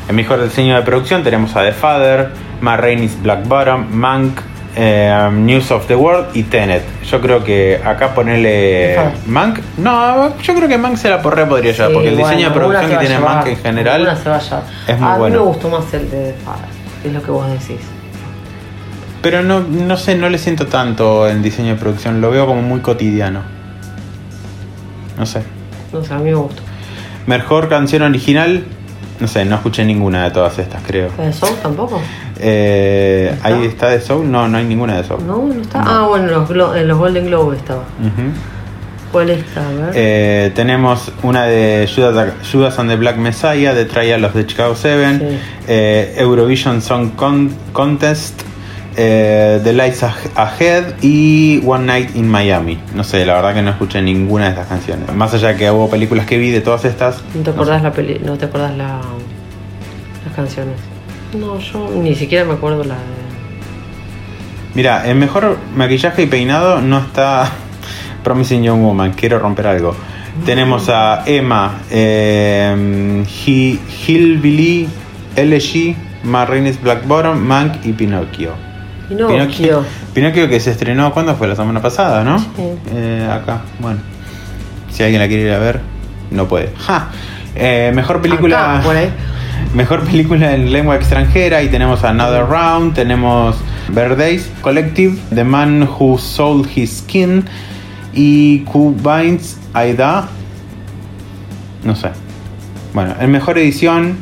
En 0.10 0.16
mejor 0.16 0.44
diseño 0.44 0.76
de 0.76 0.82
producción 0.82 1.24
tenemos 1.24 1.56
a 1.56 1.64
The 1.64 1.72
Father, 1.72 2.30
Ma 2.60 2.76
Rainey's 2.76 3.22
Black 3.22 3.48
Bottom, 3.48 3.88
Mank, 3.92 4.40
eh, 4.76 5.30
News 5.32 5.72
of 5.72 5.88
the 5.88 5.96
World 5.96 6.36
y 6.36 6.44
Tenet. 6.44 6.84
Yo 7.10 7.22
creo 7.22 7.44
que 7.44 7.80
acá 7.84 8.14
ponerle. 8.14 8.98
Mank, 9.28 9.60
no, 9.78 10.38
yo 10.40 10.54
creo 10.54 10.68
que 10.68 10.78
Mank 10.78 10.98
se 10.98 11.10
la 11.10 11.22
porre 11.22 11.46
podría 11.46 11.72
llevar, 11.72 11.88
Sí, 11.88 11.94
porque 11.94 12.10
el 12.10 12.18
diseño 12.18 12.50
de 12.50 12.56
producción 12.56 12.90
que 12.92 12.98
tiene 12.98 13.16
a 13.16 13.20
Mank 13.22 13.48
en 13.48 13.58
general 13.58 14.18
se 14.22 14.30
va 14.30 14.36
a 14.36 14.92
es 14.92 15.00
muy 15.00 15.10
a 15.10 15.16
bueno. 15.16 15.36
mí 15.36 15.42
me 15.42 15.48
gustó 15.48 15.70
más 15.70 15.94
el 15.94 16.12
de 16.12 16.34
The 16.34 16.36
Father, 16.44 16.66
es 17.06 17.14
lo 17.14 17.24
que 17.24 17.32
vos 17.32 17.48
decís. 17.50 17.80
Pero 19.22 19.44
no, 19.44 19.60
no 19.62 19.98
sé, 19.98 20.16
no 20.16 20.30
le 20.30 20.38
siento 20.38 20.66
tanto 20.68 21.28
el 21.28 21.42
diseño 21.44 21.70
de 21.74 21.80
producción, 21.80 22.22
lo 22.22 22.32
veo 22.32 22.46
como 22.48 22.62
muy 22.62 22.80
cotidiano. 22.80 23.42
No 25.18 25.26
sé. 25.26 25.44
No 25.94 26.04
sé, 26.04 26.14
a 26.14 26.18
mí 26.18 26.26
me 26.26 26.34
gustó. 26.36 26.62
Mejor 27.28 27.70
canción 27.70 28.02
original, 28.02 28.64
no 29.20 29.28
sé, 29.28 29.46
no 29.46 29.56
escuché 29.56 29.86
ninguna 29.86 30.24
de 30.24 30.32
todas 30.32 30.58
estas, 30.58 30.82
creo. 30.84 31.10
¿La 31.18 31.26
de 31.26 31.34
Soul 31.34 31.56
tampoco? 31.62 32.02
Eh, 32.40 33.30
¿Está? 33.34 33.48
ahí 33.48 33.66
está 33.66 33.90
de 33.90 34.02
Soul, 34.02 34.32
no, 34.32 34.48
no 34.48 34.58
hay 34.58 34.66
ninguna 34.66 34.98
de 34.98 35.04
Soul. 35.04 35.26
No, 35.28 35.38
no 35.46 35.62
está. 35.62 35.84
No. 35.84 35.90
Ah, 35.92 36.08
bueno, 36.08 36.26
en 36.28 36.32
los, 36.32 36.50
Glo- 36.50 36.76
en 36.76 36.88
los 36.88 36.98
Golden 36.98 37.28
Globe 37.28 37.58
estaba. 37.58 37.82
Ujú. 37.82 38.32
¿Cuál 39.12 39.30
está? 39.30 39.68
A 39.68 39.72
ver. 39.72 39.92
Eh, 39.94 40.52
tenemos 40.56 41.12
una 41.22 41.44
de 41.46 41.88
Judas, 41.94 42.34
Judas 42.52 42.80
and 42.80 42.90
the 42.90 42.96
Black 42.96 43.18
Messiah, 43.18 43.74
de 43.76 43.86
Trial 43.86 44.24
of 44.26 44.34
the 44.34 44.48
Chicago 44.48 44.74
Seven, 44.74 45.20
Sí. 45.20 45.38
eh, 45.68 46.16
Eurovision 46.18 46.82
Song 46.82 47.12
Con- 47.16 47.54
Contest, 47.74 48.42
eh, 48.98 49.60
The 49.64 49.74
Lights 49.74 50.04
Ahead 50.36 50.96
y 51.02 51.62
One 51.66 51.86
Night 51.86 52.16
in 52.16 52.28
Miami. 52.30 52.80
No 52.96 53.04
sé, 53.04 53.26
la 53.26 53.36
verdad 53.36 53.54
que 53.54 53.62
no 53.62 53.72
escuché 53.72 54.02
ninguna 54.02 54.46
de 54.46 54.50
estas 54.52 54.68
canciones. 54.68 55.14
Más 55.16 55.34
allá 55.34 55.56
que 55.56 55.70
hubo 55.72 55.90
películas 55.90 56.26
que 56.26 56.38
vi 56.38 56.52
de 56.52 56.62
todas 56.62 56.86
estas. 56.86 57.22
¿No 57.36 57.42
te 57.42 57.50
acordás 57.52 57.82
la 57.84 57.92
peli 57.92 58.20
no 58.24 58.38
te 58.38 58.46
acordás 58.46 58.76
la 58.76 59.02
las 60.26 60.36
canciones? 60.36 60.76
No, 61.38 61.58
yo 61.60 61.90
ni 62.02 62.14
siquiera 62.16 62.44
me 62.46 62.54
acuerdo 62.54 62.84
la 62.84 62.96
de 62.96 63.22
Mira, 64.74 65.10
en 65.10 65.20
mejor 65.20 65.58
maquillaje 65.76 66.24
y 66.24 66.28
peinado 66.28 66.82
no 66.82 67.00
está 67.00 67.50
Promising 68.24 68.64
Young 68.64 68.82
Woman, 68.82 69.14
quiero 69.14 69.40
romper 69.40 69.68
algo. 69.68 69.96
Tenemos 70.46 70.88
a 70.90 71.24
Emma, 71.26 71.80
eh, 71.92 73.24
Hi- 73.46 73.80
Hillbilly, 74.08 74.88
LG, 75.36 75.96
Ma 76.24 76.46
Rainey's 76.46 76.82
Black 76.82 77.06
Bottom, 77.06 77.38
Mank 77.38 77.86
y 77.86 77.92
Pinocchio. 77.92 78.54
Pinocchio. 79.18 79.86
Pinocchio 80.14 80.48
que 80.48 80.60
se 80.60 80.72
estrenó, 80.72 81.14
¿cuándo 81.14 81.36
fue? 81.36 81.48
La 81.48 81.56
semana 81.56 81.82
pasada, 81.82 82.24
¿no? 82.24 82.40
Sí. 82.40 82.46
Eh, 82.94 83.28
acá, 83.30 83.62
bueno. 83.80 84.00
Si 84.90 85.04
alguien 85.04 85.22
la 85.22 85.28
quiere 85.28 85.44
ir 85.44 85.52
a 85.52 85.60
ver, 85.60 85.82
no 86.32 86.48
puede. 86.48 86.72
¡Ja! 86.78 87.10
Eh, 87.56 87.92
mejor 87.94 88.22
película. 88.22 88.76
Acá, 88.76 88.84
por 88.84 88.96
ahí. 88.96 89.10
Mejor 89.76 90.04
película 90.04 90.54
en 90.54 90.74
lengua 90.74 90.96
extranjera 90.96 91.62
y 91.62 91.70
tenemos 91.70 92.04
Another 92.04 92.46
Round, 92.46 92.94
tenemos 92.94 93.56
Verdays 93.90 94.50
Collective, 94.62 95.18
The 95.34 95.46
Man 95.46 95.84
Who 95.84 96.18
Sold 96.18 96.68
His 96.76 96.98
Skin 96.98 97.46
y 98.14 98.66
Who 98.74 98.94
Binds 98.94 99.58
Aida. 99.74 100.28
No 101.86 101.96
sé. 101.96 102.10
Bueno, 102.94 103.16
en 103.20 103.32
mejor 103.32 103.58
edición 103.60 104.18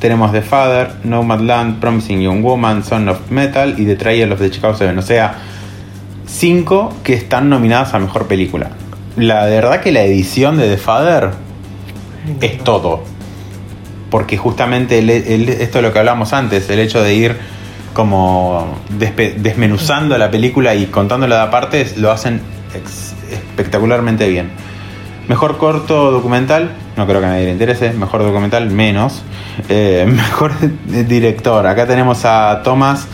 tenemos 0.00 0.32
The 0.32 0.42
Father, 0.42 0.90
Nomadland, 1.04 1.78
Promising 1.80 2.20
Young 2.22 2.42
Woman, 2.42 2.82
Son 2.82 3.08
of 3.08 3.30
Metal 3.30 3.74
y 3.78 3.84
The 3.86 3.96
Trial 3.96 4.32
of 4.32 4.40
the 4.40 4.50
Chicago 4.50 4.74
Seven. 4.74 4.98
O 4.98 5.02
sea, 5.02 5.34
cinco 6.26 6.92
que 7.04 7.14
están 7.14 7.48
nominadas 7.48 7.94
a 7.94 7.98
mejor 7.98 8.26
película. 8.26 8.70
La 9.16 9.44
verdad 9.46 9.80
que 9.80 9.92
la 9.92 10.02
edición 10.02 10.56
de 10.56 10.68
The 10.68 10.76
Father 10.78 11.30
es 12.40 12.58
todo. 12.64 13.02
Porque 14.10 14.36
justamente 14.36 14.98
el- 14.98 15.10
el- 15.10 15.48
esto 15.48 15.78
es 15.78 15.84
lo 15.84 15.92
que 15.92 15.98
hablamos 16.00 16.32
antes, 16.32 16.68
el 16.70 16.80
hecho 16.80 17.02
de 17.02 17.14
ir 17.14 17.36
como 17.92 18.76
desmenuzando 18.88 20.16
la 20.16 20.30
película 20.30 20.74
y 20.74 20.86
contándola 20.86 21.36
de 21.36 21.42
aparte, 21.42 21.86
lo 21.96 22.10
hacen 22.10 22.40
espectacularmente 23.30 24.28
bien. 24.28 24.50
Mejor 25.28 25.58
corto 25.58 26.10
documental, 26.10 26.70
no 27.00 27.06
creo 27.06 27.20
que 27.20 27.26
a 27.26 27.30
nadie 27.30 27.46
le 27.46 27.52
interese. 27.52 27.92
Mejor 27.92 28.22
documental, 28.22 28.70
menos. 28.70 29.22
Eh, 29.68 30.06
mejor 30.10 30.52
director, 30.86 31.66
acá 31.66 31.86
tenemos 31.86 32.24
a 32.24 32.60
Thomas 32.62 33.06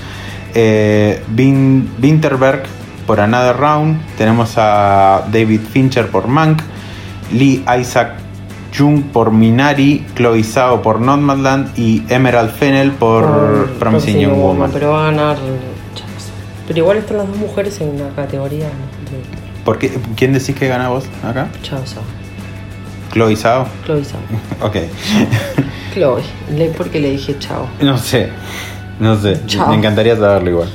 eh, 0.55 1.23
Win- 1.37 1.89
Winterberg 2.03 2.63
por 3.07 3.21
Another 3.21 3.57
Round. 3.57 4.01
Tenemos 4.19 4.55
a 4.57 5.23
David 5.33 5.61
Fincher 5.71 6.09
por 6.09 6.27
Mank. 6.29 6.61
Lee 7.33 7.65
Isaac 7.81 8.15
Jung 8.77 9.03
por 9.05 9.31
Minari. 9.31 10.05
Chloe 10.17 10.43
Zhao 10.43 10.83
por 10.83 11.01
Nomadland. 11.01 11.79
Y 11.79 12.03
Emerald 12.09 12.51
Fennel 12.51 12.91
por, 12.93 13.71
Promising 13.79 14.19
Young 14.19 14.35
Woman. 14.39 14.71
Pero 14.73 14.91
va 14.93 15.09
a 15.09 15.11
ganar. 15.11 15.37
Pero 16.67 16.79
igual 16.81 16.97
están 16.97 17.19
las 17.19 17.29
dos 17.29 17.37
mujeres 17.37 17.81
en 17.81 17.91
una 18.01 18.09
categoría 18.17 18.65
de 18.67 19.47
¿Por 19.65 19.79
qué? 19.79 19.91
¿Quién 20.17 20.33
decís 20.33 20.55
que 20.57 20.67
gana 20.69 20.89
vos 20.89 21.05
acá? 21.25 21.49
Chao. 21.63 21.81
Chloe 23.17 23.35
Zhao. 23.35 23.67
Chloe 23.87 24.05
Sao. 24.05 24.21
Ok. 24.67 24.77
Chloe. 25.95 26.23
Le- 26.55 26.69
porque 26.77 27.01
le 27.01 27.11
dije 27.13 27.37
chao. 27.39 27.67
No 27.81 27.97
sé. 27.97 28.29
No 29.01 29.17
sé. 29.19 29.41
Chao. 29.47 29.69
Me 29.71 29.77
encantaría 29.77 30.15
saberlo 30.17 30.51
igual. 30.51 30.69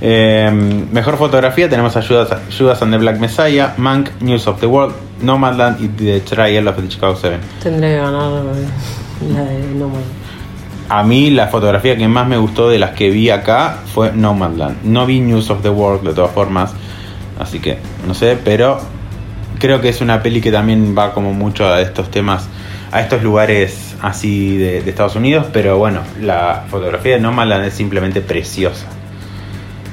Eh, 0.00 0.50
mejor 0.90 1.16
fotografía 1.16 1.68
tenemos 1.68 1.96
a 1.96 2.02
Judas, 2.02 2.28
Judas 2.56 2.80
and 2.82 2.92
the 2.92 2.98
Black 2.98 3.18
Messiah, 3.18 3.74
Mank, 3.76 4.10
News 4.20 4.46
of 4.46 4.60
the 4.60 4.66
World, 4.66 4.94
Nomadland 5.22 5.80
y 5.82 5.88
The 5.88 6.20
Trial 6.20 6.68
of 6.68 6.76
the 6.76 6.88
Chicago 6.88 7.16
7. 7.16 7.38
Tendré 7.62 7.90
que 7.90 7.96
ganar 7.96 8.32
eh, 8.32 9.32
la 9.34 9.42
de 9.44 9.58
Nomadland. 9.74 10.26
A 10.88 11.02
mí 11.02 11.30
la 11.30 11.48
fotografía 11.48 11.96
que 11.96 12.06
más 12.08 12.26
me 12.28 12.36
gustó 12.38 12.68
de 12.68 12.78
las 12.78 12.90
que 12.92 13.10
vi 13.10 13.28
acá 13.30 13.78
fue 13.92 14.12
Nomadland. 14.12 14.84
No 14.84 15.04
vi 15.06 15.20
News 15.20 15.50
of 15.50 15.62
the 15.62 15.70
World 15.70 16.06
de 16.06 16.14
todas 16.14 16.30
formas, 16.30 16.72
así 17.38 17.58
que 17.58 17.78
no 18.06 18.14
sé, 18.14 18.38
pero 18.42 18.78
creo 19.58 19.80
que 19.80 19.88
es 19.88 20.00
una 20.00 20.22
peli 20.22 20.40
que 20.40 20.52
también 20.52 20.96
va 20.96 21.12
como 21.12 21.32
mucho 21.32 21.66
a 21.66 21.80
estos 21.80 22.10
temas, 22.10 22.48
a 22.92 23.00
estos 23.00 23.22
lugares 23.22 23.94
así 24.02 24.56
de, 24.56 24.78
Estados 24.78 25.16
Unidos, 25.16 25.46
pero 25.52 25.78
bueno, 25.78 26.00
la 26.20 26.64
fotografía 26.68 27.14
de 27.14 27.20
Nomadland 27.20 27.66
es 27.66 27.74
simplemente 27.74 28.20
preciosa. 28.20 28.86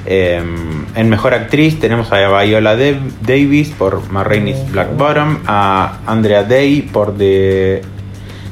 Eh, 0.06 0.42
en 0.94 1.08
mejor 1.08 1.32
actriz 1.32 1.80
tenemos 1.80 2.12
a 2.12 2.42
Viola 2.42 2.76
Davis 2.76 3.70
por 3.70 4.10
Ma 4.10 4.22
Rainey's 4.22 4.70
Black 4.70 4.94
Bottom, 4.96 5.38
a 5.46 5.98
Andrea 6.06 6.44
Day 6.44 6.82
por 6.82 7.16
The, 7.16 7.80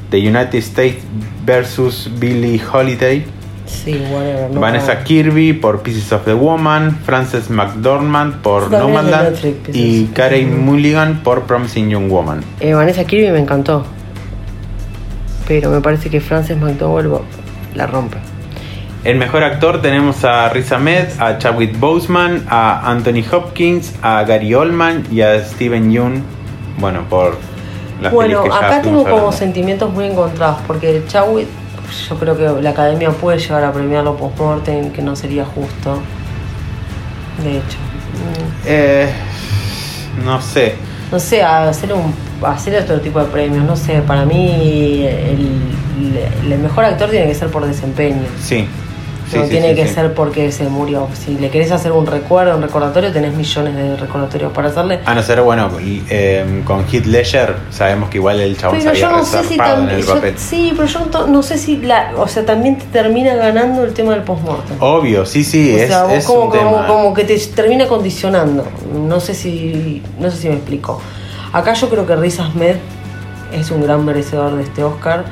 The 0.09 0.17
United 0.17 0.55
States 0.59 1.03
versus 1.45 2.09
Billie 2.19 2.59
Holiday, 2.71 3.25
Sí, 3.73 4.01
whatever. 4.11 4.49
no 4.51 4.59
Vanessa. 4.59 5.03
Kirby 5.03 5.53
por 5.53 5.81
Pieces 5.81 6.11
of 6.11 6.23
the 6.25 6.33
Woman, 6.33 6.99
Frances 7.05 7.49
McDormand 7.49 8.41
por 8.41 8.69
de 8.69 8.77
Nomadland 8.77 9.37
y 9.73 10.05
Karen. 10.07 10.63
Mulligan 10.63 11.21
por 11.23 11.43
Promising 11.43 11.89
Young 11.89 12.09
Woman. 12.09 12.43
Eh, 12.59 12.73
Vanessa 12.73 13.03
Kirby 13.03 13.31
me 13.31 13.39
encantó. 13.39 13.85
Pero 15.47 15.69
me 15.71 15.81
parece 15.81 16.09
que 16.09 16.21
Frances 16.21 16.57
McDowell 16.57 17.09
la 17.75 17.87
rompe. 17.87 18.17
En 19.03 19.17
mejor 19.17 19.43
actor 19.43 19.81
tenemos 19.81 20.23
a 20.23 20.47
Riz 20.47 20.71
Ahmed, 20.71 21.07
a 21.19 21.37
Chadwick 21.37 21.77
Boseman, 21.77 22.45
a 22.49 22.89
Anthony 22.89 23.21
Hopkins, 23.29 23.93
a 24.01 24.23
Gary 24.23 24.53
Oldman 24.53 25.03
y 25.11 25.19
a 25.21 25.43
Steven 25.43 25.91
Yeun. 25.91 26.23
Bueno, 26.77 27.01
por 27.09 27.37
las 28.01 28.13
Bueno, 28.13 28.43
que 28.43 28.49
acá 28.49 28.81
tengo 28.81 29.03
como 29.03 29.09
hablando. 29.15 29.31
sentimientos 29.33 29.91
muy 29.91 30.05
encontrados, 30.05 30.59
porque 30.65 31.03
Chadwick, 31.07 31.47
yo 32.09 32.17
creo 32.17 32.37
que 32.37 32.61
la 32.61 32.71
academia 32.71 33.11
puede 33.11 33.39
llegar 33.39 33.63
a 33.63 33.71
premiarlo 33.71 34.15
post-mortem, 34.17 34.91
que 34.91 35.01
no 35.01 35.15
sería 35.15 35.45
justo. 35.45 35.99
De 37.43 37.57
hecho. 37.57 37.77
Eh, 38.65 39.09
no 40.23 40.41
sé. 40.41 40.75
No 41.11 41.19
sé, 41.19 41.43
hacer 41.43 41.93
un 41.93 42.13
hacer 42.45 42.81
otro 42.81 42.99
tipo 42.99 43.19
de 43.19 43.25
premios, 43.25 43.63
no 43.63 43.75
sé, 43.75 44.01
para 44.01 44.25
mí 44.25 45.05
el, 45.05 45.61
el 46.51 46.59
mejor 46.59 46.85
actor 46.85 47.09
tiene 47.09 47.27
que 47.27 47.35
ser 47.35 47.49
por 47.49 47.65
desempeño. 47.65 48.25
Sí. 48.41 48.67
Sí, 49.33 49.37
no 49.39 49.43
sí, 49.45 49.49
tiene 49.51 49.69
sí, 49.69 49.75
que 49.75 49.87
ser 49.87 50.13
porque 50.13 50.51
se 50.51 50.63
murió. 50.65 51.07
Si 51.13 51.35
le 51.37 51.49
querés 51.49 51.71
hacer 51.71 51.91
un 51.91 52.05
recuerdo, 52.05 52.55
un 52.55 52.61
recordatorio, 52.61 53.11
tenés 53.11 53.33
millones 53.35 53.75
de 53.75 53.95
recordatorios 53.97 54.51
para 54.53 54.69
hacerle. 54.69 54.99
A 55.05 55.13
no 55.13 55.21
ser, 55.23 55.41
bueno, 55.41 55.69
eh, 56.09 56.61
con 56.65 56.85
Heath 56.91 57.05
Ledger 57.05 57.55
sabemos 57.71 58.09
que 58.09 58.17
igual 58.17 58.39
el 58.39 58.57
chabón 58.57 58.77
Pero 58.79 58.95
se 58.95 59.03
había 59.05 59.17
no 59.17 59.25
sé 59.25 59.43
si 59.43 59.53
en 59.55 59.89
el 59.89 60.05
yo- 60.05 60.13
papel. 60.15 60.37
sí, 60.37 60.73
pero 60.75 60.87
yo 60.87 61.27
no 61.27 61.43
sé 61.43 61.57
si 61.57 61.77
la. 61.77 62.11
O 62.17 62.27
sea, 62.27 62.45
también 62.45 62.77
te 62.77 62.85
termina 62.85 63.35
ganando 63.35 63.83
el 63.83 63.93
tema 63.93 64.11
del 64.13 64.21
postmortem. 64.23 64.77
Obvio, 64.79 65.25
sí, 65.25 65.43
sí, 65.43 65.73
o 65.73 65.77
es, 65.77 65.87
sea, 65.89 66.03
vos 66.03 66.13
es 66.13 66.25
como, 66.25 66.43
un 66.45 66.49
como, 66.49 66.71
tema. 66.71 66.87
como 66.87 67.13
que 67.13 67.23
te 67.23 67.37
termina 67.37 67.87
condicionando. 67.87 68.65
No 68.93 69.19
sé 69.19 69.33
si. 69.33 70.01
No 70.19 70.29
sé 70.31 70.37
si 70.37 70.47
me 70.49 70.55
explico. 70.55 71.01
Acá 71.51 71.73
yo 71.73 71.89
creo 71.89 72.05
que 72.05 72.15
Riz 72.15 72.39
Ahmed 72.39 72.75
es 73.53 73.69
un 73.71 73.83
gran 73.83 74.03
merecedor 74.05 74.55
de 74.55 74.63
este 74.63 74.83
Oscar. 74.83 75.25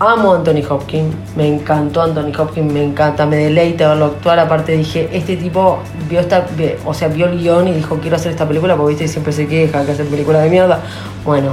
Amo 0.00 0.32
a 0.32 0.36
Anthony 0.36 0.62
Hopkins, 0.68 1.12
me 1.36 1.48
encantó 1.48 2.02
Anthony 2.02 2.30
Hopkins, 2.38 2.72
me 2.72 2.84
encanta, 2.84 3.26
me 3.26 3.36
deleita 3.36 3.88
verlo 3.88 4.04
actuar. 4.06 4.38
Aparte 4.38 4.76
dije, 4.76 5.08
este 5.12 5.36
tipo 5.36 5.80
vio 6.08 6.20
esta, 6.20 6.46
o 6.84 6.94
sea, 6.94 7.08
vio 7.08 7.26
el 7.26 7.38
guion 7.38 7.66
y 7.66 7.72
dijo 7.72 7.96
quiero 7.98 8.14
hacer 8.14 8.30
esta 8.30 8.46
película 8.46 8.76
porque 8.76 8.90
viste 8.90 9.08
siempre 9.08 9.32
se 9.32 9.48
queja 9.48 9.84
que 9.84 9.92
hace 9.92 10.04
películas 10.04 10.44
de 10.44 10.50
mierda. 10.50 10.80
Bueno, 11.24 11.48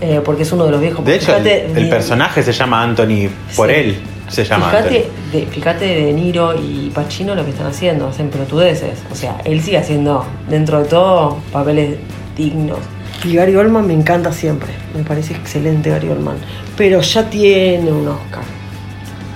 eh, 0.00 0.22
porque 0.24 0.42
es 0.44 0.52
uno 0.52 0.64
de 0.64 0.70
los 0.70 0.80
viejos. 0.80 1.04
De 1.04 1.16
hecho, 1.16 1.36
el, 1.36 1.42
Fíjate, 1.42 1.66
el 1.66 1.74
de- 1.74 1.86
personaje 1.90 2.42
se 2.42 2.52
llama 2.52 2.82
Anthony 2.82 3.28
por 3.54 3.68
Sí. 3.68 3.74
él. 3.74 4.00
Se 4.28 4.44
llama 4.44 4.70
Fíjate 4.70 5.10
de, 5.30 5.46
fíjate 5.46 5.84
de 5.84 6.12
Niro 6.14 6.54
y 6.54 6.90
Pacino 6.94 7.34
lo 7.34 7.44
que 7.44 7.50
están 7.50 7.66
haciendo, 7.66 8.08
hacen 8.08 8.30
pelotudeces. 8.30 9.00
O 9.10 9.14
sea, 9.14 9.36
él 9.44 9.60
sigue 9.60 9.76
haciendo, 9.76 10.24
dentro 10.48 10.78
de 10.82 10.88
todo, 10.88 11.36
papeles 11.52 11.96
dignos. 12.34 12.78
Y 13.24 13.34
Gary 13.34 13.54
Oldman 13.56 13.86
me 13.86 13.94
encanta 13.94 14.32
siempre. 14.32 14.70
Me 14.96 15.02
parece 15.04 15.34
excelente 15.34 15.90
Gary 15.90 16.08
Oldman. 16.08 16.36
Pero 16.76 17.00
ya 17.00 17.28
tiene 17.30 17.90
un 17.92 18.08
Oscar. 18.08 18.42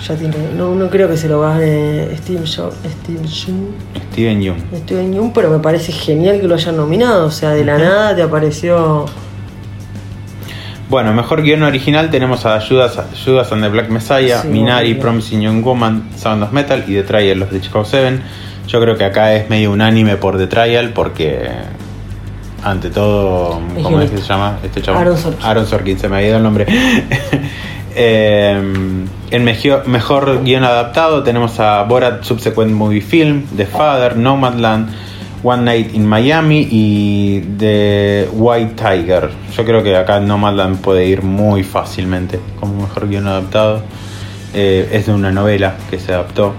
Ya 0.06 0.14
tiene. 0.16 0.34
No, 0.56 0.74
no 0.74 0.88
creo 0.90 1.08
que 1.08 1.16
se 1.16 1.28
lo 1.28 1.40
gane 1.40 2.08
Steve 2.16 2.40
Jo- 2.46 2.72
Steve 2.72 3.26
Yeun. 3.26 3.68
Steven 4.12 4.40
Yeun. 4.42 4.56
Steven 4.84 5.12
Yeun, 5.12 5.32
pero 5.32 5.50
me 5.50 5.58
parece 5.58 5.92
genial 5.92 6.40
que 6.40 6.48
lo 6.48 6.54
hayan 6.54 6.76
nominado. 6.76 7.26
O 7.26 7.30
sea, 7.30 7.50
de 7.50 7.64
la 7.64 7.78
nada 7.78 8.14
te 8.16 8.22
apareció. 8.22 9.06
Bueno, 10.88 11.12
mejor 11.12 11.42
guion 11.42 11.62
original 11.64 12.10
tenemos 12.10 12.46
a 12.46 12.60
Judas, 12.60 12.96
Judas 13.24 13.50
and 13.50 13.62
the 13.62 13.68
Black 13.68 13.88
Messiah, 13.88 14.42
Sí, 14.42 14.48
Minari. 14.48 14.94
Promising 14.94 15.40
Young 15.40 15.64
Woman, 15.64 16.10
Sound 16.16 16.42
of 16.44 16.52
Metal 16.52 16.84
y 16.86 16.94
The 16.94 17.02
Trial 17.02 17.42
of 17.42 17.50
the 17.50 17.60
Chicago 17.60 17.84
7. 17.84 18.20
Yo 18.68 18.80
creo 18.80 18.96
que 18.96 19.04
acá 19.04 19.34
es 19.34 19.50
medio 19.50 19.72
unánime 19.72 20.16
por 20.16 20.38
The 20.38 20.46
Trial 20.46 20.90
porque 20.92 21.48
ante 22.66 22.90
todo, 22.90 23.60
¿cómo 23.80 24.00
es 24.00 24.10
que 24.10 24.18
se 24.18 24.24
llama 24.24 24.58
este? 24.62 24.90
Aaron 24.90 25.16
Sorkin. 25.16 25.46
Aaron 25.46 25.66
Sorkin, 25.66 25.98
se 26.00 26.08
me 26.08 26.16
ha 26.16 26.22
ido 26.22 26.36
el 26.36 26.42
nombre. 26.42 26.66
Eh, 27.98 28.52
en 29.30 29.44
mejor, 29.44 29.88
mejor 29.88 30.44
guion 30.44 30.64
adaptado 30.64 31.22
tenemos 31.22 31.58
a 31.60 31.82
Borat 31.84 32.24
Subsequent 32.24 32.70
Movie 32.70 33.00
Film, 33.00 33.46
The 33.56 33.64
Father, 33.64 34.18
Nomadland, 34.18 34.90
One 35.42 35.62
Night 35.62 35.94
in 35.94 36.04
Miami 36.06 36.68
y 36.70 37.40
The 37.56 38.28
White 38.34 38.74
Tiger. 38.74 39.30
Yo 39.50 39.64
creo 39.64 39.82
que 39.82 39.96
acá 39.96 40.20
Nomadland 40.20 40.82
puede 40.82 41.06
ir 41.06 41.22
muy 41.22 41.62
fácilmente 41.62 42.38
como 42.60 42.82
mejor 42.82 43.08
guion 43.08 43.28
adaptado. 43.28 43.80
Eh, 44.52 44.90
es 44.92 45.06
de 45.06 45.14
una 45.14 45.30
novela 45.30 45.76
que 45.88 45.98
se 45.98 46.12
adaptó. 46.12 46.52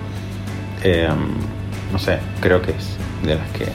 Eh, 0.84 1.08
no 1.92 2.00
sé, 2.00 2.18
creo 2.42 2.64
que 2.64 2.72
es 2.72 2.98
de 3.22 3.36
las 3.36 3.48
que 3.52 3.68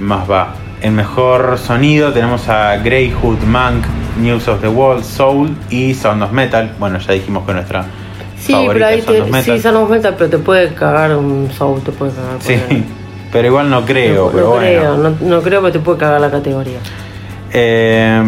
más 0.00 0.30
va. 0.30 0.54
En 0.82 0.94
mejor 0.96 1.58
sonido 1.58 2.12
tenemos 2.12 2.48
a 2.48 2.76
Greyhood, 2.78 3.38
Mank, 3.44 3.84
News 4.20 4.48
of 4.48 4.60
the 4.60 4.68
World, 4.68 5.04
Soul 5.04 5.56
y 5.70 5.94
Sound 5.94 6.22
of 6.24 6.32
Metal. 6.32 6.72
Bueno, 6.78 6.98
ya 6.98 7.12
dijimos 7.12 7.46
que 7.46 7.52
nuestra 7.54 7.84
Sí, 8.36 8.52
favorita 8.52 8.72
pero 8.74 8.86
ahí 8.86 8.98
of 9.00 9.06
te, 9.06 9.30
Metal. 9.30 9.56
sí, 9.56 9.60
Sound 9.62 9.76
of 9.78 9.90
Metal, 9.90 10.14
pero 10.18 10.30
te 10.30 10.38
puede 10.38 10.74
cagar 10.74 11.16
un 11.16 11.48
Soul, 11.56 11.80
te 11.82 11.92
puede 11.92 12.10
cagar. 12.12 12.36
Sí, 12.40 12.54
ahí. 12.68 12.84
pero 13.32 13.46
igual 13.46 13.70
no 13.70 13.84
creo, 13.84 14.26
no, 14.26 14.30
pero 14.32 14.44
no 14.44 14.50
bueno. 14.50 14.66
creo, 14.66 14.96
no, 14.96 15.14
no 15.20 15.42
creo 15.42 15.62
que 15.62 15.70
te 15.70 15.78
puede 15.78 15.98
cagar 15.98 16.20
la 16.20 16.30
categoría. 16.32 16.78
Eh, 17.52 18.20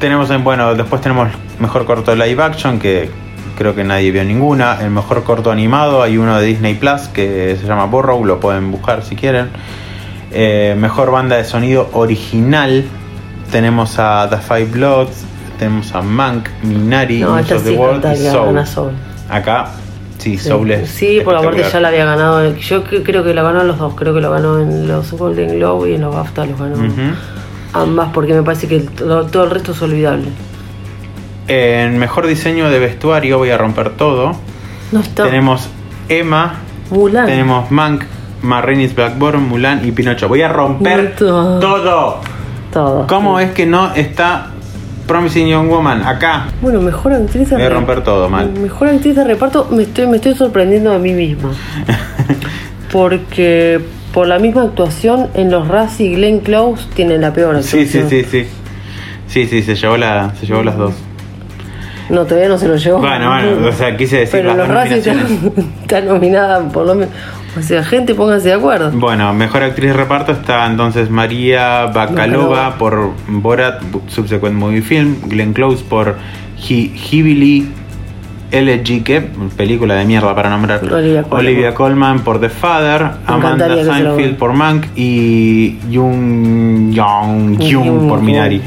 tenemos, 0.00 0.28
en- 0.30 0.42
bueno, 0.42 0.74
después 0.74 1.00
tenemos 1.00 1.28
mejor 1.60 1.84
corto 1.84 2.14
de 2.16 2.26
live 2.26 2.42
action, 2.42 2.80
que 2.80 3.08
creo 3.56 3.76
que 3.76 3.84
nadie 3.84 4.10
vio 4.10 4.24
ninguna. 4.24 4.78
El 4.82 4.90
mejor 4.90 5.22
corto 5.22 5.52
animado, 5.52 6.02
hay 6.02 6.18
uno 6.18 6.36
de 6.40 6.46
Disney 6.46 6.74
Plus 6.74 7.02
que 7.02 7.56
se 7.60 7.64
llama 7.66 7.84
Borrow, 7.86 8.24
lo 8.24 8.40
pueden 8.40 8.72
buscar 8.72 9.04
si 9.04 9.14
quieren. 9.14 9.50
Eh, 10.34 10.74
mejor 10.78 11.10
banda 11.10 11.36
de 11.36 11.44
sonido 11.44 11.90
original, 11.92 12.84
tenemos 13.50 13.98
a 13.98 14.28
The 14.30 14.38
Five 14.38 14.64
Bloods, 14.66 15.24
tenemos 15.58 15.94
a 15.94 16.00
Mank, 16.02 16.48
Minari, 16.62 17.20
No, 17.20 17.30
News 17.36 17.40
esta 17.42 17.56
of 17.56 17.64
the 17.64 17.70
sí 17.70 17.76
World 17.76 18.02
canta 18.02 18.18
y 18.18 18.64
Soul. 18.66 18.92
Acá, 19.28 19.66
sí, 20.18 20.38
Sí, 20.38 20.48
Soul 20.48 20.70
es. 20.70 20.88
Sí, 20.90 21.20
por 21.24 21.36
aparte 21.36 21.62
ya 21.70 21.80
la 21.80 21.88
había 21.88 22.04
ganado. 22.06 22.54
Yo 22.56 22.84
cre- 22.84 23.02
creo 23.04 23.22
que 23.24 23.34
la 23.34 23.42
ganó 23.42 23.60
en 23.60 23.68
los 23.68 23.78
dos. 23.78 23.94
Creo 23.94 24.14
que 24.14 24.20
lo 24.20 24.30
ganó 24.30 24.58
en 24.60 24.88
los 24.88 25.12
Golden 25.12 25.56
Globe 25.58 25.90
y 25.90 25.94
en 25.96 26.00
los 26.02 26.14
BAFTA 26.14 26.46
los 26.46 26.58
ganó. 26.58 26.76
Ujú. 26.76 27.14
Ambas, 27.74 28.08
porque 28.12 28.32
me 28.34 28.42
parece 28.42 28.68
que 28.68 28.80
todo, 28.80 29.26
todo 29.26 29.44
el 29.44 29.50
resto 29.50 29.72
es 29.72 29.82
olvidable. 29.82 30.28
En 31.48 31.98
mejor 31.98 32.26
diseño 32.26 32.70
de 32.70 32.78
vestuario, 32.78 33.38
voy 33.38 33.50
a 33.50 33.58
romper 33.58 33.90
todo. 33.90 34.32
No 34.92 35.00
está. 35.00 35.24
Tenemos 35.24 35.68
Emma, 36.08 36.54
Mulan. 36.90 37.26
Tenemos 37.26 37.70
Mank, 37.70 38.04
Marrinis 38.42 38.94
Blackburn, 38.94 39.48
Mulan 39.48 39.86
y 39.86 39.92
Pinocho. 39.92 40.28
Voy 40.28 40.42
a 40.42 40.48
romper 40.48 41.14
todo. 41.16 41.58
todo. 41.60 42.20
Todo. 42.72 43.06
¿Cómo 43.06 43.38
es 43.38 43.52
que 43.52 43.66
no 43.66 43.92
está 43.94 44.46
Promising 45.06 45.46
Young 45.48 45.68
Woman 45.68 46.02
acá? 46.06 46.46
Bueno, 46.62 46.80
mejor 46.80 47.12
actriz 47.12 47.50
de 47.50 47.56
Voy 47.56 47.64
a 47.64 47.68
romper 47.70 48.02
todo 48.02 48.28
mal. 48.28 48.50
Mejor 48.50 48.88
actriz 48.88 49.14
de 49.14 49.24
reparto, 49.24 49.68
me 49.70 49.82
estoy, 49.82 50.06
me 50.06 50.16
estoy 50.16 50.34
sorprendiendo 50.34 50.92
a 50.92 50.98
mí 50.98 51.12
misma. 51.12 51.50
Porque 52.92 53.80
por 54.12 54.26
la 54.26 54.38
misma 54.38 54.62
actuación 54.62 55.28
en 55.34 55.50
los 55.50 55.68
Razzie 55.68 56.06
y 56.10 56.14
Glenn 56.16 56.40
Close 56.40 56.86
tienen 56.94 57.20
la 57.22 57.32
peor 57.32 57.62
Sí, 57.62 57.80
actuación. 57.80 58.08
sí, 58.10 58.22
sí, 58.24 58.42
sí. 58.44 58.46
Sí, 59.26 59.46
sí, 59.46 59.62
se 59.62 59.74
llevó, 59.74 59.96
la, 59.96 60.34
se 60.38 60.46
llevó 60.46 60.62
las 60.62 60.76
dos. 60.76 60.92
No, 62.10 62.26
todavía 62.26 62.48
no 62.50 62.58
se 62.58 62.68
lo 62.68 62.76
llevó. 62.76 62.98
Bueno, 62.98 63.28
bueno, 63.30 63.68
o 63.68 63.72
sea, 63.72 63.96
quise 63.96 64.18
decir 64.18 64.40
Pero 64.42 64.50
las 64.54 64.68
los 64.68 64.68
Razzie 64.68 64.98
está, 64.98 65.14
está 65.82 66.00
nominada 66.02 66.60
por 66.68 66.86
lo 66.86 66.94
menos. 66.94 67.14
O 67.58 67.62
sea, 67.62 67.84
gente, 67.84 68.14
pónganse 68.14 68.48
de 68.48 68.54
acuerdo. 68.54 68.90
Bueno, 68.92 69.32
mejor 69.34 69.62
actriz 69.62 69.90
de 69.90 69.96
reparto 69.96 70.32
está 70.32 70.66
entonces 70.66 71.10
María 71.10 71.86
Bakalova 71.86 72.76
por 72.78 73.10
Borat 73.28 73.82
Subsequent 74.08 74.54
Movie 74.54 74.80
Film, 74.82 75.16
Glenn 75.26 75.52
Close 75.52 75.84
por 75.84 76.16
Hi- 76.68 76.92
Hibili 77.10 77.68
LG, 78.52 79.02
que 79.02 79.20
película 79.56 79.94
de 79.94 80.04
mierda 80.04 80.34
para 80.34 80.50
nombrar. 80.50 80.80
Olivia 80.84 81.22
Colman. 81.22 81.38
Olivia 81.46 81.74
Colman 81.74 82.20
por 82.20 82.40
The 82.40 82.48
Father, 82.50 83.10
Amanda 83.26 83.66
Seinfeld 83.84 84.36
por 84.36 84.52
Mank 84.52 84.86
y 84.96 85.76
Jung 85.92 86.90
Young 86.92 87.56
Jung 87.58 87.84
Jung 87.86 88.08
por. 88.08 88.20
Minari. 88.20 88.60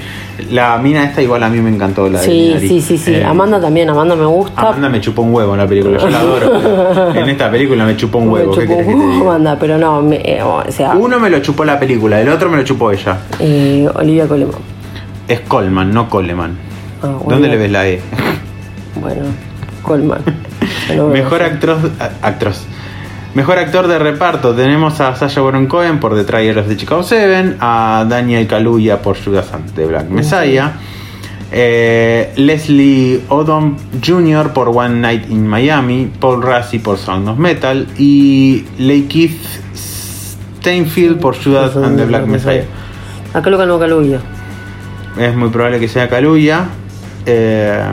La 0.52 0.78
mina 0.78 1.04
esta 1.06 1.22
igual 1.22 1.42
a 1.44 1.50
mí 1.50 1.60
me 1.62 1.70
encantó 1.70 2.10
la 2.10 2.20
de 2.20 2.26
Sí, 2.26 2.32
Minari. 2.50 2.68
sí, 2.70 2.82
sí, 2.82 2.98
sí. 2.98 3.14
Eh, 3.16 3.24
Amanda 3.24 3.60
también, 3.62 3.90
Amanda 3.90 4.16
me 4.16 4.26
gusta. 4.26 4.62
Amanda 4.62 4.90
me 4.90 5.00
chupó 5.02 5.22
un 5.22 5.34
huevo 5.34 5.54
en 5.54 5.60
la 5.60 5.68
película, 5.68 5.98
yo 5.98 6.10
la 6.10 6.20
adoro. 6.22 7.14
en 7.16 7.30
esta 7.30 7.50
película 7.50 7.86
me 7.86 7.96
chupó 7.96 8.18
un 8.18 8.28
Me 8.28 8.34
huevo, 8.34 8.54
¿qué 8.54 8.62
chupó 8.68 8.78
que 8.78 8.84
te 8.84 8.94
diga? 8.96 9.22
Amanda, 9.22 9.58
pero 9.60 9.78
no, 9.78 10.02
me- 10.02 10.22
eh, 10.24 10.42
o 10.44 10.64
sea, 10.70 10.94
Uno 10.96 11.20
me 11.20 11.30
lo 11.30 11.40
chupó 11.40 11.64
la 11.66 11.80
película, 11.80 12.20
el 12.22 12.30
otro 12.30 12.50
me 12.50 12.58
lo 12.58 12.64
chupó 12.64 12.92
ella. 12.92 13.18
eh, 13.40 13.88
Olivia 13.96 14.28
Colman. 14.28 14.52
Es 15.28 15.40
Coleman, 15.42 15.92
no 15.94 16.10
Coleman. 16.10 16.58
Ah, 17.02 17.18
¿Dónde 17.28 17.48
le 17.48 17.58
ves 17.58 17.72
la 17.72 17.88
E? 17.88 18.00
Bueno, 19.02 19.24
no 19.88 20.08
veo 20.90 21.08
Mejor 21.08 21.42
eso. 21.42 21.52
actor, 21.54 21.78
a- 22.00 22.28
actros. 22.28 22.66
Mejor 23.36 23.60
actor 23.60 23.88
de 23.90 24.00
reparto 24.00 24.56
tenemos 24.56 25.02
a 25.02 25.14
Sasha 25.16 25.42
Baron 25.42 25.68
Cohen 25.68 26.00
por 26.00 26.16
The 26.16 26.24
Trial 26.24 26.58
of 26.58 26.68
the 26.68 26.78
Chicago 26.78 27.04
7, 27.04 27.58
a 27.60 28.06
Daniel 28.08 28.48
Kaluuya 28.48 29.02
por 29.02 29.18
Judas 29.22 29.52
and 29.54 29.74
the 29.74 29.86
Black 29.86 30.10
Messiah, 30.10 30.72
eh, 31.52 32.32
Leslie 32.38 33.22
Odom 33.28 33.76
Jr. 34.02 34.54
por 34.54 34.70
One 34.70 35.02
Night 35.02 35.30
in 35.30 35.46
Miami, 35.46 36.10
Paul 36.18 36.42
Rassi 36.42 36.80
por 36.80 36.98
Sound 36.98 37.28
of 37.28 37.38
Metal 37.38 37.86
y 37.98 38.64
Lakeith 38.80 39.42
Steinfield 40.62 41.20
por 41.20 41.36
Judas 41.36 41.76
and 41.76 41.98
the 41.98 42.06
Black 42.06 42.26
Messiah. 42.28 42.64
Acá 43.34 43.50
lo 43.50 43.58
ganó 43.58 43.78
Caluya. 43.78 44.22
Es 45.20 45.36
muy 45.36 45.50
probable 45.50 45.82
que 45.82 45.90
sea 45.90 46.08
Kaluuya. 46.08 46.68
eh, 47.26 47.84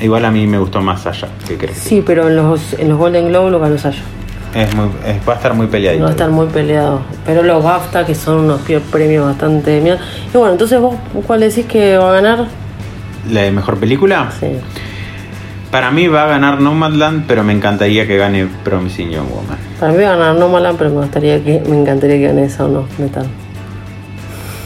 igual 0.00 0.24
a 0.24 0.30
mí 0.30 0.46
me 0.46 0.58
gustó 0.58 0.80
más 0.80 1.02
Sasha. 1.02 1.28
¿Qué 1.46 1.56
crees? 1.56 1.76
Sí, 1.78 2.02
pero 2.04 2.28
en 2.28 2.36
los, 2.36 2.74
en 2.74 2.88
los 2.88 2.98
Golden 2.98 3.28
Globe 3.28 3.50
lo 3.50 3.58
ganó 3.60 3.78
Sasha. 3.78 4.02
Es 4.54 4.74
muy, 4.74 4.88
es- 5.06 5.26
va 5.28 5.34
a 5.34 5.36
estar 5.36 5.54
muy 5.54 5.66
peleadito. 5.66 6.02
No 6.04 6.10
están 6.10 6.32
muy 6.32 6.46
peleados. 6.46 7.00
Pero 7.26 7.42
los 7.42 7.62
BAFTA, 7.62 8.06
que 8.06 8.14
son 8.14 8.40
unos 8.40 8.60
premios 8.90 9.26
bastante 9.26 9.70
de 9.72 9.80
mierda. 9.80 10.00
Y 10.32 10.36
bueno, 10.36 10.52
entonces 10.52 10.80
vos, 10.80 10.94
¿cuál 11.26 11.40
decís 11.40 11.66
que 11.66 11.96
va 11.98 12.10
a 12.10 12.12
ganar? 12.14 12.46
¿La 13.30 13.42
de 13.42 13.50
mejor 13.50 13.76
película? 13.78 14.30
Sí. 14.38 14.46
Para 15.70 15.90
mí 15.90 16.06
va 16.06 16.24
a 16.24 16.26
ganar 16.26 16.60
Nomadland, 16.60 17.26
pero 17.26 17.42
me 17.42 17.52
encantaría 17.52 18.06
que 18.06 18.16
gane 18.16 18.46
Promising 18.64 19.10
Young 19.10 19.28
Woman. 19.28 19.58
Para 19.80 19.92
mí 19.92 19.98
va 20.02 20.12
a 20.14 20.16
ganar 20.16 20.36
No 20.36 20.48
Malan, 20.48 20.76
pero 20.78 20.88
me 20.90 21.00
gustaría 21.02 21.42
que 21.44 21.60
me 21.68 21.78
encantaría 21.78 22.16
que 22.16 22.28
gane 22.28 22.44
esa 22.44 22.64
o 22.64 22.68
no, 22.68 22.86
metal. 22.98 23.26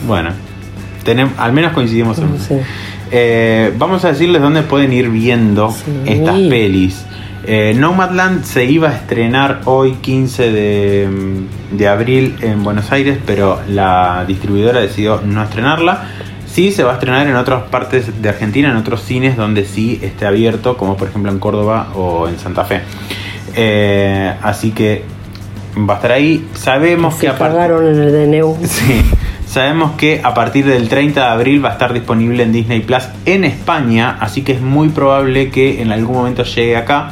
Bueno, 0.07 0.31
tenemos, 1.05 1.33
al 1.39 1.53
menos 1.53 1.73
coincidimos 1.73 2.19
en. 2.19 2.39
Sí. 2.39 2.55
Eh, 3.11 3.73
vamos 3.77 4.05
a 4.05 4.09
decirles 4.09 4.41
dónde 4.41 4.63
pueden 4.63 4.93
ir 4.93 5.09
viendo 5.09 5.71
Sí. 5.71 5.85
estas 6.07 6.39
pelis. 6.39 7.05
Eh, 7.47 7.75
Nomadland 7.77 8.45
se 8.45 8.65
iba 8.67 8.91
a 8.91 8.95
estrenar 8.95 9.63
hoy 9.65 9.95
15 9.95 10.53
de, 10.53 11.09
mm, 11.09 11.77
de 11.77 11.89
abril 11.89 12.37
en 12.43 12.63
Buenos 12.63 12.93
Aires, 12.93 13.19
pero 13.27 13.61
la 13.69 14.25
distribuidora 14.29 14.81
decidió 14.81 15.21
no 15.25 15.43
estrenarla. 15.43 16.05
Sí 16.47 16.71
se 16.73 16.83
va 16.85 16.91
a 16.93 16.95
estrenar 16.95 17.27
en 17.27 17.37
otras 17.37 17.63
partes 17.65 18.21
de 18.23 18.29
Argentina, 18.29 18.71
en 18.71 18.77
otros 18.77 19.03
cines 19.03 19.37
donde 19.37 19.65
sí 19.65 19.99
esté 20.03 20.27
abierto, 20.27 20.77
como 20.77 20.97
por 20.97 21.09
ejemplo 21.09 21.31
en 21.33 21.39
Córdoba 21.39 21.89
o 21.95 22.29
en 22.29 22.39
Santa 22.39 22.65
Fe. 22.65 22.81
Eh, 23.57 24.33
así 24.43 24.73
que 24.73 25.05
va 25.89 25.95
a 25.95 25.97
estar 25.97 26.13
ahí. 26.13 26.47
Sabemos 26.55 27.15
Se 27.15 27.21
que 27.23 27.29
aparte... 27.29 27.55
cagaron 27.57 27.87
en 27.87 28.01
el 28.03 28.13
DNU. 28.13 28.57
Sí, 28.67 29.03
sabemos 29.51 29.93
que 29.93 30.21
a 30.23 30.33
partir 30.33 30.65
del 30.65 30.89
30 30.89 31.21
de 31.21 31.27
abril 31.27 31.65
va 31.65 31.71
a 31.71 31.73
estar 31.73 31.93
disponible 31.93 32.45
en 32.45 32.53
Disney 32.53 32.81
Plus 32.81 33.03
en 33.27 33.45
España, 33.45 34.17
así 34.21 34.43
que 34.43 34.53
es 34.53 34.61
muy 34.61 34.91
probable 34.91 35.51
que 35.51 35.83
en 35.83 35.91
algún 35.91 36.17
momento 36.17 36.45
llegue 36.45 36.77
acá. 36.77 37.11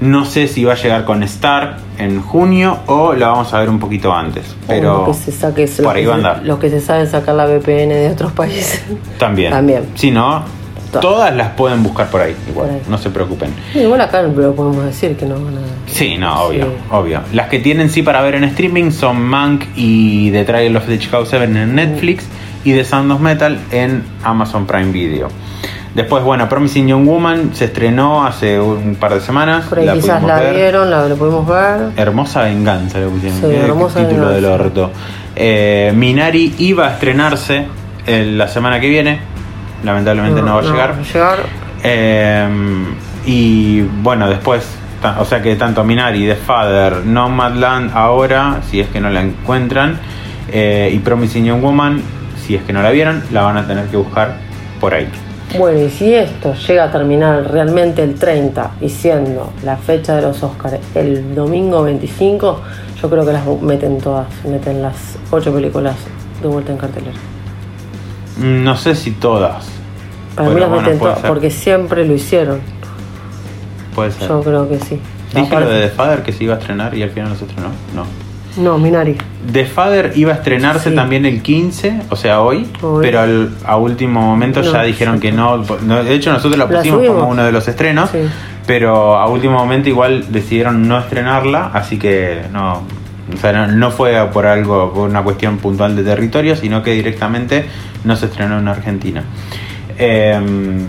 No 0.00 0.26
sé 0.26 0.46
si 0.46 0.62
va 0.62 0.74
a 0.74 0.76
llegar 0.76 1.04
con 1.04 1.22
Star 1.22 1.78
en 1.98 2.20
junio 2.20 2.78
o 2.86 3.14
la 3.14 3.28
vamos 3.28 3.52
a 3.52 3.60
ver 3.60 3.70
un 3.70 3.80
poquito 3.80 4.12
antes, 4.12 4.54
pero 4.66 5.06
que 5.06 5.14
se 5.14 5.32
saque 5.32 5.66
por 5.82 5.96
ahí 5.96 6.02
que 6.02 6.08
va 6.08 6.14
a 6.14 6.16
andar. 6.18 6.42
Los 6.44 6.58
que 6.58 6.70
se 6.70 6.80
saben 6.80 7.08
sacar 7.08 7.34
la 7.34 7.46
VPN 7.46 7.88
de 7.88 8.10
otros 8.10 8.32
países. 8.32 8.84
También. 9.18 9.50
También. 9.50 9.86
Si 9.94 10.10
no, 10.10 10.44
To- 10.92 11.00
todas 11.00 11.34
las 11.34 11.50
pueden 11.50 11.82
buscar 11.82 12.08
por 12.08 12.20
ahí, 12.20 12.34
igual, 12.48 12.68
Por 12.68 12.76
ahí. 12.76 12.82
no 12.88 12.96
se 12.98 13.10
preocupen. 13.10 13.50
Igual 13.74 14.00
acá 14.00 14.22
lo 14.22 14.32
podemos 14.32 14.84
decir 14.84 15.16
que 15.16 15.26
no 15.26 15.34
van 15.34 15.58
a. 15.58 15.60
Sí, 15.86 16.16
no, 16.16 16.42
obvio, 16.44 16.64
Sí. 16.66 16.70
obvio. 16.90 17.20
Las 17.32 17.48
que 17.48 17.58
tienen 17.58 17.90
sí 17.90 18.02
para 18.02 18.22
ver 18.22 18.34
en 18.36 18.44
streaming 18.44 18.90
son 18.92 19.20
Mank 19.22 19.64
y 19.74 20.30
The 20.30 20.44
Trial 20.44 20.76
of 20.76 20.86
the 20.86 20.98
Chicago 20.98 21.26
7 21.26 21.44
en 21.44 21.74
Netflix 21.74 22.24
y 22.64 22.72
The 22.74 22.84
Sound 22.84 23.10
of 23.12 23.20
Metal 23.20 23.58
en 23.72 24.02
Amazon 24.22 24.66
Prime 24.66 24.92
Video. 24.92 25.28
Después, 25.94 26.22
bueno, 26.22 26.46
Promising 26.48 26.88
Young 26.88 27.06
Woman 27.06 27.50
se 27.54 27.64
estrenó 27.66 28.26
hace 28.26 28.60
un 28.60 28.96
par 28.96 29.14
de 29.14 29.20
semanas. 29.20 29.64
Por 29.66 29.78
ahí 29.78 29.88
quizás 29.94 30.22
la 30.22 30.40
ver. 30.40 30.54
vieron, 30.54 30.90
la, 30.90 31.08
la 31.08 31.14
pudimos 31.14 31.46
ver. 31.46 31.88
Hermosa 31.96 32.42
Venganza 32.42 32.98
le 32.98 33.06
pusieron. 33.06 33.38
Sí, 33.40 33.46
Hermosa 33.46 34.06
título 34.06 34.28
del 34.28 34.42
Venganza. 34.44 34.64
orto. 34.64 34.90
Eh, 35.34 35.92
Minari 35.96 36.54
iba 36.58 36.86
a 36.86 36.92
estrenarse 36.92 37.64
la 38.06 38.46
semana 38.46 38.78
que 38.78 38.88
viene. 38.90 39.20
Lamentablemente 39.84 40.42
no, 40.42 40.54
va 40.54 40.60
a 40.60 40.62
llegar. 40.62 40.92
va 40.92 40.96
a 40.96 41.02
llegar. 41.02 41.38
Eh, 41.82 42.48
y 43.26 43.82
bueno, 43.82 44.28
después, 44.28 44.66
o 45.18 45.24
sea 45.24 45.42
que 45.42 45.56
tanto 45.56 45.84
Minari, 45.84 46.26
The 46.26 46.36
Father, 46.36 47.04
Nomadland 47.04 47.90
ahora, 47.94 48.60
si 48.68 48.80
es 48.80 48.88
que 48.88 49.00
no 49.00 49.10
la 49.10 49.20
encuentran, 49.20 49.98
eh, 50.50 50.90
y 50.92 50.98
Promising 51.00 51.44
Young 51.44 51.60
Woman, 51.60 52.02
si 52.46 52.54
es 52.54 52.62
que 52.62 52.72
no 52.72 52.82
la 52.82 52.90
vieron, 52.90 53.22
la 53.32 53.42
van 53.42 53.56
a 53.56 53.66
tener 53.66 53.86
que 53.86 53.96
buscar 53.96 54.36
por 54.80 54.94
ahí. 54.94 55.08
Bueno, 55.58 55.80
y 55.80 55.90
si 55.90 56.12
esto 56.12 56.54
llega 56.54 56.84
a 56.84 56.90
terminar 56.90 57.50
realmente 57.50 58.02
el 58.02 58.14
30 58.14 58.72
y 58.80 58.88
siendo 58.88 59.52
la 59.64 59.76
fecha 59.76 60.16
de 60.16 60.22
los 60.22 60.42
Oscars 60.42 60.78
el 60.94 61.34
domingo 61.34 61.82
25, 61.82 62.60
yo 63.00 63.10
creo 63.10 63.24
que 63.24 63.32
las 63.32 63.46
meten 63.62 63.98
todas, 63.98 64.26
meten 64.44 64.82
las 64.82 65.16
ocho 65.30 65.52
películas 65.52 65.96
de 66.42 66.48
vuelta 66.48 66.72
en 66.72 66.78
cartelera. 66.78 67.35
No 68.38 68.76
sé 68.76 68.94
si 68.94 69.12
todas. 69.12 69.66
Para 70.34 70.50
mí 70.50 70.60
las 70.60 70.68
bueno, 70.68 70.82
meten 70.84 70.98
todas, 70.98 71.18
porque 71.20 71.50
siempre 71.50 72.06
lo 72.06 72.14
hicieron. 72.14 72.60
Puede 73.94 74.10
ser. 74.12 74.28
Yo 74.28 74.42
creo 74.42 74.68
que 74.68 74.78
sí. 74.78 75.00
Dije 75.34 75.60
lo 75.60 75.68
de 75.68 75.82
The 75.82 75.88
Father 75.88 76.22
que 76.22 76.32
se 76.32 76.44
iba 76.44 76.54
a 76.54 76.58
estrenar 76.58 76.94
y 76.94 77.02
al 77.02 77.10
final 77.10 77.30
no 77.30 77.36
se 77.36 77.44
estrenó. 77.44 77.68
No. 77.94 78.04
No, 78.62 78.78
Minari. 78.78 79.16
The 79.52 79.66
Father 79.66 80.12
iba 80.14 80.32
a 80.32 80.36
estrenarse 80.36 80.90
Sí. 80.90 80.96
también 80.96 81.26
el 81.26 81.42
15, 81.42 82.02
o 82.10 82.16
sea, 82.16 82.40
hoy, 82.40 82.66
Hoy. 82.80 83.02
pero 83.02 83.20
al- 83.20 83.50
a 83.66 83.76
último 83.76 84.20
momento 84.22 84.62
No, 84.62 84.72
ya 84.72 84.82
dijeron 84.82 85.16
sí. 85.16 85.20
que 85.22 85.32
no, 85.32 85.62
no, 85.82 86.02
De 86.04 86.14
hecho, 86.14 86.32
nosotros 86.32 86.58
la 86.58 86.66
pusimos 86.66 87.06
como 87.06 87.28
uno 87.28 87.44
de 87.44 87.52
los 87.52 87.68
estrenos, 87.68 88.08
Sí. 88.10 88.18
pero 88.66 89.18
a 89.18 89.26
último 89.28 89.58
momento 89.58 89.90
igual 89.90 90.24
decidieron 90.32 90.88
no 90.88 90.98
estrenarla, 90.98 91.70
así 91.74 91.98
que 91.98 92.42
no. 92.52 92.82
O 93.34 93.36
sea, 93.38 93.52
no, 93.52 93.66
no 93.68 93.90
fue 93.90 94.14
por 94.32 94.46
algo, 94.46 94.92
por 94.92 95.08
una 95.08 95.22
cuestión 95.22 95.58
puntual 95.58 95.96
de 95.96 96.04
territorio, 96.04 96.54
sino 96.56 96.82
que 96.82 96.92
directamente 96.92 97.66
no 98.04 98.14
se 98.16 98.26
estrenó 98.26 98.58
en 98.58 98.68
Argentina. 98.68 99.24
Em, 99.98 100.86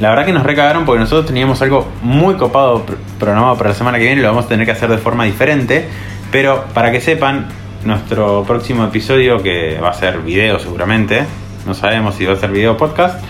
la 0.00 0.10
verdad 0.10 0.24
que 0.26 0.32
nos 0.32 0.42
recagaron 0.42 0.84
porque 0.84 1.00
nosotros 1.00 1.26
teníamos 1.26 1.60
algo 1.62 1.86
muy 2.02 2.34
copado 2.34 2.84
pr- 2.86 2.96
programado 3.18 3.56
para 3.56 3.70
la 3.70 3.74
semana 3.76 3.98
que 3.98 4.04
viene 4.04 4.20
y 4.20 4.22
lo 4.22 4.28
vamos 4.28 4.46
a 4.46 4.48
tener 4.48 4.64
que 4.66 4.72
hacer 4.72 4.90
de 4.90 4.98
forma 4.98 5.24
diferente. 5.24 5.86
Pero 6.30 6.64
para 6.74 6.90
que 6.90 7.00
sepan, 7.00 7.46
nuestro 7.84 8.44
próximo 8.44 8.84
episodio, 8.84 9.42
que 9.42 9.78
va 9.82 9.90
a 9.90 9.94
ser 9.94 10.18
video 10.20 10.58
seguramente, 10.58 11.24
no 11.66 11.74
sabemos 11.74 12.14
si 12.16 12.24
va 12.26 12.32
a 12.32 12.36
ser 12.36 12.50
video 12.50 12.72
o 12.72 12.76
podcast, 12.76 13.22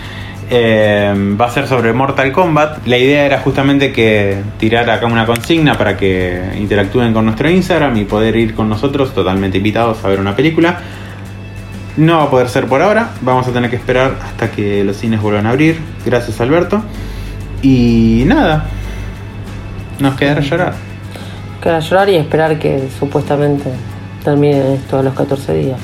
eh, 0.49 1.13
va 1.39 1.45
a 1.45 1.51
ser 1.51 1.67
sobre 1.67 1.91
Mortal 1.93 2.31
Kombat. 2.31 2.85
La 2.87 2.97
idea 2.97 3.25
era 3.25 3.39
justamente 3.39 3.91
que 3.91 4.37
tirar 4.57 4.89
acá 4.89 5.05
una 5.05 5.25
consigna 5.25 5.77
para 5.77 5.97
que 5.97 6.41
interactúen 6.57 7.13
con 7.13 7.25
nuestro 7.25 7.49
Instagram 7.49 7.97
y 7.97 8.05
poder 8.05 8.35
ir 8.35 8.55
con 8.55 8.69
nosotros 8.69 9.13
totalmente 9.13 9.57
invitados 9.57 10.03
a 10.03 10.07
ver 10.07 10.19
una 10.19 10.35
película. 10.35 10.79
No 11.97 12.17
va 12.17 12.23
a 12.23 12.29
poder 12.29 12.47
ser 12.47 12.67
por 12.67 12.81
ahora, 12.81 13.09
vamos 13.21 13.47
a 13.47 13.51
tener 13.51 13.69
que 13.69 13.75
esperar 13.75 14.15
hasta 14.23 14.51
que 14.51 14.83
los 14.83 14.97
cines 14.97 15.21
vuelvan 15.21 15.47
a 15.47 15.49
abrir. 15.49 15.79
Gracias 16.05 16.39
Alberto. 16.39 16.83
Y 17.61 18.23
nada, 18.27 18.65
nos 19.99 20.15
quedará 20.15 20.41
llorar. 20.41 20.73
Queda 21.61 21.79
llorar 21.79 22.09
y 22.09 22.15
esperar 22.15 22.59
que 22.59 22.87
supuestamente 22.99 23.71
termine 24.23 24.75
esto 24.75 24.99
a 24.99 25.03
los 25.03 25.13
14 25.13 25.53
días. 25.55 25.79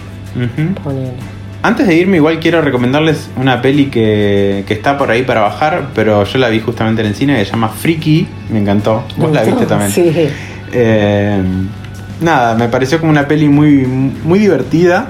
Ponele. 0.83 1.32
Antes 1.65 1.87
de 1.87 1.95
irme, 1.95 2.17
igual 2.17 2.41
quiero 2.41 2.61
recomendarles 2.61 3.29
una 3.37 3.61
peli 3.61 3.85
que, 3.85 4.65
que 4.67 4.73
está 4.73 4.97
por 4.97 5.09
ahí 5.09 5.23
para 5.23 5.39
bajar, 5.39 5.91
pero 5.95 6.25
yo 6.25 6.37
la 6.37 6.49
vi 6.49 6.59
justamente 6.59 7.01
en 7.01 7.07
el 7.07 7.15
cine, 7.15 7.37
que 7.37 7.45
se 7.45 7.51
llama 7.51 7.69
Freaky, 7.69 8.27
me 8.49 8.59
encantó. 8.59 9.05
Vos 9.15 9.31
la 9.31 9.43
viste 9.43 9.65
también. 9.65 9.89
Sí. 9.89 10.11
Eh, 10.73 11.41
nada, 12.19 12.55
me 12.55 12.67
pareció 12.67 12.99
como 12.99 13.11
una 13.11 13.29
peli 13.29 13.47
muy, 13.47 13.85
muy 13.85 14.39
divertida. 14.39 15.07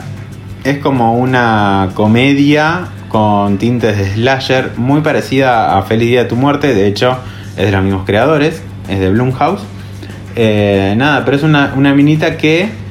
Es 0.64 0.78
como 0.78 1.18
una 1.18 1.90
comedia 1.96 2.88
con 3.10 3.58
tintes 3.58 3.98
de 3.98 4.14
slasher, 4.14 4.74
muy 4.78 5.02
parecida 5.02 5.76
a 5.76 5.82
Feliz 5.82 6.10
Día 6.10 6.24
de 6.24 6.30
tu 6.30 6.36
Muerte. 6.36 6.76
De 6.76 6.86
hecho, 6.86 7.18
es 7.58 7.66
de 7.66 7.72
los 7.72 7.84
mismos 7.84 8.06
creadores, 8.06 8.62
es 8.88 9.00
de 9.00 9.10
Blumhouse. 9.10 9.64
Eh, 10.36 10.94
nada, 10.98 11.26
pero 11.26 11.36
es 11.36 11.42
una, 11.42 11.74
una 11.76 11.96
minita 11.96 12.38
que 12.38 12.83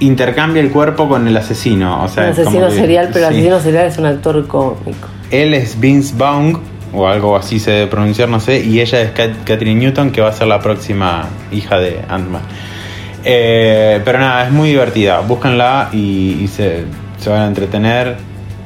intercambia 0.00 0.60
el 0.62 0.70
cuerpo 0.70 1.08
con 1.08 1.26
el 1.28 1.36
asesino. 1.36 2.02
O 2.04 2.08
sea, 2.08 2.32
como 2.32 2.42
asesino 2.42 2.68
que- 2.68 2.74
serial, 2.74 3.10
pero 3.12 3.28
el 3.28 3.34
sí. 3.34 3.38
asesino 3.38 3.60
serial 3.60 3.86
es 3.86 3.98
un 3.98 4.06
actor 4.06 4.46
cómico. 4.46 5.08
Él 5.30 5.54
es 5.54 5.78
Vince 5.78 6.14
Vaughn 6.16 6.60
o 6.92 7.06
algo 7.06 7.36
así 7.36 7.60
se 7.60 7.70
debe 7.70 7.86
pronunciar, 7.86 8.28
no 8.28 8.40
sé, 8.40 8.60
y 8.60 8.80
ella 8.80 9.00
es 9.00 9.10
Catherine 9.10 9.80
Newton, 9.80 10.10
que 10.10 10.20
va 10.20 10.28
a 10.28 10.32
ser 10.32 10.48
la 10.48 10.60
próxima 10.60 11.28
hija 11.52 11.78
de 11.78 12.00
Ant-Man. 12.08 12.42
Eh, 13.24 14.00
pero 14.04 14.18
nada, 14.18 14.46
es 14.46 14.52
muy 14.52 14.70
divertida, 14.70 15.20
búscanla 15.20 15.90
y, 15.92 16.48
se, 16.48 16.84
van 17.26 17.42
a 17.42 17.46
entretener. 17.46 18.16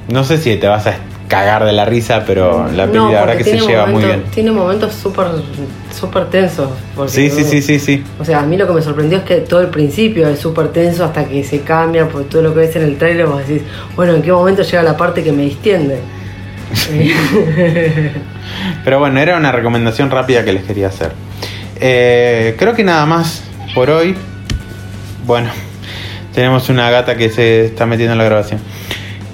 No 0.09 0.24
sé 0.24 0.39
si 0.39 0.57
te 0.57 0.68
vas 0.68 0.87
a 0.87 0.91
cagar 1.35 1.64
de 1.64 1.72
la 1.72 1.85
risa, 1.85 2.22
pero 2.24 2.68
la 2.70 2.87
película 2.87 3.12
la 3.12 3.20
verdad 3.26 3.37
que 3.37 3.45
se 3.45 3.59
lleva 3.59 3.87
muy 3.87 4.05
bien. 4.05 4.22
Tiene 4.32 4.53
momentos 4.53 4.95
súper 4.95 5.26
súper 5.93 6.26
tensos. 6.26 6.70
Sí, 7.09 7.28
sí, 7.28 7.43
sí, 7.43 7.61
sí, 7.61 7.80
sí. 7.80 8.05
O 8.20 8.24
sea, 8.24 8.41
a 8.41 8.47
mí 8.47 8.57
lo 8.57 8.68
que 8.68 8.72
me 8.74 8.82
sorprendió 8.82 9.18
es 9.18 9.24
que 9.24 9.37
todo 9.39 9.61
el 9.61 9.66
principio 9.66 10.28
es 10.28 10.39
súper 10.39 10.68
tenso 10.68 11.05
hasta 11.05 11.24
que 11.24 11.43
se 11.43 11.62
cambia, 11.62 12.09
por 12.09 12.24
todo 12.24 12.43
lo 12.43 12.55
que 12.55 12.61
ves 12.61 12.76
en 12.76 12.82
el 12.82 12.97
trailer 12.99 13.26
vos 13.26 13.47
decís, 13.47 13.62
bueno, 13.97 14.14
¿en 14.14 14.22
qué 14.22 14.30
momento 14.30 14.62
llega 14.62 14.85
la 14.85 14.97
parte 14.97 15.24
que 15.24 15.32
me 15.32 15.43
distiende? 15.43 15.99
Pero 18.85 18.99
bueno, 19.01 19.18
era 19.18 19.37
una 19.37 19.51
recomendación 19.51 20.11
rápida 20.11 20.45
que 20.45 20.53
les 20.53 20.62
quería 20.62 20.87
hacer. 20.87 21.12
Eh, 21.80 22.55
creo 22.57 22.74
que 22.74 22.85
nada 22.85 23.07
más 23.07 23.43
por 23.74 23.91
hoy. 23.91 24.14
Bueno, 25.26 25.51
tenemos 26.32 26.68
una 26.68 26.91
gata 26.91 27.16
que 27.16 27.28
se 27.28 27.64
está 27.64 27.87
metiendo 27.87 28.12
en 28.12 28.18
la 28.18 28.24
grabación. 28.24 28.61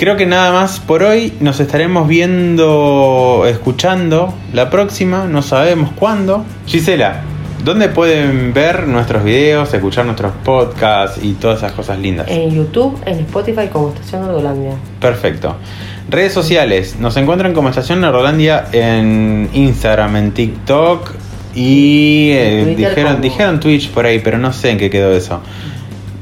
Creo 0.01 0.16
que 0.16 0.24
nada 0.24 0.51
más 0.51 0.80
por 0.80 1.03
hoy. 1.03 1.34
Nos 1.40 1.61
estaremos 1.61 2.09
viendo, 2.09 3.44
escuchando 3.46 4.32
la 4.55 4.70
próxima. 4.70 5.26
No 5.26 5.42
sabemos 5.42 5.90
cuándo. 5.94 6.42
Gisela, 6.64 7.20
¿dónde 7.66 7.90
pueden 7.90 8.55
ver 8.55 8.88
nuestros 8.88 9.22
videos, 9.22 9.74
escuchar 9.74 10.07
nuestros 10.07 10.32
podcasts 10.42 11.22
y 11.22 11.34
todas 11.34 11.59
esas 11.59 11.72
cosas 11.72 11.98
lindas? 11.98 12.28
En 12.30 12.51
YouTube, 12.51 12.98
en 13.05 13.18
Spotify 13.18 13.68
como 13.70 13.90
Estación 13.90 14.22
Nerdolandia. 14.22 14.72
Perfecto. 14.98 15.57
Redes 16.09 16.32
sociales. 16.32 16.96
Nos 16.98 17.18
encuentran 17.18 17.53
como 17.53 17.68
Estación 17.68 18.01
Nerdolandia 18.01 18.68
en 18.72 19.51
Instagram, 19.53 20.16
en 20.16 20.32
TikTok 20.32 21.12
y 21.55 22.30
eh, 22.32 22.74
dijeron, 22.74 23.20
dijeron 23.20 23.61
Twitch 23.61 23.90
por 23.90 24.07
ahí, 24.07 24.20
pero 24.20 24.38
no 24.38 24.55
sé 24.55 24.70
en 24.70 24.78
qué 24.78 24.88
quedó 24.88 25.12
eso. 25.12 25.42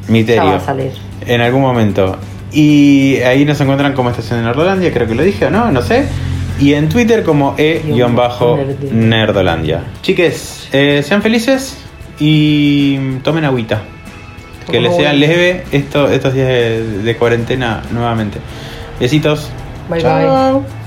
Misterio. 0.08 0.42
Ya 0.42 0.50
va 0.50 0.56
a 0.56 0.60
salir. 0.60 0.90
En 1.24 1.40
algún 1.42 1.62
momento. 1.62 2.16
Y 2.61 3.18
ahí 3.18 3.44
nos 3.44 3.61
encuentran 3.61 3.92
como 3.92 4.11
Estación 4.11 4.40
de 4.40 4.46
Nerdolandia, 4.46 4.92
creo 4.92 5.06
que 5.06 5.14
lo 5.14 5.22
dije 5.22 5.46
o 5.46 5.50
no, 5.50 5.70
no 5.70 5.80
sé. 5.80 6.09
Y 6.59 6.74
en 6.74 6.88
Twitter 6.88 7.22
como 7.22 7.54
e-nerdolandia. 7.56 9.84
Chiques, 10.02 10.68
eh, 10.72 11.04
sean 11.06 11.22
felices 11.22 11.78
y 12.18 12.98
tomen 13.22 13.44
agüita. 13.44 13.82
Que 14.68 14.80
les 14.80 14.96
sea 14.96 15.12
leve 15.12 15.62
esto, 15.70 16.09
estos 16.09 16.34
días 16.34 16.48
de, 16.48 17.02
de 17.04 17.16
cuarentena 17.16 17.80
nuevamente. 17.92 18.40
Besitos. 18.98 19.50
Bye 19.88 20.02
bye. 20.02 20.77